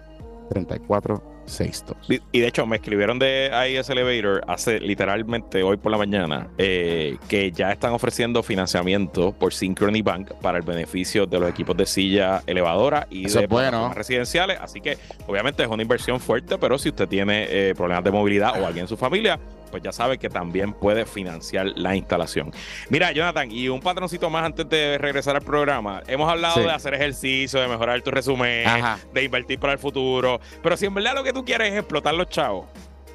Y, 2.33 2.41
de 2.41 2.47
hecho, 2.47 2.67
me 2.67 2.77
escribieron 2.77 3.19
de 3.19 3.51
IS 3.71 3.91
Elevator 3.91 4.43
hace 4.49 4.81
literalmente 4.81 5.63
hoy 5.63 5.77
por 5.77 5.93
la 5.93 5.99
mañana 5.99 6.49
eh, 6.57 7.19
que 7.29 7.53
ya 7.53 7.71
están 7.71 7.93
ofreciendo 7.93 8.43
financiamiento 8.43 9.33
por 9.33 9.53
Synchrony 9.53 10.01
Bank 10.03 10.33
para 10.41 10.57
el 10.59 10.65
beneficio 10.65 11.27
de 11.27 11.41
los 11.41 11.51
equipos 11.51 11.77
de 11.77 11.85
silla 11.87 12.43
elevadora 12.47 13.07
y 13.11 13.29
de 13.29 13.47
residenciales. 13.95 14.59
Así 14.61 14.81
que, 14.81 14.97
obviamente, 15.27 15.63
es 15.63 15.69
una 15.69 15.83
inversión 15.83 16.19
fuerte, 16.19 16.57
pero 16.59 16.79
si 16.79 16.89
usted 16.89 17.07
tiene 17.09 17.47
eh, 17.51 17.75
problemas 17.75 18.05
de 18.05 18.11
movilidad 18.11 18.59
o 18.61 18.67
alguien 18.67 18.85
en 18.85 18.89
su 18.89 18.97
familia, 18.97 19.39
pues 19.75 19.83
ya 19.83 19.91
sabe 19.91 20.19
que 20.19 20.31
también 20.31 20.73
puede 20.73 21.05
financiar 21.05 21.67
la 21.75 21.97
instalación. 21.97 22.53
Mira, 22.91 23.11
Jonathan, 23.11 23.51
y 23.51 23.69
un 23.69 23.81
patroncito 23.81 24.31
más 24.31 24.45
antes 24.45 24.69
de 24.69 24.99
regresar 24.99 25.35
al 25.35 25.43
programa. 25.43 26.01
Hemos 26.07 26.31
hablado 26.31 26.61
de 26.61 26.71
hacer 26.71 26.95
ejercicio, 26.95 27.61
de 27.61 27.67
mejorar 27.67 28.01
tu 28.01 28.13
resumen, 28.13 28.65
de 29.13 29.25
invertir 29.25 29.59
para 29.59 29.73
el 29.73 29.81
futuro. 29.81 30.41
Pero 30.63 30.77
si 30.77 30.87
en 30.87 30.95
verdad 30.95 31.17
lo 31.17 31.25
que 31.25 31.33
tú 31.33 31.45
quieres 31.45 31.73
es 31.73 31.81
explotar 31.81 32.15
los 32.15 32.29
chavos, 32.29 32.67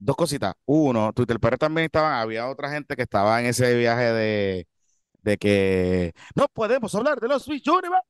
Dos 0.00 0.16
cositas. 0.16 0.54
Uno, 0.64 1.12
Twitter 1.12 1.38
PR 1.38 1.58
también 1.58 1.86
estaba, 1.86 2.20
había 2.20 2.48
otra 2.48 2.70
gente 2.70 2.96
que 2.96 3.02
estaba 3.02 3.40
en 3.40 3.46
ese 3.46 3.76
viaje 3.76 4.12
de, 4.12 4.66
de 5.22 5.36
que 5.36 6.12
no 6.34 6.46
podemos 6.48 6.94
hablar 6.94 7.20
de 7.20 7.28
los 7.28 7.42
Switch 7.42 7.66
Universe. 7.68 8.06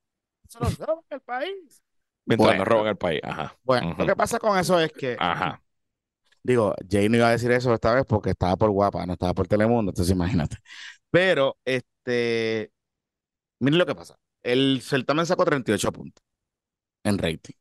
Se 0.48 0.60
nos 0.60 0.78
roban 0.78 1.04
el 1.10 1.20
país. 1.20 1.82
Mientras 2.24 2.58
nos 2.58 2.68
roban 2.68 2.88
el 2.88 2.96
país, 2.96 3.20
ajá. 3.24 3.56
Bueno, 3.62 3.94
lo 3.98 4.06
que 4.06 4.14
pasa 4.14 4.38
con 4.38 4.58
eso 4.58 4.78
es 4.78 4.92
que. 4.92 5.16
Ajá. 5.18 5.62
Digo, 6.42 6.74
Jay 6.88 7.08
no 7.08 7.16
iba 7.18 7.28
a 7.28 7.32
decir 7.32 7.50
eso 7.50 7.72
esta 7.74 7.94
vez 7.94 8.04
porque 8.06 8.30
estaba 8.30 8.56
por 8.56 8.70
guapa, 8.70 9.04
no 9.06 9.14
estaba 9.14 9.34
por 9.34 9.46
Telemundo, 9.48 9.90
entonces 9.90 10.12
imagínate. 10.14 10.56
Pero, 11.10 11.56
este, 11.64 12.70
miren 13.60 13.78
lo 13.78 13.86
que 13.86 13.94
pasa. 13.94 14.16
El 14.42 14.80
certamen 14.82 15.26
sacó 15.26 15.44
38 15.44 15.92
puntos 15.92 16.24
en 17.04 17.18
rating. 17.18 17.54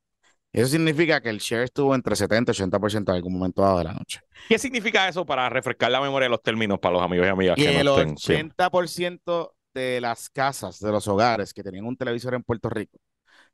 Eso 0.54 0.70
significa 0.70 1.22
que 1.22 1.30
el 1.30 1.40
share 1.40 1.64
estuvo 1.64 1.96
entre 1.96 2.16
70 2.16 2.52
y 2.52 2.54
80% 2.54 3.12
en 3.12 3.18
algún 3.18 3.34
momento 3.34 3.62
dado 3.62 3.80
de 3.80 3.84
la 3.86 3.94
noche. 3.94 4.22
¿Qué 4.48 4.58
significa 4.58 5.08
eso 5.08 5.26
para 5.26 5.50
refrescar 5.50 5.92
la 5.92 6.02
memoria 6.02 6.26
de 6.26 6.30
los 6.32 6.42
términos 6.42 6.80
para 6.80 6.94
los 6.94 7.04
amigos 7.04 7.28
y 7.28 7.30
amigas 7.30 7.58
Y 7.58 7.64
que 7.64 7.80
el 7.80 7.86
no 7.86 8.00
estén? 8.00 8.18
sí. 8.18 8.34
80% 8.34 9.56
de 9.74 10.02
las 10.02 10.30
casas, 10.30 10.80
de 10.80 10.92
los 10.92 11.08
hogares 11.08 11.54
que 11.54 11.64
tenían 11.64 11.86
un 11.86 11.98
televisor 11.98 12.34
en 12.34 12.44
Puerto 12.44 12.70
Rico, 12.70 12.98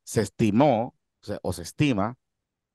se 0.04 0.22
estimó 0.22 0.96
o 1.42 1.54
se 1.54 1.62
estima 1.64 2.16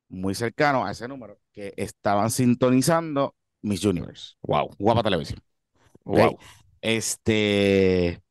muy 0.08 0.34
cercano 0.34 0.84
a 0.84 0.90
ese 0.92 1.08
número 1.08 1.38
que 1.52 1.74
estaban 1.76 2.30
sintonizando 2.30 3.34
Miss 3.62 3.84
Universe, 3.84 4.34
Wow, 4.42 4.74
Guapa 4.78 5.02
Televisión. 5.02 5.40
wow. 6.04 6.38
Este, 6.80 8.22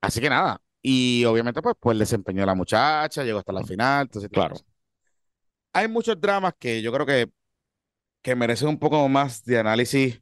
así 0.00 0.20
que 0.20 0.30
nada. 0.30 0.60
Y 0.82 1.24
obviamente, 1.26 1.60
pues, 1.60 1.74
pues 1.78 1.94
el 1.94 1.98
desempeño 1.98 2.40
de 2.40 2.46
la 2.46 2.54
muchacha, 2.54 3.22
llegó 3.24 3.38
hasta 3.40 3.52
la 3.52 3.64
final. 3.64 4.02
Entonces, 4.02 4.30
Claro. 4.30 4.56
Hay 5.72 5.88
muchos 5.88 6.20
dramas 6.20 6.54
que 6.58 6.82
yo 6.82 6.92
creo 6.92 7.06
que, 7.06 7.30
que 8.22 8.34
merecen 8.34 8.68
un 8.68 8.78
poco 8.78 9.08
más 9.08 9.44
de 9.44 9.58
análisis 9.58 10.20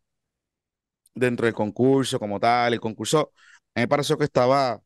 dentro 1.15 1.47
del 1.47 1.55
concurso 1.55 2.19
como 2.19 2.41
tal. 2.41 2.73
El 2.73 2.81
concurso, 2.81 3.33
a 3.75 3.81
mí 3.81 3.83
me 3.83 3.89
pareció 3.89 4.19
que 4.19 4.25
estaba, 4.25 4.83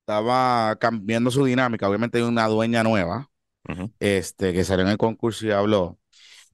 estaba 0.00 0.76
cambiando 0.76 1.30
su 1.30 1.44
dinámica. 1.44 1.88
Obviamente 1.88 2.18
hay 2.18 2.24
una 2.24 2.46
dueña 2.46 2.82
nueva, 2.82 3.30
Ujú. 3.68 3.92
este, 4.00 4.52
que 4.52 4.64
salió 4.64 4.84
en 4.84 4.92
el 4.92 4.98
concurso 4.98 5.46
y 5.46 5.50
habló. 5.50 5.98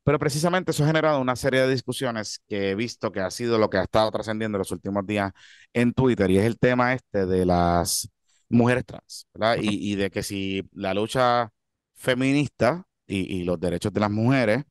Pero 0.05 0.19
precisamente 0.19 0.73
eso 0.73 0.83
ha 0.85 0.89
generado 0.89 1.21
una 1.21 1.37
serie 1.37 1.61
de 1.61 1.71
discusiones 1.71 2.41
que 2.49 2.71
he 2.71 2.75
visto 2.75 3.13
que 3.13 3.21
ha 3.21 3.31
sido 3.31 3.59
lo 3.59 3.71
que 3.71 3.79
ha 3.79 3.83
estado 3.85 4.11
trascendiendo 4.11 4.59
los 4.59 4.73
últimos 4.73 5.07
días 5.07 5.33
en 5.73 5.93
Twitter 5.93 6.31
y 6.31 6.39
es 6.39 6.45
el 6.45 6.59
tema 6.59 6.93
este 6.95 7.27
de 7.27 7.47
las 7.47 8.11
mujeres 8.49 8.85
trans, 8.85 9.27
¿verdad? 9.33 9.59
Ujú. 9.59 9.67
Y, 9.67 9.93
y 9.93 9.95
de 9.97 10.11
que 10.11 10.23
si 10.23 10.69
la 10.73 10.93
lucha 10.93 11.51
feminista 11.95 12.85
y, 13.07 13.41
y 13.41 13.45
los 13.45 13.61
derechos 13.61 13.93
de 13.93 14.01
las 14.01 14.11
mujeres 14.11 14.65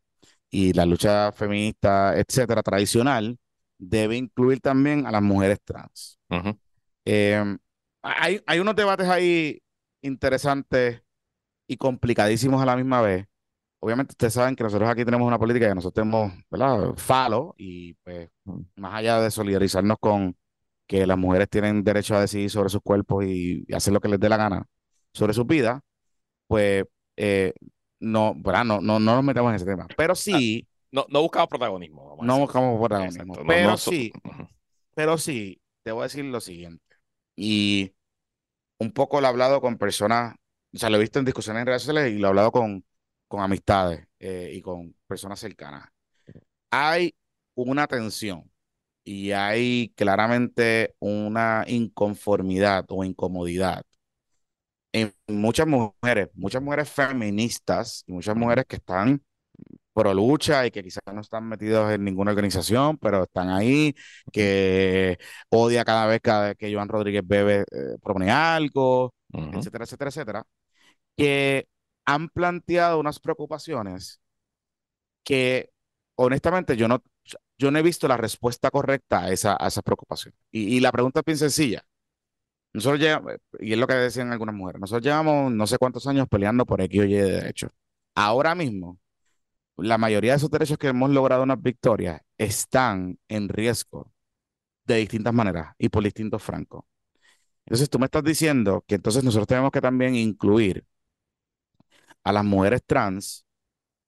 y 0.49 0.73
la 0.73 0.85
lucha 0.85 1.31
feminista, 1.31 2.17
etcétera, 2.17 2.61
tradicional, 2.61 3.37
debe 3.77 4.17
incluir 4.17 4.59
también 4.59 5.07
a 5.07 5.11
las 5.11 5.21
mujeres 5.21 5.59
trans. 5.63 6.19
Ujú. 6.29 6.59
Eh, 7.05 7.57
hay, 8.01 8.41
hay 8.45 8.59
unos 8.59 8.75
debates 8.75 9.07
ahí 9.07 9.61
interesantes 10.01 11.01
y 11.71 11.77
complicadísimos 11.77 12.61
a 12.61 12.65
la 12.65 12.75
misma 12.75 13.01
vez. 13.01 13.25
Obviamente 13.79 14.11
ustedes 14.13 14.33
saben 14.33 14.55
que 14.55 14.63
nosotros 14.63 14.89
aquí 14.89 15.03
tenemos 15.05 15.25
una 15.27 15.39
política 15.39 15.67
que 15.69 15.75
nosotros 15.75 16.03
tenemos, 16.03 16.33
¿verdad? 16.51 16.93
Falo 16.97 17.55
y 17.57 17.93
pues 18.03 18.29
más 18.75 18.93
allá 18.95 19.19
de 19.21 19.31
solidarizarnos 19.31 19.97
con 19.99 20.35
que 20.85 21.07
las 21.07 21.17
mujeres 21.17 21.49
tienen 21.49 21.83
derecho 21.83 22.15
a 22.15 22.21
decidir 22.21 22.49
sobre 22.49 22.69
sus 22.69 22.81
cuerpos 22.81 23.23
y, 23.25 23.63
y 23.67 23.73
hacer 23.73 23.93
lo 23.93 23.99
que 24.01 24.09
les 24.09 24.19
dé 24.19 24.29
la 24.29 24.37
gana 24.37 24.65
sobre 25.13 25.33
sus 25.33 25.47
vidas, 25.47 25.81
pues 26.47 26.83
eh, 27.17 27.53
no, 27.99 28.33
¿verdad? 28.35 28.65
No, 28.65 28.81
no, 28.81 28.99
no 28.99 29.15
nos 29.15 29.23
metemos 29.23 29.49
en 29.49 29.55
ese 29.55 29.65
tema. 29.65 29.87
Pero 29.95 30.13
sí, 30.15 30.67
No, 30.91 31.05
no 31.09 31.21
buscamos 31.21 31.47
protagonismo. 31.47 32.09
vamos 32.09 32.25
no 32.25 32.39
buscamos 32.39 32.77
protagonismo. 32.79 33.33
Exacto, 33.33 33.47
Pero 33.47 33.69
no 33.71 33.77
sí, 33.77 34.11
pero 34.93 35.17
sí, 35.17 35.61
te 35.83 35.91
voy 35.91 36.01
a 36.01 36.03
decir 36.03 36.25
lo 36.25 36.41
siguiente. 36.41 36.83
Y 37.35 37.93
un 38.79 38.91
poco 38.91 39.21
lo 39.21 39.27
he 39.27 39.29
hablado 39.29 39.61
con 39.61 39.77
personas, 39.77 40.35
o 40.73 40.77
sea, 40.77 40.89
lo 40.89 40.97
he 40.97 40.99
visto 40.99 41.19
en 41.19 41.25
discusiones 41.25 41.61
en 41.61 41.67
redes 41.67 41.83
sociales 41.83 42.11
y 42.13 42.17
lo 42.19 42.27
he 42.27 42.29
hablado 42.29 42.51
con, 42.51 42.85
con 43.27 43.41
amistades 43.41 44.07
eh, 44.19 44.51
y 44.53 44.61
con 44.61 44.95
personas 45.07 45.39
cercanas. 45.39 45.89
Hay 46.71 47.15
una 47.55 47.87
tensión 47.87 48.51
y 49.03 49.31
hay 49.31 49.93
claramente 49.95 50.95
una 50.99 51.65
inconformidad 51.67 52.85
o 52.89 53.03
incomodidad 53.05 53.83
en 54.93 55.13
muchas 55.27 55.67
mujeres, 55.67 56.29
muchas 56.33 56.61
mujeres 56.61 56.89
feministas 56.89 58.03
y 58.07 58.13
muchas 58.13 58.35
mujeres 58.35 58.65
que 58.67 58.75
están 58.77 59.21
pro 59.93 60.13
lucha 60.13 60.65
y 60.67 60.71
que 60.71 60.83
quizás 60.83 61.03
no 61.13 61.21
están 61.21 61.47
metidos 61.49 61.91
en 61.93 62.03
ninguna 62.05 62.31
organización, 62.31 62.97
pero 62.97 63.23
están 63.23 63.49
ahí, 63.49 63.95
que 64.31 65.17
odia 65.49 65.85
cada 65.85 66.07
vez 66.07 66.21
que 66.57 66.73
Joan 66.73 66.89
Rodríguez 66.89 67.23
Bebe 67.25 67.61
eh, 67.71 67.97
propone 68.03 68.31
algo, 68.31 69.13
Ujú. 69.33 69.61
etcétera, 69.61 69.85
etcétera, 69.85 70.09
etcétera, 70.09 70.47
que 71.17 71.67
han 72.05 72.29
planteado 72.29 72.99
unas 72.99 73.19
preocupaciones 73.19 74.21
que 75.23 75.71
honestamente 76.15 76.75
yo 76.77 76.87
no, 76.87 77.03
yo 77.57 77.71
no 77.71 77.79
he 77.79 77.83
visto 77.83 78.07
la 78.07 78.17
respuesta 78.17 78.71
correcta 78.71 79.23
a 79.23 79.31
esa, 79.31 79.57
a 79.59 79.67
esa 79.67 79.81
preocupación. 79.81 80.33
Y, 80.51 80.77
y 80.77 80.79
la 80.79 80.91
pregunta 80.91 81.19
es 81.21 81.25
bien 81.25 81.37
sencilla. 81.37 81.83
Nosotros 82.73 83.01
llevamos, 83.01 83.33
y 83.59 83.73
es 83.73 83.79
lo 83.79 83.87
que 83.87 83.95
decían 83.95 84.31
algunas 84.31 84.55
mujeres, 84.55 84.79
nosotros 84.79 85.03
llevamos 85.03 85.51
no 85.51 85.67
sé 85.67 85.77
cuántos 85.77 86.07
años 86.07 86.27
peleando 86.29 86.65
por 86.65 86.81
X 86.81 87.01
o 87.01 87.03
Y 87.05 87.13
de 87.13 87.31
derechos. 87.31 87.71
Ahora 88.15 88.55
mismo, 88.55 88.99
la 89.77 89.97
mayoría 89.97 90.31
de 90.33 90.37
esos 90.37 90.51
derechos 90.51 90.77
que 90.77 90.87
hemos 90.89 91.09
logrado 91.11 91.43
unas 91.43 91.61
victorias 91.61 92.21
están 92.37 93.19
en 93.27 93.49
riesgo 93.49 94.11
de 94.85 94.97
distintas 94.97 95.33
maneras 95.33 95.75
y 95.77 95.89
por 95.89 96.03
distintos 96.03 96.43
francos. 96.43 96.85
Entonces 97.65 97.89
tú 97.89 97.99
me 97.99 98.05
estás 98.05 98.23
diciendo 98.23 98.83
que 98.87 98.95
entonces 98.95 99.23
nosotros 99.23 99.47
tenemos 99.47 99.71
que 99.71 99.81
también 99.81 100.15
incluir 100.15 100.85
a 102.23 102.31
las 102.31 102.43
mujeres 102.45 102.81
trans 102.85 103.45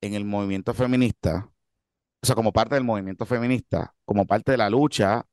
en 0.01 0.13
el 0.15 0.25
movimiento 0.25 0.73
feminista, 0.73 1.49
o 2.21 2.25
sea, 2.25 2.35
como 2.35 2.53
parte 2.53 2.75
del 2.75 2.83
movimiento 2.83 3.25
feminista, 3.25 3.93
como 4.05 4.25
parte 4.25 4.51
de 4.53 4.57
la 4.57 4.69
lucha 4.69 5.25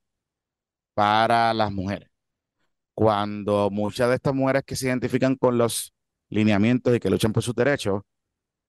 para 0.95 1.55
las 1.55 1.73
mujeres. 1.73 2.09
Cuando 2.95 3.71
muchas 3.71 4.09
de 4.11 4.17
estas 4.17 4.35
mujeres 4.35 4.65
que 4.67 4.77
se 4.77 4.87
identifican 4.89 5.37
con 5.37 5.59
los 5.59 5.95
lineamientos 6.31 6.95
y 6.97 7.01
que 7.01 7.11
luchan 7.11 7.33
por 7.33 7.43
sus 7.43 7.55
derechos, 7.55 8.03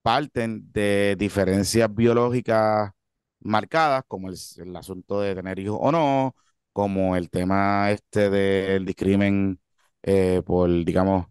parten 0.01 0.71
de 0.71 1.15
diferencias 1.17 1.93
biológicas 1.93 2.91
marcadas, 3.39 4.03
como 4.07 4.29
el, 4.29 4.37
el 4.57 4.75
asunto 4.75 5.21
de 5.21 5.35
tener 5.35 5.59
hijos 5.59 5.77
o 5.81 5.91
no, 5.91 6.35
como 6.73 7.15
el 7.15 7.29
tema 7.29 7.91
este 7.91 8.29
del 8.29 8.85
discrimen 8.85 9.59
eh, 10.03 10.41
por, 10.45 10.69
digamos, 10.85 11.27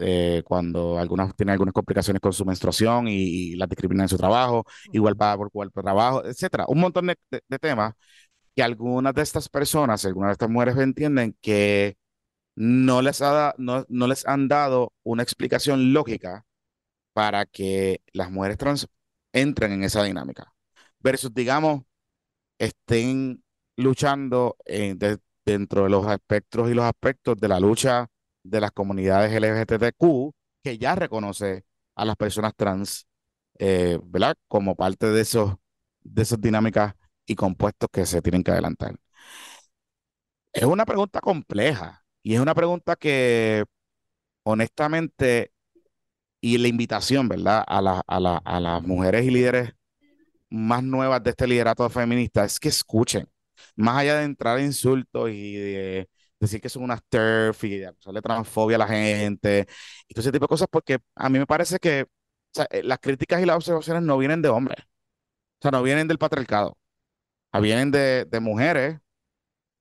eh, 0.00 0.42
cuando 0.44 0.98
algunas 0.98 1.34
tienen 1.36 1.52
algunas 1.52 1.72
complicaciones 1.74 2.20
con 2.20 2.32
su 2.32 2.44
menstruación 2.44 3.08
y, 3.08 3.52
y 3.52 3.56
las 3.56 3.68
discriminan 3.68 4.04
en 4.04 4.08
su 4.08 4.16
trabajo, 4.18 4.64
igual 4.92 5.16
paga 5.16 5.36
por 5.38 5.50
cuerpo 5.50 5.80
de 5.80 5.84
trabajo, 5.84 6.24
etcétera. 6.24 6.64
Un 6.68 6.80
montón 6.80 7.06
de, 7.08 7.16
de- 7.30 7.42
de 7.48 7.58
temas 7.58 7.94
que 8.56 8.62
algunas 8.62 9.14
de 9.14 9.22
estas 9.22 9.48
personas, 9.48 10.04
algunas 10.04 10.30
de 10.30 10.32
estas 10.32 10.50
mujeres 10.50 10.76
entienden 10.78 11.36
que 11.40 11.96
no 12.56 13.02
les 13.02 13.22
ha 13.22 13.54
no, 13.58 13.84
no 13.88 14.06
les 14.08 14.26
han 14.26 14.48
dado 14.48 14.92
una 15.04 15.22
explicación 15.22 15.92
lógica 15.92 16.46
para 17.12 17.46
que 17.46 18.02
las 18.12 18.30
mujeres 18.30 18.58
trans 18.58 18.88
entren 19.32 19.72
en 19.72 19.84
esa 19.84 20.02
dinámica. 20.04 20.52
Versus, 21.00 21.32
digamos, 21.34 21.82
estén 22.58 23.42
luchando 23.76 24.56
en- 24.64 24.98
de- 24.98 25.18
dentro 25.44 25.84
de 25.84 25.90
los 25.90 26.06
espectros 26.10 26.70
y 26.70 26.74
los 26.74 26.84
aspectos 26.84 27.36
de 27.38 27.48
la 27.48 27.60
lucha 27.60 28.08
de 28.42 28.60
las 28.60 28.72
comunidades 28.72 29.32
LGBTQ, 29.32 30.34
que 30.62 30.78
ya 30.78 30.94
reconoce 30.94 31.64
a 31.94 32.04
las 32.04 32.16
personas 32.16 32.54
trans, 32.56 33.06
eh, 33.58 33.98
¿verdad? 34.04 34.36
Como 34.48 34.76
parte 34.76 35.06
de 35.10 35.20
esos, 35.22 35.54
de 36.02 36.22
esas 36.22 36.40
dinámicas 36.40 36.94
y 37.26 37.34
compuestos 37.36 37.88
que 37.92 38.06
se 38.06 38.22
tienen 38.22 38.42
que 38.44 38.50
adelantar. 38.52 38.96
Es 40.52 40.64
una 40.64 40.84
pregunta 40.86 41.20
compleja 41.20 42.04
y 42.22 42.34
es 42.34 42.40
una 42.40 42.54
pregunta 42.54 42.96
que, 42.96 43.64
honestamente, 44.44 45.52
y 46.40 46.58
la 46.58 46.68
invitación, 46.68 47.28
¿verdad? 47.28 47.64
A, 47.68 48.02
a, 48.08 48.38
a 48.44 48.60
las 48.60 48.82
mujeres 48.82 49.26
y 49.26 49.30
líderes 49.30 49.72
más 50.50 50.82
nuevas 50.84 51.22
de 51.24 51.30
este 51.30 51.46
liderato 51.48 51.88
feminista 51.90 52.44
es 52.44 52.60
que 52.60 52.68
escuchen, 52.70 53.28
más 53.76 53.98
allá 53.98 54.16
de 54.18 54.24
entrar 54.24 54.58
a 54.58 54.62
insultos 54.62 55.30
y 55.30 55.54
de 55.56 56.10
decir 56.40 56.60
que 56.60 56.68
son 56.68 56.82
unas 56.84 57.02
TERF 57.08 57.64
y 57.64 57.84
acusarle 57.84 58.22
transfobia 58.22 58.76
a 58.76 58.78
la 58.80 58.88
gente 58.88 59.66
y 60.08 60.14
todo 60.14 60.22
ese 60.22 60.32
tipo 60.32 60.44
de 60.46 60.48
cosas, 60.48 60.68
porque 60.70 60.98
a 61.14 61.28
mí 61.28 61.38
me 61.38 61.46
parece 61.46 61.78
que 61.78 62.02
o 62.04 62.08
sea, 62.54 62.66
eh, 62.70 62.82
las 62.82 62.98
críticas 63.00 63.42
y 63.42 63.46
las 63.46 63.56
observaciones 63.56 64.02
no 64.02 64.18
vienen 64.18 64.42
de 64.42 64.48
hombres, 64.48 64.78
o 64.80 65.62
sea, 65.62 65.70
no 65.72 65.82
vienen 65.82 66.08
del 66.08 66.18
patriarcado, 66.18 66.78
ah, 67.52 67.60
vienen 67.60 67.90
de, 67.92 68.26
de 68.26 68.40
mujeres 68.40 68.98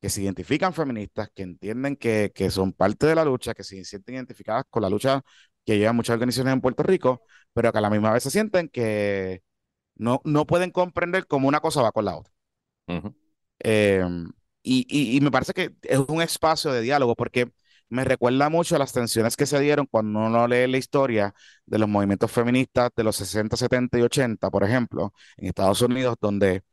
que 0.01 0.09
se 0.09 0.21
identifican 0.21 0.73
feministas, 0.73 1.29
que 1.35 1.43
entienden 1.43 1.95
que, 1.97 2.31
que 2.33 2.49
son 2.51 2.73
parte 2.73 3.05
de 3.07 3.15
la 3.15 3.25
lucha, 3.25 3.53
que 3.53 3.63
se 3.63 3.83
sienten 3.85 4.15
identificadas 4.15 4.63
con 4.69 4.81
la 4.83 4.89
lucha 4.89 5.21
que 5.65 5.77
llevan 5.77 5.95
muchas 5.95 6.13
organizaciones 6.15 6.53
en 6.53 6.61
Puerto 6.61 6.83
Rico, 6.83 7.23
pero 7.53 7.71
que 7.71 7.77
a 7.79 7.81
la 7.81 7.89
misma 7.89 8.13
vez 8.13 8.23
se 8.23 8.31
sienten 8.31 8.69
que 8.69 9.43
no, 9.95 10.21
no 10.25 10.47
pueden 10.47 10.71
comprender 10.71 11.27
cómo 11.27 11.47
una 11.49 11.61
cosa 11.61 11.81
va 11.83 11.91
con 11.93 12.05
la 12.05 12.17
otra. 12.17 12.33
Eh, 13.59 14.03
y, 14.63 14.85
y- 14.89 15.17
y 15.17 15.21
me 15.21 15.31
parece 15.31 15.53
que 15.53 15.75
es 15.83 15.99
un 16.07 16.21
espacio 16.21 16.71
de 16.71 16.81
diálogo 16.81 17.15
porque 17.15 17.51
me 17.89 18.03
recuerda 18.05 18.49
mucho 18.49 18.75
a 18.75 18.79
las 18.79 18.93
tensiones 18.93 19.35
que 19.37 19.45
se 19.47 19.59
dieron 19.59 19.87
cuando 19.87 20.19
uno 20.19 20.47
lee 20.47 20.67
la 20.67 20.77
historia 20.77 21.33
de 21.65 21.79
los 21.79 21.89
movimientos 21.89 22.31
feministas 22.31 22.91
de 22.95 23.03
los 23.03 23.15
60, 23.15 23.57
70 23.57 23.97
y 23.97 24.01
80, 24.03 24.49
por 24.51 24.63
ejemplo, 24.63 25.13
en 25.37 25.47
Estados 25.47 25.81
Unidos, 25.81 26.15
donde 26.21 26.63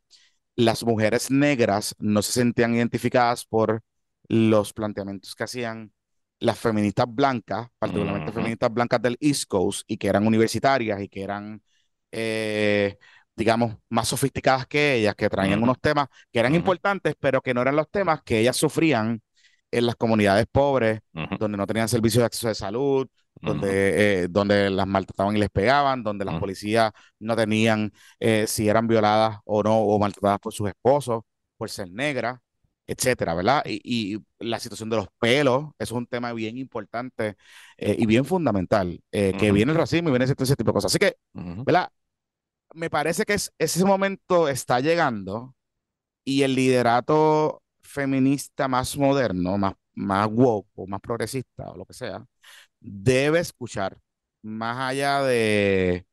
las 0.55 0.83
mujeres 0.83 1.29
negras 1.31 1.95
no 1.99 2.21
se 2.21 2.31
sentían 2.33 2.75
identificadas 2.75 3.45
por 3.45 3.81
los 4.27 4.73
planteamientos 4.73 5.35
que 5.35 5.43
hacían 5.43 5.93
las 6.39 6.59
feministas 6.59 7.07
blancas, 7.09 7.67
particularmente 7.79 8.31
feministas 8.31 8.71
blancas 8.73 9.01
del 9.01 9.17
East 9.19 9.45
Coast, 9.47 9.83
y 9.87 9.97
que 9.97 10.07
eran 10.07 10.25
universitarias 10.27 11.01
y 11.01 11.09
que 11.09 11.23
eran, 11.23 11.61
eh, 12.11 12.97
digamos, 13.37 13.77
más 13.89 14.07
sofisticadas 14.07 14.65
que 14.65 14.95
ellas, 14.95 15.15
que 15.15 15.29
traían 15.29 15.61
unos 15.61 15.79
temas 15.79 16.07
que 16.31 16.39
eran 16.39 16.55
importantes, 16.55 17.15
pero 17.19 17.39
que 17.39 17.53
no 17.53 17.61
eran 17.61 17.75
los 17.75 17.89
temas 17.89 18.23
que 18.23 18.39
ellas 18.39 18.57
sufrían 18.57 19.21
en 19.69 19.85
las 19.85 19.95
comunidades 19.95 20.47
pobres, 20.51 21.01
donde 21.39 21.57
no 21.57 21.67
tenían 21.67 21.87
servicios 21.87 22.21
de 22.21 22.25
acceso 22.25 22.47
de 22.47 22.55
salud, 22.55 23.07
donde, 23.39 24.23
eh, 24.23 24.27
donde 24.27 24.71
las 24.71 24.87
maltrataban 24.87 25.37
y 25.37 25.39
les 25.39 25.51
pegaban, 25.51 26.03
donde 26.03 26.25
las 26.25 26.39
policías 26.39 26.91
no 27.19 27.35
tenían 27.35 27.91
eh, 28.19 28.45
si 28.47 28.67
eran 28.67 28.87
violadas 28.87 29.37
o 29.45 29.61
no, 29.61 29.77
o 29.77 29.99
maltratadas 29.99 30.39
por 30.39 30.53
sus 30.53 30.69
esposos, 30.69 31.21
por 31.57 31.69
ser 31.69 31.91
negras 31.91 32.39
etcétera, 32.89 33.33
¿verdad? 33.33 33.63
Y, 33.67 34.17
la 34.39 34.59
situación 34.59 34.89
de 34.89 34.95
los 34.95 35.07
pelos, 35.19 35.71
eso 35.77 35.95
es 35.95 35.97
un 35.97 36.07
tema 36.07 36.31
bien 36.31 36.57
importante 36.57 37.35
eh, 37.77 37.95
y 37.99 38.05
bien 38.05 38.23
fundamental, 38.23 39.01
que 39.11 39.51
viene 39.51 39.73
el 39.73 39.77
racismo 39.77 40.07
y 40.07 40.11
viene 40.13 40.23
ese, 40.23 40.35
tipo 40.35 40.71
de 40.71 40.73
cosas. 40.73 40.91
Así 40.91 40.97
que, 40.99 41.17
¿verdad? 41.33 41.89
Me 42.73 42.89
parece 42.89 43.25
que 43.25 43.35
ese 43.57 43.85
momento 43.85 44.47
está 44.49 44.79
llegando 44.79 45.55
y 46.25 46.43
el 46.43 46.55
liderato 46.55 47.63
feminista 47.81 48.67
más 48.67 48.97
moderno, 48.97 49.57
más, 49.57 49.73
más 49.95 50.27
woke 50.31 50.67
o 50.75 50.87
más 50.87 51.01
progresista 51.01 51.69
o 51.71 51.77
lo 51.77 51.85
que 51.85 51.93
sea, 51.93 52.25
debe 52.79 53.39
escuchar 53.39 53.97
más 54.41 54.77
allá 54.77 55.21
de, 55.23 56.05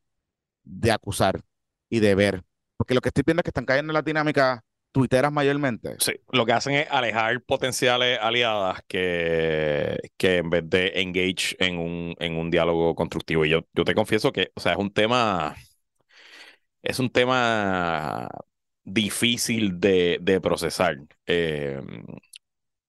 de 0.65 0.93
acusar 0.93 1.41
y 1.89 2.01
de 2.01 2.15
ver. 2.15 2.43
Porque 2.77 2.95
lo 2.95 3.01
que 3.01 3.09
estoy 3.11 3.23
viendo 3.27 3.41
es 3.41 3.45
que 3.45 3.51
están 3.51 3.67
cayendo 3.67 3.93
en 3.93 3.95
la 3.95 4.03
dinámica 4.03 4.63
tuiteras 4.93 5.33
mayormente. 5.33 5.97
Sí, 5.99 6.13
lo 6.33 6.47
que 6.47 6.53
hacen 6.53 6.75
es 6.75 6.89
alejar 6.91 7.43
potenciales 7.43 8.19
aliadas 8.21 8.81
que, 8.87 9.99
que 10.17 10.37
en 10.39 10.51
vez 10.51 10.71
de 10.71 10.93
engage 11.01 11.57
en 11.59 11.79
un, 11.79 12.15
en 12.21 12.37
un 12.37 12.51
diálogo 12.51 12.95
constructivo. 12.95 13.45
Y 13.45 13.51
yo, 13.51 13.67
yo 13.75 13.85
te 13.85 13.95
confieso 13.95 14.33
que, 14.33 14.53
o 14.55 14.61
sea, 14.61 14.73
es 14.73 14.79
un 14.79 14.93
tema, 14.93 15.57
es 16.85 16.99
un 16.99 17.11
tema 17.11 18.29
difícil 18.85 19.81
de, 19.81 20.19
de 20.23 20.41
procesar. 20.41 20.97
Eh, 21.27 21.81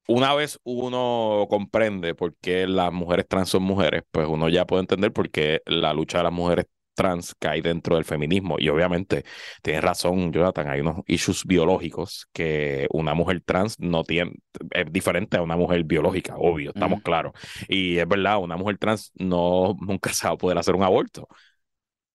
una 0.07 0.33
vez 0.35 0.59
uno 0.63 1.47
comprende 1.49 2.13
por 2.13 2.35
qué 2.37 2.67
las 2.67 2.91
mujeres 2.93 3.27
trans 3.27 3.49
son 3.49 3.63
mujeres, 3.63 4.03
pues 4.11 4.27
uno 4.27 4.49
ya 4.49 4.65
puede 4.65 4.81
entender 4.81 5.11
por 5.11 5.31
qué 5.31 5.61
la 5.65 5.93
lucha 5.93 6.19
de 6.19 6.25
las 6.25 6.33
mujeres 6.33 6.67
trans 6.93 7.35
cae 7.39 7.61
dentro 7.61 7.95
del 7.95 8.05
feminismo. 8.05 8.57
Y 8.59 8.69
obviamente, 8.69 9.25
tienes 9.63 9.83
razón, 9.83 10.31
Jonathan, 10.31 10.69
hay 10.69 10.81
unos 10.81 10.97
issues 11.07 11.43
biológicos 11.45 12.27
que 12.33 12.87
una 12.91 13.13
mujer 13.15 13.41
trans 13.45 13.79
no 13.79 14.03
tiene, 14.03 14.33
es 14.71 14.91
diferente 14.91 15.37
a 15.37 15.41
una 15.41 15.57
mujer 15.57 15.83
biológica, 15.83 16.35
obvio, 16.37 16.69
estamos 16.69 17.01
claros. 17.01 17.33
Y 17.67 17.97
es 17.97 18.07
verdad, 18.07 18.39
una 18.39 18.57
mujer 18.57 18.77
trans 18.77 19.11
no 19.15 19.75
nunca 19.79 20.11
se 20.13 20.27
va 20.27 20.33
a 20.35 20.37
poder 20.37 20.57
hacer 20.59 20.75
un 20.75 20.83
aborto. 20.83 21.27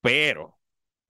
Pero 0.02 0.59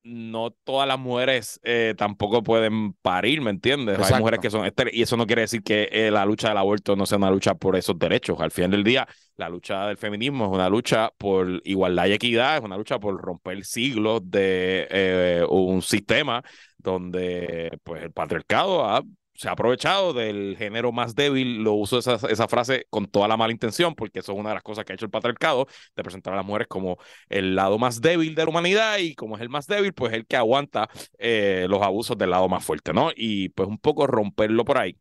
no 0.03 0.51
todas 0.64 0.88
las 0.88 0.98
mujeres 0.98 1.61
eh, 1.62 1.94
tampoco 1.96 2.42
pueden 2.42 2.94
parir, 2.94 3.40
¿me 3.42 3.51
entiendes? 3.51 3.98
Hay 3.98 4.18
mujeres 4.18 4.40
que 4.40 4.51
son 4.51 4.70
y 4.92 5.03
eso 5.03 5.16
no 5.16 5.26
quiere 5.26 5.42
decir 5.42 5.62
que 5.62 5.88
eh, 5.92 6.11
la 6.11 6.24
lucha 6.24 6.48
del 6.48 6.59
aborto 6.59 6.96
no 6.96 7.07
sea 7.07 7.18
una 7.18 7.30
lucha 7.30 7.55
por 7.55 7.76
esos 7.76 7.98
derechos. 7.98 8.40
Al 8.40 8.51
final 8.51 8.70
del 8.70 8.84
día, 8.84 9.07
la 9.36 9.48
lucha 9.48 9.86
del 9.86 9.96
feminismo 9.96 10.46
es 10.46 10.53
una 10.53 10.68
lucha 10.68 11.11
por 11.18 11.61
igualdad 11.64 12.07
y 12.07 12.12
equidad, 12.12 12.59
es 12.59 12.64
una 12.64 12.76
lucha 12.76 12.98
por 12.98 13.20
romper 13.20 13.64
siglos 13.64 14.22
de 14.24 14.86
eh, 14.90 15.44
un 15.48 15.82
sistema 15.82 16.42
donde 16.78 17.78
pues 17.82 18.03
el 18.03 18.12
patriarcado 18.12 18.84
ha 18.86 19.03
se 19.41 19.49
ha 19.49 19.53
aprovechado 19.53 20.12
del 20.12 20.55
género 20.59 20.93
más 20.93 21.14
débil, 21.14 21.62
lo 21.64 21.72
uso 21.72 21.99
esa, 21.99 22.16
esa 22.28 22.47
frase 22.47 22.86
con 22.91 23.07
toda 23.07 23.26
la 23.26 23.38
mala 23.38 23.53
intención, 23.55 23.95
porque 23.95 24.18
eso 24.18 24.32
es 24.32 24.38
una 24.38 24.51
de 24.51 24.57
las 24.57 24.62
cosas 24.62 24.84
que 24.84 24.93
ha 24.93 24.95
hecho 24.95 25.07
el 25.07 25.11
patriarcado, 25.11 25.66
de 25.97 26.03
presentar 26.03 26.34
a 26.34 26.36
las 26.36 26.45
mujeres 26.45 26.68
como 26.68 26.99
el 27.30 27.55
lado 27.55 27.78
más 27.78 28.03
débil 28.03 28.34
de 28.34 28.45
la 28.45 28.51
humanidad 28.51 28.99
y 28.99 29.14
como 29.14 29.36
es 29.36 29.43
el 29.43 29.49
más 29.49 29.66
débil, 29.66 29.95
pues 29.95 30.12
el 30.12 30.26
que 30.26 30.36
aguanta 30.36 30.91
eh, 31.18 31.64
los 31.70 31.80
abusos 31.80 32.18
del 32.18 32.30
lado 32.30 32.51
más 32.51 32.62
fuerte, 32.62 32.93
¿no? 32.93 33.12
Y 33.16 33.49
pues 33.51 33.66
un 33.66 33.78
poco 33.78 34.07
romperlo 34.07 34.62
por 34.66 34.76
ahí. 34.76 34.99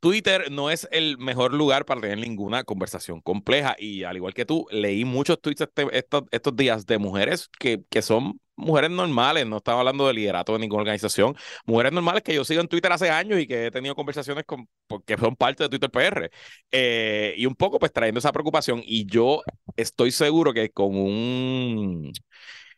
Twitter 0.00 0.50
no 0.50 0.70
es 0.70 0.88
el 0.90 1.18
mejor 1.18 1.54
lugar 1.54 1.84
para 1.84 2.00
tener 2.00 2.18
ninguna 2.18 2.64
conversación 2.64 3.20
compleja 3.20 3.76
y 3.78 4.04
al 4.04 4.16
igual 4.16 4.34
que 4.34 4.44
tú, 4.44 4.66
leí 4.70 5.04
muchos 5.04 5.40
tweets 5.40 5.62
este, 5.62 5.86
estos, 5.92 6.24
estos 6.30 6.56
días 6.56 6.86
de 6.86 6.98
mujeres 6.98 7.48
que, 7.58 7.82
que 7.90 8.02
son 8.02 8.40
mujeres 8.58 8.90
normales, 8.90 9.46
no 9.46 9.58
estaba 9.58 9.80
hablando 9.80 10.06
de 10.06 10.14
liderato 10.14 10.52
de 10.52 10.58
ninguna 10.58 10.82
organización, 10.82 11.36
mujeres 11.64 11.92
normales 11.92 12.22
que 12.22 12.34
yo 12.34 12.44
sigo 12.44 12.60
en 12.60 12.68
Twitter 12.68 12.92
hace 12.92 13.08
años 13.08 13.38
y 13.40 13.46
que 13.46 13.66
he 13.66 13.70
tenido 13.70 13.94
conversaciones 13.94 14.44
con, 14.44 14.68
porque 14.86 15.16
son 15.16 15.36
parte 15.36 15.62
de 15.64 15.68
Twitter 15.68 15.90
PR, 15.90 16.30
eh, 16.72 17.34
y 17.36 17.46
un 17.46 17.54
poco 17.54 17.78
pues 17.78 17.92
trayendo 17.92 18.18
esa 18.18 18.32
preocupación, 18.32 18.82
y 18.84 19.06
yo 19.06 19.42
estoy 19.76 20.10
seguro 20.10 20.52
que 20.52 20.70
con 20.70 20.96
un 20.96 22.12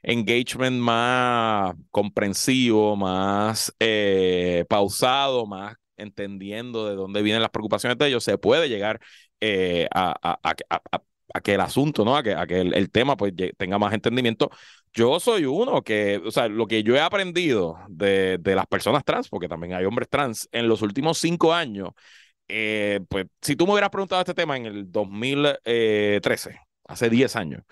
engagement 0.02 0.78
más 0.80 1.74
comprensivo, 1.90 2.96
más 2.96 3.72
eh, 3.80 4.64
pausado, 4.68 5.46
más 5.46 5.76
entendiendo 6.00 6.88
de 6.88 6.94
dónde 6.94 7.22
vienen 7.22 7.42
las 7.42 7.50
preocupaciones 7.50 7.98
de 7.98 8.08
ellos, 8.08 8.24
se 8.24 8.38
puede 8.38 8.68
llegar 8.68 9.00
eh, 9.40 9.88
a, 9.92 10.54
que 11.44 11.54
el 11.54 11.60
asunto, 11.60 12.04
¿no? 12.04 12.16
A 12.16 12.22
que, 12.22 12.32
el, 12.32 12.90
tema 12.90 13.16
pues 13.16 13.32
tenga 13.56 13.78
más 13.78 13.94
entendimiento. 13.94 14.50
Yo 14.92 15.20
soy 15.20 15.44
uno 15.44 15.82
que, 15.82 16.20
o 16.24 16.30
sea, 16.30 16.48
lo 16.48 16.66
que 16.66 16.82
yo 16.82 16.96
he 16.96 17.00
aprendido 17.00 17.78
de, 17.88 18.40
las 18.44 18.66
personas 18.66 19.04
trans, 19.04 19.28
porque 19.28 19.48
también 19.48 19.74
hay 19.74 19.84
hombres 19.84 20.08
trans, 20.08 20.48
en 20.52 20.68
los 20.68 20.82
últimos 20.82 21.18
cinco 21.18 21.52
años, 21.54 21.90
eh, 22.48 23.00
pues 23.08 23.26
si 23.40 23.54
tú 23.56 23.66
me 23.66 23.72
hubieras 23.72 23.90
preguntado 23.90 24.20
este 24.22 24.34
tema 24.34 24.56
en 24.56 24.66
el 24.66 24.90
2013, 24.90 26.60
hace 26.88 27.10
10 27.10 27.36
años, 27.36 27.62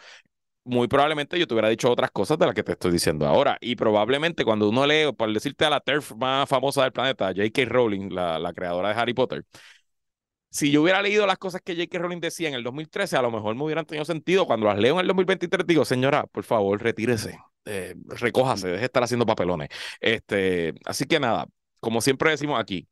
muy 0.69 0.89
probablemente 0.89 1.39
yo 1.39 1.47
te 1.47 1.55
hubiera 1.55 1.69
dicho 1.69 1.91
otras 1.91 2.11
cosas 2.11 2.39
de 2.39 2.47
las 2.47 2.55
que 2.55 2.63
te 2.63 2.73
estoy 2.73 2.93
diciendo 2.93 3.27
ahora. 3.27 3.59
Y 3.61 3.77
probablemente 3.77 4.45
cuando 4.45 4.69
uno 4.69 4.87
lee, 4.87 5.13
por 5.17 5.33
decirte 5.33 5.65
a 5.65 5.71
la 5.71 5.81
TERF 5.81 6.15
más 6.17 6.49
famosa 6.49 6.83
del 6.83 6.93
planeta, 6.93 7.29
J.K. 7.29 7.65
Rowling, 7.67 8.11
la, 8.13 8.39
la 8.39 8.53
creadora 8.53 8.89
de 8.91 8.95
Harry 9.01 9.15
Potter, 9.15 9.45
si 10.51 10.71
yo 10.71 10.83
hubiera 10.83 11.03
leído 11.03 11.27
las 11.27 11.39
cosas 11.39 11.61
que 11.63 11.75
J.K. 11.75 11.99
Rowling 11.99 12.21
decía 12.21 12.49
en 12.49 12.55
el 12.55 12.63
2013, 12.63 13.17
a 13.17 13.23
lo 13.23 13.31
mejor 13.31 13.55
me 13.55 13.65
hubieran 13.65 13.85
tenido 13.85 14.05
sentido. 14.05 14.47
Cuando 14.47 14.67
las 14.67 14.79
leo 14.79 14.95
en 14.95 15.01
el 15.01 15.07
2023, 15.09 15.67
digo, 15.67 15.85
señora, 15.85 16.27
por 16.27 16.45
favor, 16.45 16.83
retírese, 16.83 17.39
eh, 17.67 17.95
recójase, 18.07 18.69
deje 18.69 18.81
de 18.81 18.87
estar 18.87 19.03
haciendo 19.03 19.27
papelones. 19.27 19.69
Este, 20.01 20.75
así 20.87 21.05
que 21.05 21.21
nada, 21.21 21.47
como 21.81 22.01
siempre 22.01 22.31
decimos 22.31 22.59
aquí, 22.61 22.89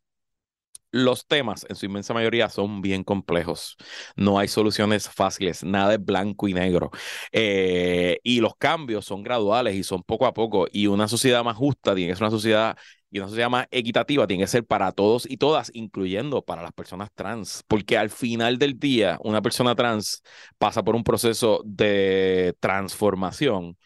los 0.96 1.26
temas 1.26 1.66
en 1.68 1.76
su 1.76 1.86
inmensa 1.86 2.14
mayoría 2.14 2.48
son 2.48 2.82
bien 2.82 3.04
complejos. 3.04 3.76
No 4.16 4.38
hay 4.38 4.48
soluciones 4.48 5.08
fáciles, 5.08 5.64
nada 5.64 5.94
es 5.94 6.04
blanco 6.04 6.48
y 6.48 6.54
negro. 6.54 6.90
Eh, 7.32 8.18
y 8.22 8.40
los 8.40 8.56
cambios 8.56 9.04
son 9.04 9.22
graduales 9.22 9.74
y 9.74 9.82
son 9.82 10.02
poco 10.02 10.26
a 10.26 10.34
poco. 10.34 10.66
Y 10.72 10.86
una 10.86 11.08
sociedad 11.08 11.44
más 11.44 11.56
justa 11.56 11.94
tiene 11.94 12.10
que 12.10 12.16
ser 12.16 12.24
una 12.24 12.30
sociedad 12.30 12.76
y 13.10 13.18
una 13.18 13.28
sociedad 13.28 13.50
más 13.50 13.66
equitativa 13.70 14.26
tiene 14.26 14.44
que 14.44 14.48
ser 14.48 14.66
para 14.66 14.92
todos 14.92 15.30
y 15.30 15.36
todas, 15.36 15.70
incluyendo 15.74 16.42
para 16.44 16.62
las 16.62 16.72
personas 16.72 17.10
trans. 17.14 17.62
Porque 17.68 17.96
al 17.96 18.10
final 18.10 18.58
del 18.58 18.78
día, 18.78 19.18
una 19.22 19.42
persona 19.42 19.74
trans 19.74 20.22
pasa 20.58 20.82
por 20.82 20.96
un 20.96 21.04
proceso 21.04 21.62
de 21.64 22.54
transformación 22.60 23.76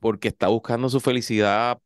porque 0.00 0.28
está 0.28 0.48
buscando 0.48 0.88
su 0.88 1.00
felicidad 1.00 1.78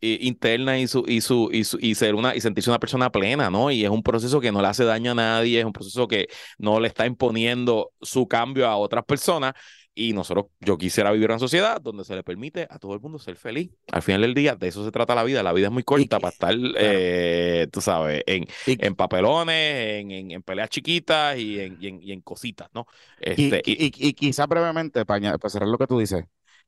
interna 0.00 0.78
y 0.78 0.86
su, 0.86 1.04
y 1.06 1.20
su, 1.20 1.48
y 1.52 1.64
su, 1.64 1.78
y 1.80 1.94
ser 1.94 2.14
una 2.14 2.34
y 2.34 2.40
sentirse 2.40 2.70
una 2.70 2.78
persona 2.78 3.10
plena, 3.10 3.50
¿no? 3.50 3.70
Y 3.70 3.84
es 3.84 3.90
un 3.90 4.02
proceso 4.02 4.40
que 4.40 4.52
no 4.52 4.60
le 4.60 4.68
hace 4.68 4.84
daño 4.84 5.12
a 5.12 5.14
nadie, 5.14 5.60
es 5.60 5.64
un 5.64 5.72
proceso 5.72 6.06
que 6.06 6.28
no 6.58 6.80
le 6.80 6.88
está 6.88 7.06
imponiendo 7.06 7.92
su 8.00 8.28
cambio 8.28 8.68
a 8.68 8.76
otras 8.76 9.04
personas. 9.04 9.54
Y 9.96 10.12
nosotros, 10.12 10.46
yo 10.60 10.76
quisiera 10.76 11.12
vivir 11.12 11.26
en 11.26 11.34
una 11.34 11.38
sociedad 11.38 11.80
donde 11.80 12.04
se 12.04 12.16
le 12.16 12.24
permite 12.24 12.66
a 12.68 12.80
todo 12.80 12.94
el 12.94 13.00
mundo 13.00 13.20
ser 13.20 13.36
feliz. 13.36 13.70
Al 13.92 14.02
final 14.02 14.22
del 14.22 14.34
día, 14.34 14.56
de 14.56 14.66
eso 14.66 14.84
se 14.84 14.90
trata 14.90 15.14
la 15.14 15.22
vida. 15.22 15.40
La 15.44 15.52
vida 15.52 15.68
es 15.68 15.72
muy 15.72 15.84
corta 15.84 16.18
para 16.18 16.32
estar, 16.32 16.52
eh, 16.76 17.68
tú 17.70 17.80
sabes, 17.80 18.24
en, 18.26 18.44
en 18.66 18.96
papelones, 18.96 20.02
en, 20.02 20.32
en, 20.32 20.42
peleas 20.42 20.68
chiquitas 20.68 21.38
y 21.38 21.60
en, 21.60 21.78
y 21.80 22.10
en, 22.10 22.20
cositas, 22.22 22.68
¿no? 22.74 22.88
Este, 23.20 23.62
y, 23.64 24.08
y, 24.08 24.12
quizá 24.14 24.46
brevemente, 24.46 25.04
para, 25.06 25.38
para 25.38 25.50
cerrar 25.50 25.68
lo 25.68 25.78
que 25.78 25.86
tú 25.86 26.00
dices, 26.00 26.24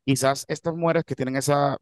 quizás 0.06 0.44
estas 0.48 0.74
mujeres 0.74 1.04
que 1.04 1.16
tienen 1.16 1.36
esa 1.36 1.76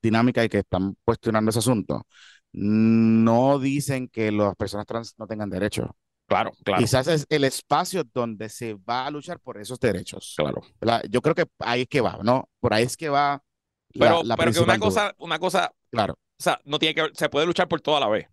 dinámica 0.00 0.44
y 0.44 0.48
que 0.48 0.58
están 0.58 0.96
cuestionando 1.04 1.50
ese 1.50 1.58
asunto, 1.58 2.06
no 2.52 3.58
dicen 3.58 4.08
que 4.08 4.30
las 4.30 4.54
personas 4.54 4.86
trans 4.86 5.14
no 5.18 5.26
tengan 5.26 5.50
derechos. 5.50 5.90
Claro, 6.26 6.52
claro. 6.64 6.80
Quizás 6.80 7.08
es 7.08 7.26
el 7.28 7.44
espacio 7.44 8.04
donde 8.14 8.48
se 8.48 8.74
va 8.74 9.06
a 9.06 9.10
luchar 9.10 9.40
por 9.40 9.60
esos 9.60 9.78
derechos. 9.80 10.36
Claro. 10.36 10.62
Yo 11.10 11.20
creo 11.20 11.34
que 11.34 11.46
ahí 11.58 11.82
es 11.82 11.88
que 11.88 12.00
va, 12.00 12.18
¿no? 12.22 12.48
Por 12.60 12.72
ahí 12.72 12.84
es 12.84 12.96
que 12.96 13.08
va. 13.08 13.42
Pero, 13.92 14.22
pero 14.36 14.52
que 14.52 14.60
una 14.60 14.78
cosa, 14.78 15.14
una 15.18 15.38
cosa, 15.38 15.72
claro. 15.90 16.14
O 16.14 16.42
sea, 16.42 16.60
no 16.64 16.78
tiene 16.78 16.94
que 16.94 17.10
se 17.14 17.28
puede 17.28 17.46
luchar 17.46 17.68
por 17.68 17.80
toda 17.80 18.00
la 18.00 18.08
vez. 18.08 18.26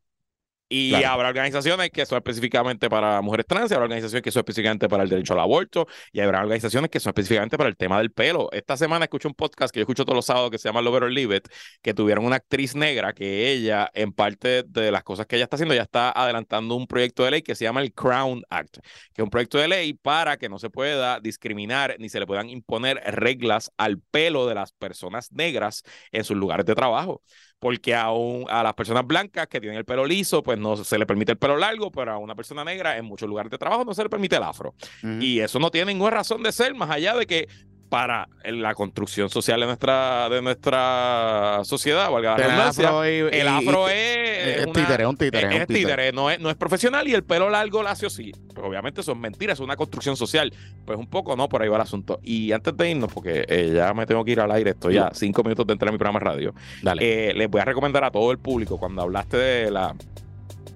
Y 0.74 0.94
habrá 1.04 1.28
organizaciones 1.28 1.90
que 1.90 2.06
son 2.06 2.18
específicamente 2.18 2.90
para 2.90 3.22
mujeres 3.22 3.46
trans, 3.46 3.70
y 3.70 3.74
habrá 3.74 3.84
organizaciones 3.84 4.24
que 4.24 4.32
son 4.32 4.40
específicamente 4.40 4.88
para 4.88 5.04
el 5.04 5.10
derecho 5.10 5.34
al 5.34 5.42
aborto, 5.42 5.86
y 6.14 6.22
habrá 6.22 6.40
organizaciones 6.40 6.90
que 6.90 7.02
son 7.02 7.10
específicamente 7.10 7.58
para 7.58 7.68
el 7.68 7.76
tema 7.76 7.98
del 7.98 8.12
pelo. 8.12 8.48
Esta 8.54 8.78
semana 8.78 9.04
escuché 9.04 9.28
un 9.28 9.34
podcast 9.34 9.74
que 9.74 9.80
yo 9.80 9.82
escucho 9.82 10.06
todos 10.06 10.16
los 10.16 10.26
sábados 10.26 10.50
que 10.50 10.58
se 10.58 10.70
llama 10.70 10.82
Love 10.82 10.96
It 10.96 11.04
or 11.04 11.12
Leave 11.12 11.36
It, 11.36 11.48
que 11.82 11.94
tuvieron 11.94 12.24
una 12.26 12.38
actriz 12.38 12.74
negra 12.74 13.12
que 13.12 13.52
ella, 13.52 13.92
en 13.94 14.14
parte 14.14 14.64
de 14.64 14.92
las 14.92 15.04
cosas 15.04 15.26
que 15.26 15.36
ella 15.36 15.44
está 15.44 15.58
haciendo, 15.58 15.76
ya 15.76 15.82
está 15.82 16.10
adelantando 16.10 16.76
un 16.76 16.88
proyecto 16.88 17.26
de 17.26 17.32
ley 17.32 17.42
que 17.42 17.54
se 17.54 17.66
llama 17.66 17.82
el 17.82 17.94
Crown 17.94 18.42
Act, 18.50 18.78
que 19.14 19.22
es 19.22 19.24
un 19.24 19.30
proyecto 19.30 19.58
de 19.58 19.68
ley 19.68 19.94
para 19.94 20.38
que 20.38 20.48
no 20.48 20.58
se 20.58 20.70
pueda 20.70 21.20
discriminar 21.20 21.98
ni 22.00 22.08
se 22.08 22.18
le 22.18 22.26
puedan 22.26 22.50
imponer 22.50 23.02
reglas 23.08 23.74
al 23.76 24.00
pelo 24.00 24.48
de 24.48 24.56
las 24.56 24.72
personas 24.72 25.34
negras 25.34 25.84
en 26.14 26.24
sus 26.24 26.38
lugares 26.38 26.66
de 26.66 26.76
trabajo 26.76 27.22
porque 27.62 27.94
a, 27.94 28.08
a 28.08 28.64
las 28.64 28.74
personas 28.74 29.06
blancas 29.06 29.46
que 29.48 29.62
tienen 29.62 29.78
el 29.78 29.86
pelo 29.86 30.04
liso, 30.04 30.42
pues 30.42 30.58
no 30.58 30.76
se 30.78 30.98
le 30.98 31.06
permite 31.06 31.34
el 31.34 31.38
pelo 31.38 31.56
largo, 31.58 31.92
pero 31.92 32.12
a 32.12 32.18
una 32.18 32.34
persona 32.34 32.64
negra 32.64 32.98
en 32.98 33.06
muchos 33.06 33.30
lugares 33.30 33.52
de 33.52 33.60
trabajo 33.60 33.86
no 33.86 33.94
se 33.94 34.02
le 34.02 34.10
permite 34.10 34.36
el 34.36 34.42
afro. 34.42 34.74
Y 35.22 35.40
eso 35.42 35.60
no 35.60 35.70
tiene 35.70 35.94
ninguna 35.94 36.10
razón 36.10 36.42
de 36.42 36.52
ser, 36.52 36.74
más 36.74 36.90
allá 36.90 37.16
de 37.16 37.28
que 37.28 37.48
para 37.92 38.30
la 38.46 38.74
construcción 38.74 39.30
social 39.30 39.60
de 39.60 39.66
nuestra, 39.66 40.30
de 40.30 40.42
nuestra 40.42 41.60
sociedad, 41.66 42.10
valga 42.10 42.38
la 42.38 42.38
redundancia. 42.38 42.90
el 43.06 43.48
afro 43.50 43.90
es, 43.90 44.60
es, 44.60 44.72
títere, 44.72 45.06
un 45.06 45.18
títere. 45.18 45.58
Es, 45.58 45.68
títere, 45.68 46.14
no, 46.14 46.32
es, 46.32 46.40
no 46.40 46.50
es 46.50 46.56
profesional 46.56 47.06
y 47.10 47.14
el 47.14 47.26
pelo 47.26 47.50
largo 47.50 47.84
lacio 47.84 48.10
sí. 48.10 48.32
Pues 48.56 48.66
obviamente 48.66 49.04
son 49.04 49.20
mentiras, 49.20 49.58
es 49.58 49.60
una 49.60 49.76
construcción 49.76 50.16
social. 50.16 50.54
Pues 50.86 50.98
un 50.98 51.08
poco 51.08 51.36
no, 51.36 51.50
por 51.50 51.62
ahí 51.62 51.68
va 51.68 51.76
el 51.76 51.82
asunto. 51.82 52.22
Y 52.24 52.54
antes 52.54 52.78
de 52.78 52.92
irnos, 52.92 53.12
porque 53.12 53.44
eh, 53.50 53.74
ya 53.76 53.94
me 53.94 54.06
tengo 54.06 54.24
que 54.24 54.32
ir 54.32 54.40
al 54.40 54.54
aire, 54.54 54.72
estoy 54.72 54.94
ya 54.94 55.10
cinco 55.14 55.44
minutos 55.44 55.68
de 55.68 55.74
entrar 55.74 55.90
a 55.90 55.92
mi 55.92 55.98
programa 55.98 56.20
de 56.20 56.26
radio. 56.26 56.56
Eh, 56.98 57.34
les 57.36 57.50
voy 57.50 57.60
a 57.60 57.66
recomendar 57.66 58.06
a 58.06 58.12
todo 58.12 58.32
el 58.32 58.40
público, 58.40 58.78
cuando 58.78 59.02
hablaste 59.02 59.36
de 59.36 59.70
la 59.70 59.94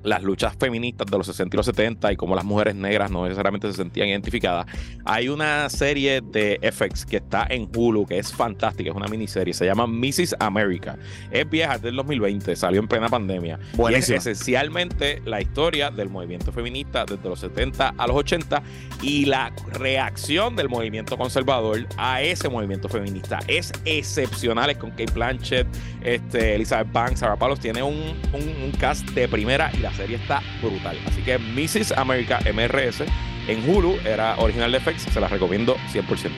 las 0.06 0.24
luchas 0.24 0.56
feministas 0.58 1.08
de 1.08 1.18
los 1.18 1.28
60 1.28 1.56
y 1.56 1.58
los 1.58 1.66
70 1.66 2.14
y 2.14 2.16
cómo 2.16 2.36
las 2.36 2.45
mujeres 2.45 2.76
negras 2.76 3.12
no 3.12 3.24
necesariamente 3.24 3.68
se 3.72 3.74
sentían 3.74 4.08
identificadas. 4.08 4.66
Hay 5.03 5.28
una 5.30 5.68
serie 5.70 6.22
de 6.22 6.60
FX 6.72 7.06
que 7.06 7.18
está 7.18 7.47
en 7.49 7.70
Hulu 7.76 8.06
que 8.06 8.20
es 8.20 8.34
fantástica, 8.34 8.89
es 8.89 8.95
una 8.95 9.08
miniserie, 9.08 9.53
se 9.53 9.66
llama 9.66 9.88
Mrs. 9.88 10.36
America. 10.39 10.97
Es 11.32 11.49
vieja, 11.49 11.76
es 11.76 11.82
del 11.82 11.95
2020, 11.95 12.56
salió 12.56 12.80
en 12.80 12.88
plena 12.88 13.10
pandemia. 13.10 13.60
Y 13.89 13.93
es 13.93 14.10
esencialmente 14.10 15.22
la 15.26 15.41
historia 15.41 15.89
del 15.89 16.10
movimiento 16.10 16.51
feminista 16.51 17.06
desde 17.06 17.28
los 17.28 17.39
70 17.39 17.95
a 17.97 18.08
los 18.08 18.16
80 18.16 18.62
y 19.01 19.26
la 19.26 19.51
reacción 19.72 20.56
del 20.56 20.70
movimiento 20.70 21.18
conservador 21.18 21.86
a 21.97 22.22
ese 22.22 22.47
movimiento 22.49 22.89
feminista. 22.89 23.39
Es 23.47 23.72
excepcional, 23.86 24.70
es 24.70 24.78
con 24.78 24.91
Kate 24.91 25.12
Blanchett, 25.14 25.68
este, 26.03 26.56
Elizabeth 26.56 26.91
Banks, 26.91 27.20
Sarah 27.20 27.36
Palos, 27.36 27.60
tiene 27.60 27.82
un, 27.82 27.95
un, 28.34 28.64
un 28.64 28.72
cast 28.80 29.08
de 29.12 29.28
primera 29.28 29.72
y 29.74 29.78
la 29.78 29.91
serie 29.96 30.18
está 30.18 30.41
brutal. 30.62 30.98
Así 31.08 31.22
que 31.22 31.38
Mrs. 31.38 31.93
America 31.98 32.39
MRS 32.54 33.04
en 33.48 33.70
Hulu 33.70 33.98
era 34.06 34.36
original 34.38 34.72
de 34.72 34.80
FX, 34.80 35.04
se 35.04 35.20
la 35.20 35.28
recomiendo 35.28 35.78
100%. 35.93 36.32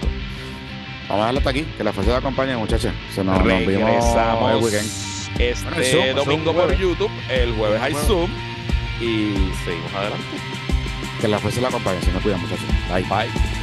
Vamos 1.10 1.24
a 1.24 1.26
darle 1.26 1.38
hasta 1.40 1.50
aquí, 1.52 1.66
que 1.78 1.84
la 1.84 1.94
fuerza 1.94 2.12
de 2.12 2.18
acompañe, 2.18 2.58
muchachos. 2.58 2.92
Se 3.14 3.24
nos, 3.24 3.42
Regresamos 3.42 4.52
el 4.52 4.64
weekend. 4.64 5.08
Este 5.40 6.14
domingo 6.14 6.54
por 6.54 6.76
YouTube, 6.76 7.12
el 7.30 7.54
jueves 7.54 7.82
hay 7.82 7.94
Zoom 7.94 8.30
y 9.00 9.34
seguimos 9.64 9.94
adelante. 9.96 10.26
Que 11.22 11.28
la 11.28 11.40
fuerza 11.40 11.62
la 11.62 11.70
acompañe, 11.70 12.02
se 12.02 12.12
nos 12.12 12.22
cuida, 12.22 12.38
muchachos. 12.38 12.66
Bye. 12.90 13.04
Bye. 13.04 13.57